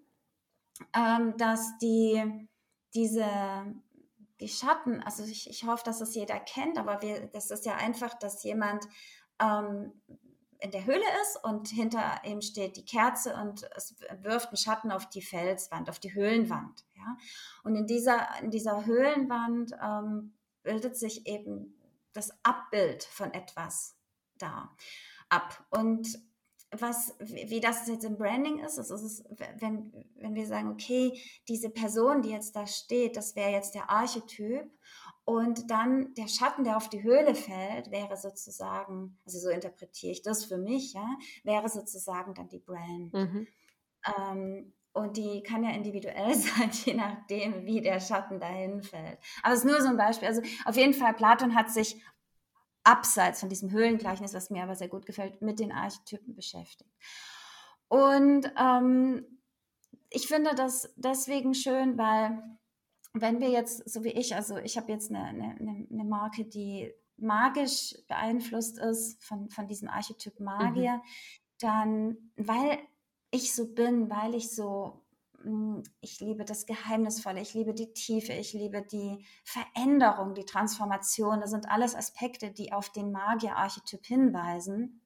ähm, 0.95 1.36
dass 1.39 1.76
die, 1.78 2.49
diese, 2.95 3.26
die 4.41 4.49
Schatten, 4.49 5.03
also 5.03 5.24
ich, 5.24 5.51
ich 5.51 5.64
hoffe, 5.66 5.82
dass 5.84 5.99
das 5.99 6.14
jeder 6.14 6.39
kennt, 6.39 6.78
aber 6.78 7.03
wir, 7.03 7.26
das 7.32 7.51
ist 7.51 7.66
ja 7.66 7.74
einfach, 7.74 8.14
dass 8.14 8.45
jemand 8.45 8.86
ähm, 9.43 9.93
in 10.61 10.71
der 10.71 10.85
Höhle 10.85 11.05
ist 11.23 11.43
und 11.45 11.69
hinter 11.69 12.21
ihm 12.25 12.41
steht 12.41 12.77
die 12.77 12.85
Kerze 12.85 13.35
und 13.35 13.69
es 13.77 13.95
wirft 14.23 14.49
einen 14.49 14.57
Schatten 14.57 14.91
auf 14.91 15.09
die 15.09 15.23
Felswand, 15.23 15.89
auf 15.89 15.99
die 15.99 16.15
Höhlenwand. 16.15 16.85
Ja? 16.97 17.17
Und 17.63 17.77
in 17.77 17.87
dieser, 17.87 18.27
in 18.43 18.51
dieser 18.51 18.85
Höhlenwand 18.85 19.73
ähm, 19.83 20.35
bildet 20.63 20.97
sich 20.97 21.27
eben 21.27 21.75
das 22.13 22.33
Abbild 22.43 23.05
von 23.05 23.33
etwas 23.33 23.97
da 24.39 24.75
ab. 25.29 25.65
Und 25.71 26.19
was, 26.71 27.15
wie 27.21 27.61
das 27.61 27.87
jetzt 27.89 28.05
im 28.05 28.19
Branding 28.19 28.59
ist, 28.59 28.77
ist, 28.77 28.91
ist 28.91 29.25
wenn, 29.59 29.93
wenn 30.17 30.35
wir 30.35 30.47
sagen, 30.47 30.71
okay, 30.71 31.19
diese 31.49 31.71
Person, 31.71 32.21
die 32.21 32.31
jetzt 32.31 32.57
da 32.57 32.67
steht, 32.67 33.17
das 33.17 33.37
wäre 33.37 33.53
jetzt 33.53 33.75
der 33.75 33.89
Archetyp 33.89 34.71
Und 35.29 35.70
dann 35.70 36.14
der 36.14 36.26
Schatten, 36.26 36.64
der 36.64 36.79
auf 36.79 36.89
die 36.89 37.03
Höhle 37.03 37.35
fällt, 37.35 37.91
wäre 37.91 38.16
sozusagen, 38.16 39.18
also 39.26 39.39
so 39.39 39.51
interpretiere 39.51 40.12
ich 40.12 40.22
das 40.22 40.47
für 40.47 40.57
mich, 40.57 40.95
ja, 40.95 41.07
wäre 41.45 41.68
sozusagen 41.68 42.33
dann 42.33 42.49
die 42.49 42.61
Brand. 42.61 43.12
Mhm. 43.12 43.47
Ähm, 44.07 44.72
und 44.95 45.18
die 45.18 45.43
kann 45.43 45.64
ja 45.64 45.72
individuell 45.72 46.35
sein, 46.35 46.70
je 46.72 46.95
nachdem, 46.95 47.66
wie 47.66 47.83
der 47.83 48.01
Schatten 48.01 48.41
dahin 48.41 48.83
fällt. 48.83 49.18
Aber 49.43 49.53
es 49.53 49.59
ist 49.59 49.66
nur 49.66 49.83
so 49.83 49.89
ein 49.89 49.99
Beispiel. 49.99 50.29
Also 50.29 50.41
auf 50.64 50.76
jeden 50.76 50.95
Fall, 50.95 51.12
Platon 51.12 51.55
hat 51.55 51.70
sich 51.70 52.03
abseits 52.83 53.41
von 53.41 53.51
diesem 53.51 53.70
Höhlengleichnis, 53.70 54.33
was 54.33 54.49
mir 54.49 54.62
aber 54.62 54.76
sehr 54.76 54.89
gut 54.89 55.05
gefällt, 55.05 55.43
mit 55.43 55.61
den 55.61 55.72
Archetypen 55.72 56.35
beschäftigt. 56.35 56.91
Und 57.89 58.51
ähm, 58.59 59.26
ich 60.09 60.26
finde 60.26 60.55
das 60.55 60.91
deswegen 60.97 61.53
schön, 61.53 61.99
weil 61.99 62.43
wenn 63.13 63.41
wir 63.41 63.51
jetzt, 63.51 63.89
so 63.89 64.05
wie 64.05 64.11
ich, 64.11 64.35
also 64.35 64.59
ich 64.59 64.77
habe 64.77 64.93
jetzt 64.93 65.11
eine, 65.11 65.25
eine, 65.25 65.87
eine, 65.91 66.05
Marke, 66.05 66.45
die 66.45 66.93
magisch 67.17 67.95
beeinflusst 68.07 68.79
ist 68.79 69.23
von, 69.25 69.49
von 69.51 69.67
diesem 69.67 69.89
Archetyp 69.89 70.39
Magier, 70.41 70.97
mhm. 70.97 71.03
dann, 71.59 72.17
weil 72.37 72.79
ich 73.31 73.55
so 73.55 73.75
bin, 73.75 74.11
weil 74.11 74.35
ich 74.35 74.55
so, 74.55 75.05
hm, 75.43 75.83
ich 76.01 76.21
liebe 76.21 76.45
das 76.45 76.67
Geheimnisvolle, 76.67 77.41
ich 77.41 77.55
liebe 77.55 77.75
die 77.75 77.93
Tiefe, 77.93 78.33
ich 78.33 78.53
liebe 78.53 78.83
die 78.83 79.25
Veränderung, 79.45 80.35
die 80.35 80.45
Transformation, 80.45 81.41
das 81.41 81.51
sind 81.51 81.69
alles 81.69 81.95
Aspekte, 81.95 82.51
die 82.51 82.73
auf 82.73 82.91
den 82.91 83.13
Magier-Archetyp 83.13 84.05
hinweisen. 84.07 85.01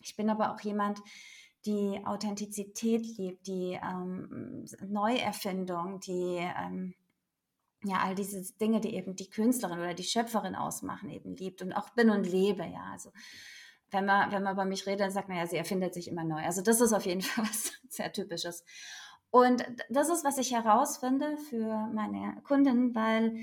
Ich 0.00 0.16
bin 0.16 0.30
aber 0.30 0.52
auch 0.52 0.60
jemand, 0.60 1.00
die 1.64 2.00
Authentizität 2.04 3.04
liebt, 3.18 3.46
die 3.46 3.78
ähm, 3.82 4.64
Neuerfindung, 4.86 5.98
die 6.00 6.38
ähm, 6.38 6.94
ja, 7.86 7.98
all 8.02 8.14
diese 8.14 8.42
Dinge, 8.58 8.80
die 8.80 8.94
eben 8.94 9.16
die 9.16 9.30
Künstlerin 9.30 9.78
oder 9.78 9.94
die 9.94 10.04
Schöpferin 10.04 10.54
ausmachen, 10.54 11.10
eben 11.10 11.34
liebt 11.36 11.62
und 11.62 11.72
auch 11.72 11.90
bin 11.90 12.10
und 12.10 12.24
lebe, 12.24 12.64
ja. 12.64 12.90
Also 12.92 13.10
wenn 13.90 14.04
man, 14.04 14.32
wenn 14.32 14.42
man 14.42 14.54
über 14.54 14.64
mich 14.64 14.86
redet, 14.86 15.00
dann 15.00 15.10
sagt 15.10 15.28
man 15.28 15.38
ja, 15.38 15.46
sie 15.46 15.56
erfindet 15.56 15.94
sich 15.94 16.08
immer 16.08 16.24
neu. 16.24 16.42
Also 16.42 16.62
das 16.62 16.80
ist 16.80 16.92
auf 16.92 17.06
jeden 17.06 17.20
Fall 17.22 17.44
was 17.44 17.72
sehr 17.88 18.12
Typisches. 18.12 18.64
Und 19.30 19.66
das 19.90 20.08
ist, 20.08 20.24
was 20.24 20.38
ich 20.38 20.52
herausfinde 20.52 21.36
für 21.36 21.88
meine 21.92 22.40
Kunden, 22.42 22.94
weil 22.94 23.36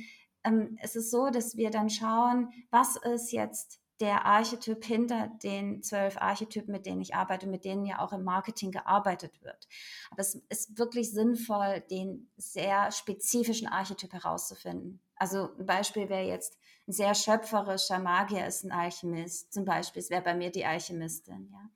ähm, 0.43 0.77
es 0.81 0.95
ist 0.95 1.11
so, 1.11 1.29
dass 1.29 1.55
wir 1.55 1.69
dann 1.69 1.89
schauen, 1.89 2.49
was 2.71 2.95
ist 2.95 3.31
jetzt 3.31 3.82
der 4.03 4.25
Archetyp 4.25 4.83
hinter 4.83 5.29
den 5.41 5.81
zwölf 5.81 6.17
Archetypen, 6.17 6.73
mit 6.73 6.85
denen 6.85 6.99
ich 6.99 7.15
arbeite, 7.15 7.47
mit 7.47 7.63
denen 7.63 7.85
ja 7.85 7.99
auch 7.99 8.11
im 8.11 8.25
Marketing 8.25 8.69
gearbeitet 8.69 9.41
wird. 9.41 9.69
Aber 10.11 10.19
es 10.19 10.35
ist 10.49 10.77
wirklich 10.77 11.13
sinnvoll, 11.13 11.81
den 11.89 12.29
sehr 12.35 12.91
spezifischen 12.91 13.69
Archetyp 13.69 14.11
herauszufinden. 14.11 14.99
Also 15.15 15.55
ein 15.57 15.65
Beispiel 15.65 16.09
wäre 16.09 16.27
jetzt 16.27 16.59
ein 16.85 16.91
sehr 16.91 17.15
schöpferischer 17.15 17.99
Magier 17.99 18.45
ist 18.45 18.65
ein 18.65 18.73
Alchemist. 18.73 19.53
Zum 19.53 19.63
Beispiel, 19.63 20.03
wäre 20.09 20.21
bei 20.21 20.35
mir 20.35 20.51
die 20.51 20.65
Alchemistin, 20.65 21.49
ja. 21.49 21.69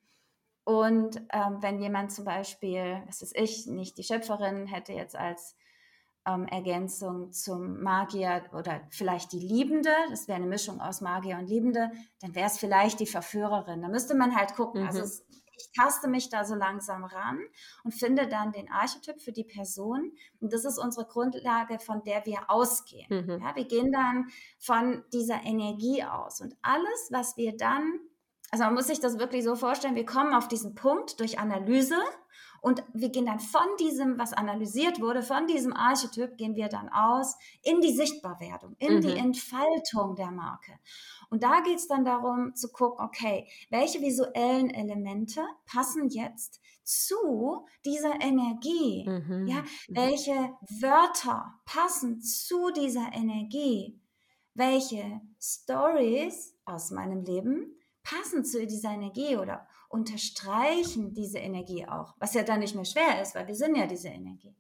Und 0.66 1.22
ähm, 1.32 1.62
wenn 1.62 1.80
jemand 1.80 2.12
zum 2.12 2.26
Beispiel, 2.26 3.02
was 3.08 3.22
ist 3.22 3.38
ich, 3.38 3.68
nicht 3.68 3.98
die 3.98 4.04
Schöpferin, 4.04 4.68
hätte 4.68 4.92
jetzt 4.92 5.16
als 5.16 5.56
ähm, 6.28 6.46
Ergänzung 6.46 7.32
zum 7.32 7.82
Magier 7.82 8.44
oder 8.54 8.82
vielleicht 8.90 9.32
die 9.32 9.40
Liebende, 9.40 9.92
das 10.10 10.28
wäre 10.28 10.36
eine 10.36 10.48
Mischung 10.48 10.82
aus 10.82 11.02
Magier 11.02 11.38
und 11.38 11.48
Liebende, 11.48 11.90
dann 12.22 12.36
wäre 12.36 12.48
es 12.48 12.58
vielleicht 12.58 13.00
die 13.00 13.08
Verführerin. 13.08 13.82
Da 13.82 13.88
müsste 13.88 14.14
man 14.14 14.36
halt 14.36 14.54
gucken. 14.54 14.86
Also 14.86 15.00
mhm. 15.00 15.04
Also 15.04 15.14
es, 15.14 15.26
ich 15.60 15.72
taste 15.76 16.08
mich 16.08 16.30
da 16.30 16.44
so 16.44 16.56
langsam 16.56 17.04
ran 17.04 17.40
und 17.84 17.94
finde 17.94 18.28
dann 18.28 18.52
den 18.52 18.70
Archetyp 18.72 19.22
für 19.22 19.32
die 19.32 19.44
Person. 19.44 20.12
Und 20.40 20.54
das 20.54 20.66
ist 20.66 20.78
unsere 20.78 21.08
Grundlage, 21.08 21.80
von 21.80 22.04
der 22.04 22.26
wir 22.26 22.50
ausgehen. 22.50 23.08
Mhm. 23.10 23.42
Ja, 23.42 23.56
wir 23.56 23.66
gehen 23.66 23.92
dann 23.92 24.28
von 24.60 25.04
dieser 25.14 25.44
Energie 25.44 26.04
aus. 26.04 26.42
Und 26.42 26.56
alles, 26.62 27.10
was 27.12 27.38
wir 27.38 27.56
dann, 27.56 28.00
also 28.52 28.66
man 28.66 28.74
muss 28.74 28.88
sich 28.88 29.00
das 29.00 29.20
wirklich 29.20 29.44
so 29.44 29.56
vorstellen, 29.56 29.96
wir 29.96 30.06
kommen 30.06 30.34
auf 30.34 30.48
diesen 30.48 30.76
Punkt 30.76 31.20
durch 31.20 31.40
Analyse 31.40 31.98
und 32.68 32.84
wir 32.94 33.08
gehen 33.08 33.26
dann 33.26 33.40
von 33.40 33.66
diesem, 33.80 34.20
was 34.20 34.34
analysiert 34.34 35.00
wurde, 35.00 35.24
von 35.24 35.48
diesem 35.48 35.72
Archetyp, 35.72 36.36
gehen 36.36 36.58
wir 36.58 36.68
dann 36.68 36.90
aus 36.90 37.38
in 37.64 37.80
die 37.80 37.94
Sichtbarwerdung, 37.94 38.76
in 38.78 38.96
mhm. 38.96 39.02
die 39.02 39.14
Entfaltung 39.14 40.18
der 40.18 40.32
Marke. 40.32 40.74
Und 41.30 41.44
da 41.44 41.62
geht 41.62 41.78
es 41.78 41.88
dann 41.88 42.04
darum 42.04 42.56
zu 42.56 42.70
gucken, 42.74 43.06
okay, 43.06 43.48
welche 43.70 44.02
visuellen 44.02 44.70
Elemente 44.70 45.42
passen 45.66 46.10
jetzt 46.10 46.60
zu 46.84 47.66
dieser 47.86 48.20
Energie? 48.20 49.08
Mhm. 49.08 49.48
Ja, 49.48 49.62
mhm. 49.62 49.96
welche 49.96 50.54
Wörter 50.82 51.54
passen 51.64 52.20
zu 52.20 52.72
dieser 52.72 53.14
Energie? 53.14 53.98
Welche 54.56 55.22
Stories 55.40 56.54
aus 56.66 56.92
meinem 56.92 57.24
Leben 57.24 57.78
passen 58.04 58.44
zu 58.44 58.68
dieser 58.68 58.90
Energie 58.90 59.38
oder 59.38 59.66
unterstreichen 59.90 61.14
diese 61.14 61.40
Energie 61.40 61.88
auch, 61.88 62.16
was 62.20 62.34
ja 62.34 62.44
dann 62.44 62.60
nicht 62.60 62.76
mehr 62.76 62.86
schwer 62.86 63.22
ist, 63.22 63.36
weil 63.36 63.48
wir 63.48 63.56
sind 63.56 63.76
ja 63.76 63.88
diese 63.88 64.10
Energie. 64.10 64.56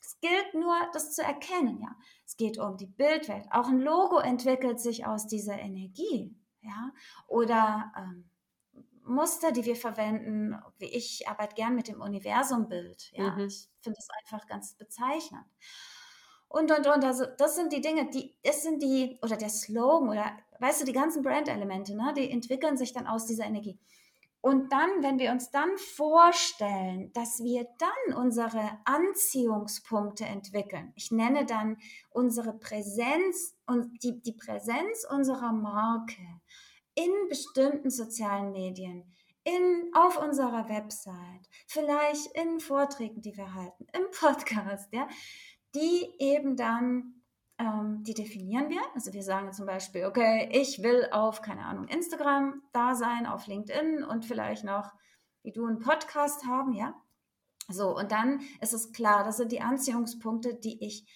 Es 0.00 0.20
gilt 0.20 0.54
nur, 0.54 0.74
das 0.92 1.14
zu 1.14 1.22
erkennen, 1.22 1.80
ja. 1.80 1.94
Es 2.26 2.36
geht 2.36 2.58
um 2.58 2.76
die 2.76 2.86
Bildwelt. 2.86 3.46
Auch 3.50 3.68
ein 3.68 3.80
Logo 3.80 4.18
entwickelt 4.18 4.80
sich 4.80 5.06
aus 5.06 5.26
dieser 5.26 5.58
Energie, 5.58 6.36
ja. 6.60 6.92
Oder 7.26 7.92
ähm, 7.96 8.28
Muster, 9.06 9.52
die 9.52 9.64
wir 9.64 9.76
verwenden, 9.76 10.56
wie 10.78 10.86
ich 10.86 11.28
arbeite 11.28 11.54
gern 11.54 11.74
mit 11.74 11.88
dem 11.88 12.00
Universumbild, 12.00 13.12
ja. 13.12 13.30
Mhm. 13.30 13.46
Ich 13.46 13.68
finde 13.80 13.98
es 13.98 14.08
einfach 14.20 14.46
ganz 14.46 14.74
bezeichnend. 14.74 15.46
Und, 16.48 16.70
und, 16.70 16.86
und, 16.86 17.04
also 17.04 17.24
das 17.38 17.56
sind 17.56 17.72
die 17.72 17.80
Dinge, 17.80 18.08
die, 18.10 18.36
das 18.42 18.62
sind 18.62 18.82
die, 18.82 19.18
oder 19.22 19.36
der 19.36 19.48
Slogan, 19.48 20.08
oder 20.08 20.36
weißt 20.60 20.82
du, 20.82 20.84
die 20.84 20.92
ganzen 20.92 21.22
Brand-Elemente, 21.22 21.96
ne, 21.96 22.14
die 22.16 22.30
entwickeln 22.30 22.76
sich 22.76 22.92
dann 22.92 23.06
aus 23.06 23.26
dieser 23.26 23.44
Energie. 23.44 23.78
Und 24.44 24.72
dann, 24.72 25.02
wenn 25.02 25.18
wir 25.18 25.32
uns 25.32 25.50
dann 25.50 25.78
vorstellen, 25.78 27.10
dass 27.14 27.42
wir 27.42 27.66
dann 27.78 28.14
unsere 28.14 28.78
Anziehungspunkte 28.84 30.26
entwickeln, 30.26 30.92
ich 30.96 31.10
nenne 31.10 31.46
dann 31.46 31.78
unsere 32.10 32.52
Präsenz 32.52 33.56
und 33.64 34.02
die, 34.02 34.20
die 34.20 34.34
Präsenz 34.34 35.06
unserer 35.10 35.50
Marke 35.50 36.20
in 36.94 37.10
bestimmten 37.30 37.88
sozialen 37.88 38.52
Medien, 38.52 39.14
in, 39.44 39.90
auf 39.94 40.18
unserer 40.22 40.68
Website, 40.68 41.48
vielleicht 41.66 42.26
in 42.36 42.60
Vorträgen, 42.60 43.22
die 43.22 43.34
wir 43.38 43.54
halten, 43.54 43.86
im 43.94 44.10
Podcast, 44.10 44.92
ja, 44.92 45.08
die 45.74 46.06
eben 46.18 46.54
dann 46.54 47.23
ähm, 47.58 48.02
die 48.02 48.14
definieren 48.14 48.68
wir. 48.68 48.82
Also 48.94 49.12
wir 49.12 49.22
sagen 49.22 49.52
zum 49.52 49.66
Beispiel, 49.66 50.04
okay, 50.06 50.48
ich 50.52 50.82
will 50.82 51.08
auf, 51.12 51.42
keine 51.42 51.64
Ahnung, 51.64 51.86
Instagram 51.88 52.62
da 52.72 52.94
sein, 52.94 53.26
auf 53.26 53.46
LinkedIn 53.46 54.04
und 54.04 54.24
vielleicht 54.24 54.64
noch, 54.64 54.92
wie 55.42 55.52
du, 55.52 55.66
einen 55.66 55.78
Podcast 55.78 56.44
haben, 56.46 56.72
ja. 56.72 56.94
So, 57.68 57.96
und 57.96 58.12
dann 58.12 58.40
ist 58.60 58.74
es 58.74 58.92
klar, 58.92 59.24
das 59.24 59.38
sind 59.38 59.52
die 59.52 59.62
Anziehungspunkte, 59.62 60.54
die 60.54 60.84
ich 60.84 61.06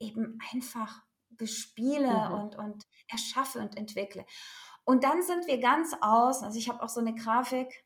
eben 0.00 0.38
einfach 0.52 1.02
bespiele 1.30 2.28
mhm. 2.28 2.34
und, 2.34 2.56
und 2.56 2.84
erschaffe 3.08 3.60
und 3.60 3.76
entwickle. 3.76 4.24
Und 4.84 5.04
dann 5.04 5.22
sind 5.22 5.46
wir 5.46 5.60
ganz 5.60 5.94
aus, 6.00 6.42
also 6.42 6.58
ich 6.58 6.68
habe 6.68 6.82
auch 6.82 6.88
so 6.88 7.00
eine 7.00 7.14
Grafik, 7.14 7.84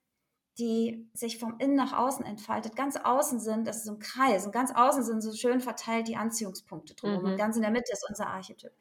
die 0.59 1.09
sich 1.14 1.38
vom 1.38 1.59
Innen 1.59 1.76
nach 1.76 1.92
außen 1.92 2.24
entfaltet. 2.24 2.76
Ganz 2.76 2.96
außen 2.96 3.40
sind, 3.40 3.66
das 3.66 3.78
ist 3.78 3.84
so 3.86 3.92
ein 3.92 3.98
Kreis, 3.98 4.44
und 4.44 4.53
ganz 4.53 4.70
außen 4.74 5.03
sind 5.03 5.22
so 5.22 5.32
schön 5.32 5.61
verteilt 5.61 6.09
die 6.09 6.16
Anziehungspunkte 6.16 6.94
drum. 6.94 7.20
Mhm. 7.20 7.24
Und 7.24 7.36
ganz 7.36 7.57
in 7.57 7.62
der 7.62 7.70
Mitte 7.70 7.92
ist 7.92 8.07
unser 8.09 8.26
Archetyp. 8.26 8.72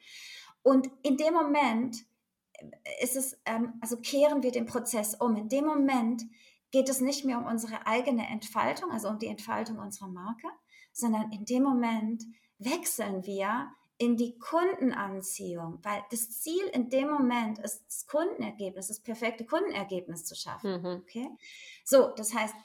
Und 0.64 0.90
in 1.04 1.18
dem 1.18 1.34
Moment 1.34 1.98
äh, 2.60 3.04
ist 3.04 3.16
es, 3.16 3.40
ähm, 3.46 3.74
also 3.82 3.98
kehren 3.98 4.44
wir 4.44 4.52
den 4.52 4.66
Prozess 4.66 5.16
um. 5.16 5.36
In 5.36 5.50
dem 5.50 5.66
Moment 5.66 6.24
geht 6.72 6.90
es 6.90 7.02
nicht 7.02 7.26
mehr 7.26 7.38
um 7.38 7.46
unsere 7.46 7.88
eigene 7.88 8.28
Entfaltung, 8.28 8.92
also 8.92 9.10
um 9.10 9.20
die 9.20 9.28
Entfaltung 9.28 9.80
unserer 9.80 10.08
Marke, 10.08 10.48
sondern 10.94 11.32
in 11.32 11.46
dem 11.46 11.64
Moment 11.64 12.24
wechseln 12.60 13.26
wir 13.26 13.72
in 14.02 14.18
die 14.18 14.40
Kundenanziehung, 14.40 15.78
weil 15.84 16.04
das 16.10 16.42
Ziel 16.42 16.66
in 16.74 16.90
dem 16.90 17.12
Moment 17.12 17.60
ist, 17.60 17.86
das 17.86 18.08
Kundenergebnis, 18.08 18.88
das 18.88 19.00
perfekte 19.00 19.46
Kundenergebnis 19.46 20.26
zu 20.26 20.34
schaffen. 20.34 20.82
Mhm. 20.82 21.02
Okay? 21.04 21.30
So, 21.86 22.12
das 22.16 22.34
heißt, 22.34 22.56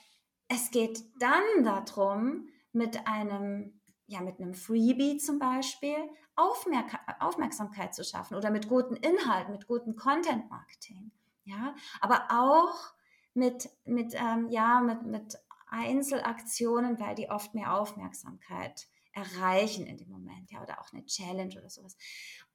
es 0.49 0.71
geht 0.71 1.05
dann 1.19 1.63
darum, 1.63 2.49
mit 2.73 3.07
einem, 3.07 3.79
ja, 4.07 4.23
mit 4.23 4.41
einem 4.41 4.55
Freebie 4.55 5.19
zum 5.19 5.39
Beispiel 5.39 5.97
Aufmerk 6.37 6.99
Aufmerksamkeit 7.21 7.95
zu 7.95 8.03
schaffen 8.03 8.35
oder 8.35 8.51
mit 8.51 8.69
guten 8.69 8.97
Inhalten, 8.97 9.53
mit 9.53 9.67
gutem 9.67 9.95
Content 9.95 10.49
Marketing. 10.49 11.11
Ja, 11.45 11.75
aber 12.01 12.29
auch 12.31 12.95
mit, 13.35 13.69
mit, 13.85 14.15
ähm, 14.15 14.49
ja, 14.49 14.81
mit, 14.81 15.03
mit 15.03 15.39
Einzelaktionen, 15.69 16.99
weil 16.99 17.15
die 17.15 17.29
oft 17.29 17.55
mehr 17.55 17.75
Aufmerksamkeit 17.75 18.87
erreichen 19.17 19.87
in 19.87 19.97
dem 19.97 20.11
Moment, 20.11 20.51
ja, 20.51 20.63
oder 20.63 20.81
auch 20.81 20.93
eine 20.93 21.05
Challenge 21.07 21.59
oder 21.59 21.71
sowas. 21.71 21.97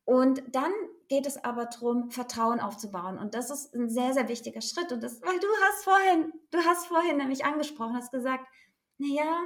Und 0.06 0.44
dann 0.48 0.72
geht 1.10 1.26
es 1.26 1.44
aber 1.44 1.66
darum, 1.66 2.12
Vertrauen 2.12 2.60
aufzubauen. 2.60 3.18
Und 3.18 3.34
das 3.34 3.50
ist 3.50 3.74
ein 3.74 3.90
sehr, 3.90 4.14
sehr 4.14 4.28
wichtiger 4.28 4.62
Schritt. 4.62 4.92
Und 4.92 5.02
das, 5.04 5.22
weil 5.22 5.40
du 5.40 5.48
hast 5.64 5.84
vorhin, 5.84 6.34
du 6.52 6.60
hast 6.60 6.88
vorhin 6.88 7.18
nämlich 7.18 7.46
angesprochen, 7.46 7.96
hast 7.96 8.12
gesagt, 8.12 8.46
naja, 8.98 9.46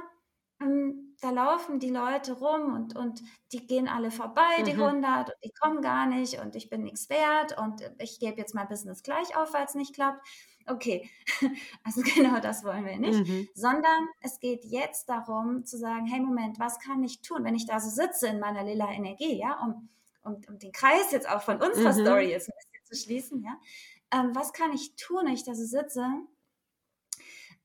da 1.20 1.30
laufen 1.30 1.78
die 1.80 1.90
Leute 1.90 2.32
rum 2.34 2.74
und, 2.74 2.96
und 2.96 3.22
die 3.52 3.66
gehen 3.66 3.88
alle 3.88 4.10
vorbei, 4.10 4.62
die 4.66 4.72
Mhm. 4.72 4.78
100, 4.78 5.30
und 5.30 5.36
die 5.44 5.52
kommen 5.52 5.82
gar 5.82 6.06
nicht 6.06 6.40
und 6.40 6.56
ich 6.56 6.70
bin 6.70 6.82
nichts 6.82 7.08
wert 7.10 7.56
und 7.58 7.82
ich 7.98 8.18
gebe 8.20 8.38
jetzt 8.38 8.54
mein 8.54 8.68
Business 8.68 9.02
gleich 9.02 9.36
auf, 9.36 9.52
weil 9.54 9.64
es 9.64 9.74
nicht 9.74 9.94
klappt. 9.94 10.26
Okay, 10.66 11.08
also 11.84 12.02
genau 12.02 12.40
das 12.40 12.64
wollen 12.64 12.84
wir 12.86 12.98
nicht, 12.98 13.24
Mhm. 13.26 13.48
sondern 13.54 14.08
es 14.20 14.40
geht 14.40 14.64
jetzt 14.64 15.08
darum 15.08 15.64
zu 15.64 15.78
sagen, 15.78 16.06
hey 16.06 16.20
Moment, 16.20 16.58
was 16.58 16.78
kann 16.80 17.04
ich 17.04 17.20
tun, 17.22 17.44
wenn 17.44 17.54
ich 17.54 17.66
da 17.66 17.78
so 17.80 17.88
sitze 17.90 18.26
in 18.28 18.40
meiner 18.40 18.64
lila 18.64 18.90
Energie, 18.92 19.38
ja, 19.38 19.60
um, 19.62 19.88
um, 20.22 20.40
um 20.48 20.58
den 20.58 20.72
Kreis 20.72 21.12
jetzt 21.12 21.28
auch 21.28 21.42
von 21.42 21.62
unserer 21.62 21.92
Mhm. 21.92 22.00
Story 22.00 22.30
jetzt 22.30 22.48
ein 22.48 22.54
bisschen 22.56 22.84
zu 22.96 23.04
schließen, 23.04 23.44
ja, 23.44 23.58
ähm, 24.12 24.34
was 24.34 24.52
kann 24.52 24.72
ich 24.72 24.96
tun, 24.96 25.26
wenn 25.26 25.34
ich 25.34 25.44
da 25.44 25.54
so 25.54 25.64
sitze, 25.64 26.04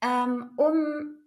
ähm, 0.02 0.52
um, 0.58 1.18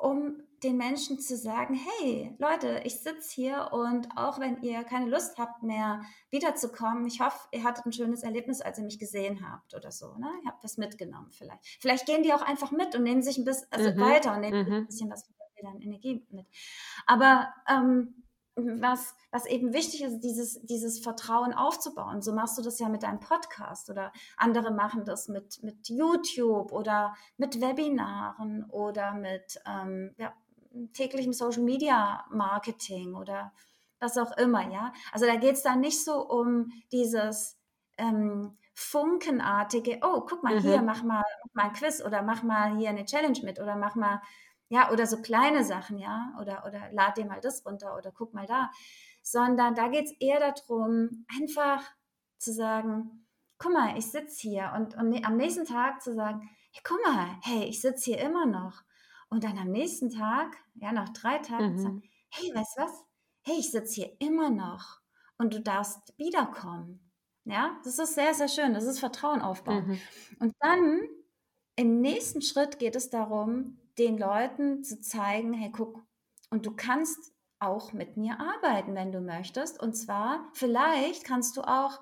um 0.00 0.42
den 0.62 0.76
Menschen 0.76 1.18
zu 1.20 1.36
sagen, 1.36 1.74
hey 1.74 2.34
Leute, 2.38 2.80
ich 2.84 3.00
sitze 3.00 3.30
hier 3.34 3.70
und 3.72 4.08
auch 4.16 4.38
wenn 4.40 4.62
ihr 4.62 4.84
keine 4.84 5.08
Lust 5.10 5.38
habt 5.38 5.62
mehr 5.62 6.02
wiederzukommen, 6.30 7.06
ich 7.06 7.20
hoffe, 7.20 7.38
ihr 7.52 7.64
hattet 7.64 7.86
ein 7.86 7.92
schönes 7.92 8.22
Erlebnis, 8.22 8.60
als 8.60 8.78
ihr 8.78 8.84
mich 8.84 8.98
gesehen 8.98 9.48
habt 9.48 9.74
oder 9.74 9.90
so. 9.90 10.14
Ne? 10.16 10.28
Ihr 10.44 10.50
habt 10.50 10.64
was 10.64 10.76
mitgenommen 10.76 11.30
vielleicht. 11.30 11.64
Vielleicht 11.80 12.06
gehen 12.06 12.22
die 12.22 12.32
auch 12.32 12.42
einfach 12.42 12.70
mit 12.70 12.94
und 12.94 13.02
nehmen 13.02 13.22
sich 13.22 13.38
ein 13.38 13.44
bisschen 13.44 13.68
also 13.70 13.90
Mhm. 13.90 14.00
weiter 14.00 14.34
und 14.34 14.40
nehmen 14.40 14.66
Mhm. 14.66 14.74
ein 14.74 14.86
bisschen 14.86 15.10
was 15.10 15.28
wieder 15.56 15.68
an 15.70 15.80
Energie 15.80 16.24
mit. 16.30 16.46
Aber 17.06 17.52
ähm, 17.68 18.24
was, 18.60 19.14
was 19.30 19.46
eben 19.46 19.72
wichtig 19.72 20.02
ist, 20.02 20.18
dieses, 20.20 20.60
dieses 20.62 20.98
Vertrauen 20.98 21.54
aufzubauen. 21.54 22.22
So 22.22 22.32
machst 22.32 22.58
du 22.58 22.62
das 22.62 22.78
ja 22.80 22.88
mit 22.88 23.04
deinem 23.04 23.20
Podcast 23.20 23.88
oder 23.88 24.12
andere 24.36 24.72
machen 24.72 25.04
das 25.04 25.28
mit, 25.28 25.62
mit 25.62 25.88
YouTube 25.88 26.72
oder 26.72 27.14
mit 27.36 27.60
Webinaren 27.60 28.64
oder 28.70 29.14
mit 29.14 29.60
ähm, 29.64 30.12
ja, 30.18 30.32
täglichem 30.92 31.32
Social 31.32 31.62
Media 31.62 32.24
Marketing 32.30 33.14
oder 33.14 33.52
was 34.00 34.16
auch 34.18 34.36
immer, 34.36 34.70
ja. 34.70 34.92
Also 35.12 35.26
da 35.26 35.36
geht 35.36 35.54
es 35.54 35.62
dann 35.62 35.80
nicht 35.80 36.04
so 36.04 36.26
um 36.28 36.72
dieses 36.92 37.58
ähm, 37.96 38.56
Funkenartige, 38.74 39.98
oh, 40.02 40.20
guck 40.20 40.42
mal 40.44 40.54
Mhm. 40.54 40.58
hier, 40.58 40.82
mach 40.82 41.02
mal, 41.02 41.22
mach 41.44 41.54
mal 41.54 41.64
ein 41.70 41.72
Quiz 41.72 42.00
oder 42.04 42.22
mach 42.22 42.42
mal 42.44 42.76
hier 42.76 42.90
eine 42.90 43.04
Challenge 43.04 43.40
mit 43.42 43.58
oder 43.60 43.74
mach 43.76 43.96
mal, 43.96 44.22
ja, 44.68 44.90
oder 44.92 45.06
so 45.06 45.20
kleine 45.22 45.64
Sachen, 45.64 45.98
ja, 45.98 46.32
oder, 46.40 46.64
oder 46.66 46.90
lad 46.92 47.16
dir 47.16 47.24
mal 47.26 47.40
das 47.40 47.64
runter 47.66 47.96
oder 47.96 48.12
guck 48.12 48.34
mal 48.34 48.46
da, 48.46 48.70
sondern 49.22 49.74
da 49.74 49.88
geht 49.88 50.06
es 50.06 50.12
eher 50.20 50.38
darum, 50.40 51.26
einfach 51.40 51.82
zu 52.38 52.52
sagen, 52.52 53.26
guck 53.58 53.72
mal, 53.72 53.96
ich 53.98 54.10
sitze 54.10 54.40
hier 54.48 54.72
und, 54.76 54.96
und 54.96 55.08
ne- 55.10 55.24
am 55.24 55.36
nächsten 55.36 55.64
Tag 55.64 56.02
zu 56.02 56.14
sagen, 56.14 56.48
hey, 56.72 56.82
guck 56.84 56.98
mal, 57.04 57.36
hey, 57.42 57.64
ich 57.64 57.80
sitze 57.80 58.04
hier 58.12 58.18
immer 58.20 58.46
noch. 58.46 58.82
Und 59.30 59.44
dann 59.44 59.58
am 59.58 59.70
nächsten 59.70 60.10
Tag, 60.10 60.56
ja, 60.74 60.92
nach 60.92 61.10
drei 61.10 61.38
Tagen, 61.38 61.76
zu 61.76 61.82
sagen, 61.82 61.96
Mhm. 61.96 62.02
hey, 62.30 62.50
weißt 62.54 62.78
du 62.78 62.82
was? 62.82 63.04
Hey, 63.44 63.56
ich 63.58 63.70
sitze 63.70 63.94
hier 63.94 64.16
immer 64.20 64.50
noch 64.50 65.00
und 65.38 65.54
du 65.54 65.60
darfst 65.60 66.14
wiederkommen. 66.18 67.10
Ja, 67.44 67.78
das 67.84 67.98
ist 67.98 68.14
sehr, 68.14 68.34
sehr 68.34 68.48
schön. 68.48 68.74
Das 68.74 68.84
ist 68.84 69.00
Vertrauen 69.00 69.40
aufbauen. 69.42 69.86
Mhm. 69.86 70.00
Und 70.40 70.54
dann 70.60 71.00
im 71.76 72.00
nächsten 72.00 72.42
Schritt 72.42 72.78
geht 72.78 72.96
es 72.96 73.10
darum, 73.10 73.78
den 73.98 74.18
Leuten 74.18 74.82
zu 74.84 75.00
zeigen, 75.00 75.52
hey, 75.52 75.70
guck, 75.72 76.02
und 76.50 76.66
du 76.66 76.74
kannst 76.74 77.32
auch 77.60 77.92
mit 77.92 78.16
mir 78.16 78.38
arbeiten, 78.40 78.94
wenn 78.94 79.12
du 79.12 79.20
möchtest. 79.20 79.80
Und 79.82 79.94
zwar, 79.94 80.48
vielleicht 80.54 81.24
kannst 81.24 81.56
du 81.56 81.62
auch 81.62 82.00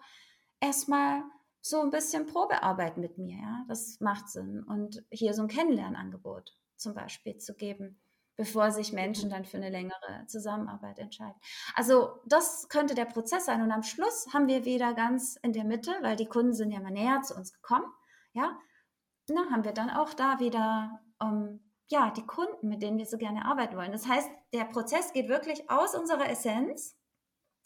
erstmal 0.61 1.23
so 1.63 1.81
ein 1.81 1.91
bisschen 1.91 2.27
Probearbeit 2.27 2.97
mit 2.99 3.19
mir, 3.19 3.39
ja, 3.39 3.65
das 3.69 4.01
macht 4.01 4.29
Sinn. 4.29 4.63
Und 4.65 5.05
hier 5.11 5.35
so 5.35 5.43
ein 5.43 5.49
Kennenlernangebot 5.49 6.55
zum 6.77 6.95
Beispiel 6.95 7.37
zu 7.39 7.55
geben, 7.55 8.01
bevor 8.37 8.71
sich 8.71 8.93
Menschen 8.93 9.31
dann 9.31 9.45
für 9.45 9.57
eine 9.57 9.71
längere 9.71 10.27
Zusammenarbeit 10.27 10.99
entscheiden. 10.99 11.41
Also 11.75 12.21
das 12.27 12.69
könnte 12.69 12.95
der 12.95 13.07
Prozess 13.07 13.47
sein. 13.47 13.63
Und 13.63 13.73
am 13.73 13.83
Schluss 13.83 14.27
haben 14.33 14.49
wir 14.49 14.65
wieder 14.65 14.95
ganz 14.95 15.37
in 15.43 15.53
der 15.53 15.65
Mitte, 15.65 15.95
weil 16.03 16.17
die 16.17 16.27
Kunden 16.27 16.53
sind 16.53 16.71
ja 16.71 16.81
mal 16.81 16.91
näher 16.91 17.23
zu 17.23 17.35
uns 17.35 17.53
gekommen, 17.53 17.87
ja, 18.33 18.59
na, 19.29 19.51
haben 19.51 19.65
wir 19.65 19.73
dann 19.73 19.91
auch 19.91 20.15
da 20.15 20.39
wieder 20.39 21.01
ähm, 21.21 21.61
ja, 21.89 22.11
die 22.11 22.27
Kunden, 22.27 22.69
mit 22.69 22.83
denen 22.83 22.99
wir 22.99 23.07
so 23.07 23.17
gerne 23.17 23.45
arbeiten 23.45 23.77
wollen. 23.77 23.93
Das 23.93 24.07
heißt, 24.07 24.29
der 24.53 24.65
Prozess 24.65 25.13
geht 25.13 25.29
wirklich 25.29 25.71
aus 25.71 25.95
unserer 25.95 26.29
Essenz 26.29 26.97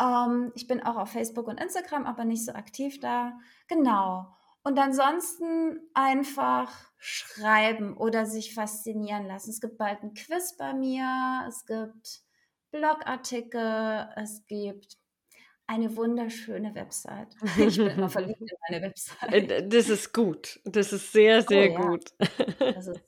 Ähm, 0.00 0.52
ich 0.54 0.66
bin 0.66 0.82
auch 0.82 0.96
auf 0.96 1.10
Facebook 1.10 1.46
und 1.46 1.60
Instagram, 1.60 2.06
aber 2.06 2.24
nicht 2.24 2.44
so 2.44 2.52
aktiv 2.52 2.98
da. 3.00 3.38
Genau. 3.68 4.26
Und 4.64 4.78
ansonsten 4.78 5.78
einfach 5.92 6.72
schreiben 6.96 7.96
oder 7.96 8.26
sich 8.26 8.54
faszinieren 8.54 9.26
lassen. 9.26 9.50
Es 9.50 9.60
gibt 9.60 9.76
bald 9.76 10.02
ein 10.02 10.14
Quiz 10.14 10.56
bei 10.56 10.72
mir, 10.72 11.44
es 11.46 11.66
gibt 11.66 12.23
Blogartikel, 12.74 14.08
es 14.16 14.44
gibt 14.46 14.96
eine 15.66 15.94
wunderschöne 15.96 16.74
Website. 16.74 17.28
Ich 17.56 17.76
bin 17.78 17.86
immer 17.88 18.08
verliebt 18.10 18.40
in 18.40 18.48
meine 18.68 18.82
Website. 18.86 19.32
Äh, 19.32 19.68
Das 19.68 19.88
ist 19.88 20.12
gut. 20.12 20.60
Das 20.64 20.92
ist 20.92 21.12
sehr, 21.12 21.42
sehr 21.42 21.70
ja. 21.70 21.80
gut. 21.80 22.10
Das 22.58 22.88
ist, 22.88 23.00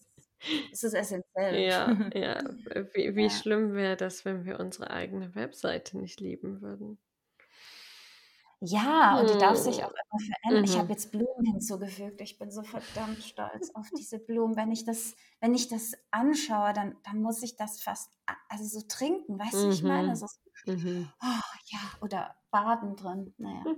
das 0.71 0.85
ist 0.85 0.95
essentiell. 0.95 1.55
Ja, 1.69 1.93
ja. 2.14 2.43
Wie, 2.95 3.17
wie 3.17 3.25
Ja. 3.25 3.31
schlimm 3.31 3.75
wäre 3.75 3.97
das, 3.97 4.25
wenn 4.25 4.45
wir 4.45 4.61
unsere 4.61 4.91
eigene 4.91 5.35
Webseite 5.35 5.99
nicht 5.99 6.21
lieben 6.21 6.61
würden? 6.62 6.99
Ja, 8.69 9.21
und 9.21 9.31
die 9.31 9.37
darf 9.39 9.57
sich 9.59 9.83
Hm. 9.83 9.85
auch 9.85 9.91
immer 9.91 10.21
verändern. 10.25 10.64
Ich 10.64 10.77
Mhm. 10.77 10.79
habe 10.79 10.93
jetzt 10.93 11.11
Blumen 11.12 11.45
hinzugefügt. 11.45 12.21
Ich 12.21 12.39
bin 12.39 12.51
so 12.51 12.62
verdammt 12.62 13.23
stolz 13.23 13.71
auf 13.75 13.93
diese 13.93 14.19
Blumen. 14.19 14.57
Wenn 14.57 14.73
ich 14.73 14.85
das, 14.85 15.14
wenn 15.41 15.55
ich 15.55 15.69
das 15.69 15.93
anschaue, 16.11 16.73
dann, 16.73 16.97
dann 17.05 17.21
muss 17.23 17.43
ich 17.43 17.57
das 17.57 17.81
fast 17.83 18.12
also 18.49 18.64
so 18.81 18.87
trinken. 18.89 19.39
Weißt 19.39 19.62
du, 19.62 19.69
wie 19.69 19.73
ich 19.73 19.83
meine? 19.85 20.14
Mhm. 20.14 20.17
So, 20.17 20.27
Mhm. 20.67 21.12
oh, 21.23 21.41
ja, 21.73 21.81
oder 22.01 22.37
baden 22.51 22.97
drin. 22.97 23.35
Naja. 23.39 23.69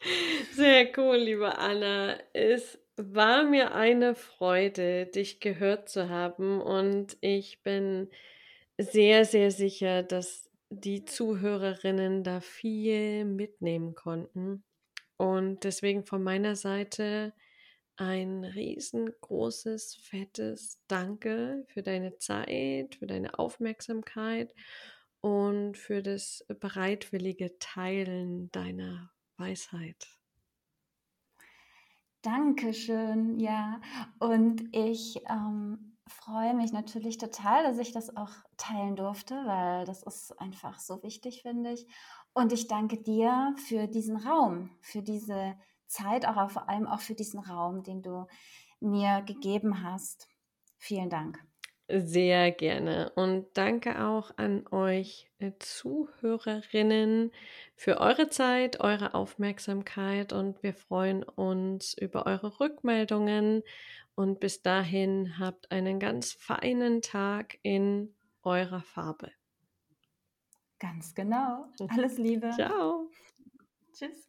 Sehr 0.50 0.92
cool, 0.98 1.16
liebe 1.16 1.58
Anna. 1.58 2.18
Es 2.32 2.78
war 2.96 3.44
mir 3.44 3.74
eine 3.74 4.14
Freude, 4.14 5.06
dich 5.06 5.40
gehört 5.40 5.88
zu 5.88 6.08
haben 6.08 6.60
und 6.60 7.16
ich 7.20 7.62
bin 7.62 8.10
sehr, 8.78 9.24
sehr 9.24 9.50
sicher, 9.50 10.02
dass 10.02 10.50
die 10.80 11.04
Zuhörerinnen 11.04 12.24
da 12.24 12.40
viel 12.40 13.24
mitnehmen 13.24 13.94
konnten. 13.94 14.64
Und 15.16 15.64
deswegen 15.64 16.04
von 16.04 16.22
meiner 16.22 16.56
Seite 16.56 17.32
ein 17.96 18.44
riesengroßes, 18.44 19.96
fettes 19.96 20.80
Danke 20.88 21.64
für 21.68 21.82
deine 21.82 22.16
Zeit, 22.18 22.96
für 22.96 23.06
deine 23.06 23.38
Aufmerksamkeit 23.38 24.54
und 25.20 25.76
für 25.76 26.02
das 26.02 26.44
bereitwillige 26.60 27.58
Teilen 27.58 28.50
deiner 28.50 29.12
Weisheit. 29.36 30.18
Dankeschön, 32.22 33.38
ja. 33.38 33.80
Und 34.18 34.64
ich 34.72 35.20
ähm, 35.28 35.91
freue 36.08 36.54
mich 36.54 36.72
natürlich 36.72 37.18
total, 37.18 37.64
dass 37.64 37.78
ich 37.78 37.92
das 37.92 38.16
auch 38.16 38.30
teilen 38.56 38.96
durfte, 38.96 39.34
weil 39.46 39.84
das 39.84 40.02
ist 40.02 40.38
einfach 40.40 40.78
so 40.80 41.02
wichtig, 41.02 41.42
finde 41.42 41.72
ich. 41.72 41.86
Und 42.32 42.52
ich 42.52 42.66
danke 42.68 42.98
dir 43.02 43.54
für 43.66 43.86
diesen 43.86 44.16
Raum, 44.16 44.70
für 44.80 45.02
diese 45.02 45.56
Zeit, 45.86 46.24
aber 46.24 46.48
vor 46.48 46.68
allem 46.68 46.86
auch 46.86 47.00
für 47.00 47.14
diesen 47.14 47.40
Raum, 47.40 47.82
den 47.82 48.02
du 48.02 48.26
mir 48.80 49.22
gegeben 49.22 49.82
hast. 49.82 50.28
Vielen 50.78 51.10
Dank. 51.10 51.38
Sehr 51.88 52.52
gerne. 52.52 53.12
Und 53.16 53.46
danke 53.54 54.02
auch 54.02 54.30
an 54.38 54.66
euch 54.70 55.28
äh, 55.40 55.52
Zuhörerinnen 55.58 57.32
für 57.76 58.00
eure 58.00 58.30
Zeit, 58.30 58.80
eure 58.80 59.14
Aufmerksamkeit 59.14 60.32
und 60.32 60.62
wir 60.62 60.74
freuen 60.74 61.22
uns 61.22 61.92
über 61.94 62.24
eure 62.26 62.60
Rückmeldungen. 62.60 63.62
Und 64.14 64.40
bis 64.40 64.62
dahin 64.62 65.38
habt 65.38 65.70
einen 65.70 65.98
ganz 65.98 66.32
feinen 66.32 67.00
Tag 67.00 67.58
in 67.62 68.14
eurer 68.42 68.82
Farbe. 68.82 69.32
Ganz 70.78 71.14
genau. 71.14 71.66
Alles 71.88 72.18
Liebe. 72.18 72.50
Ciao. 72.50 73.08
Tschüss. 73.92 74.28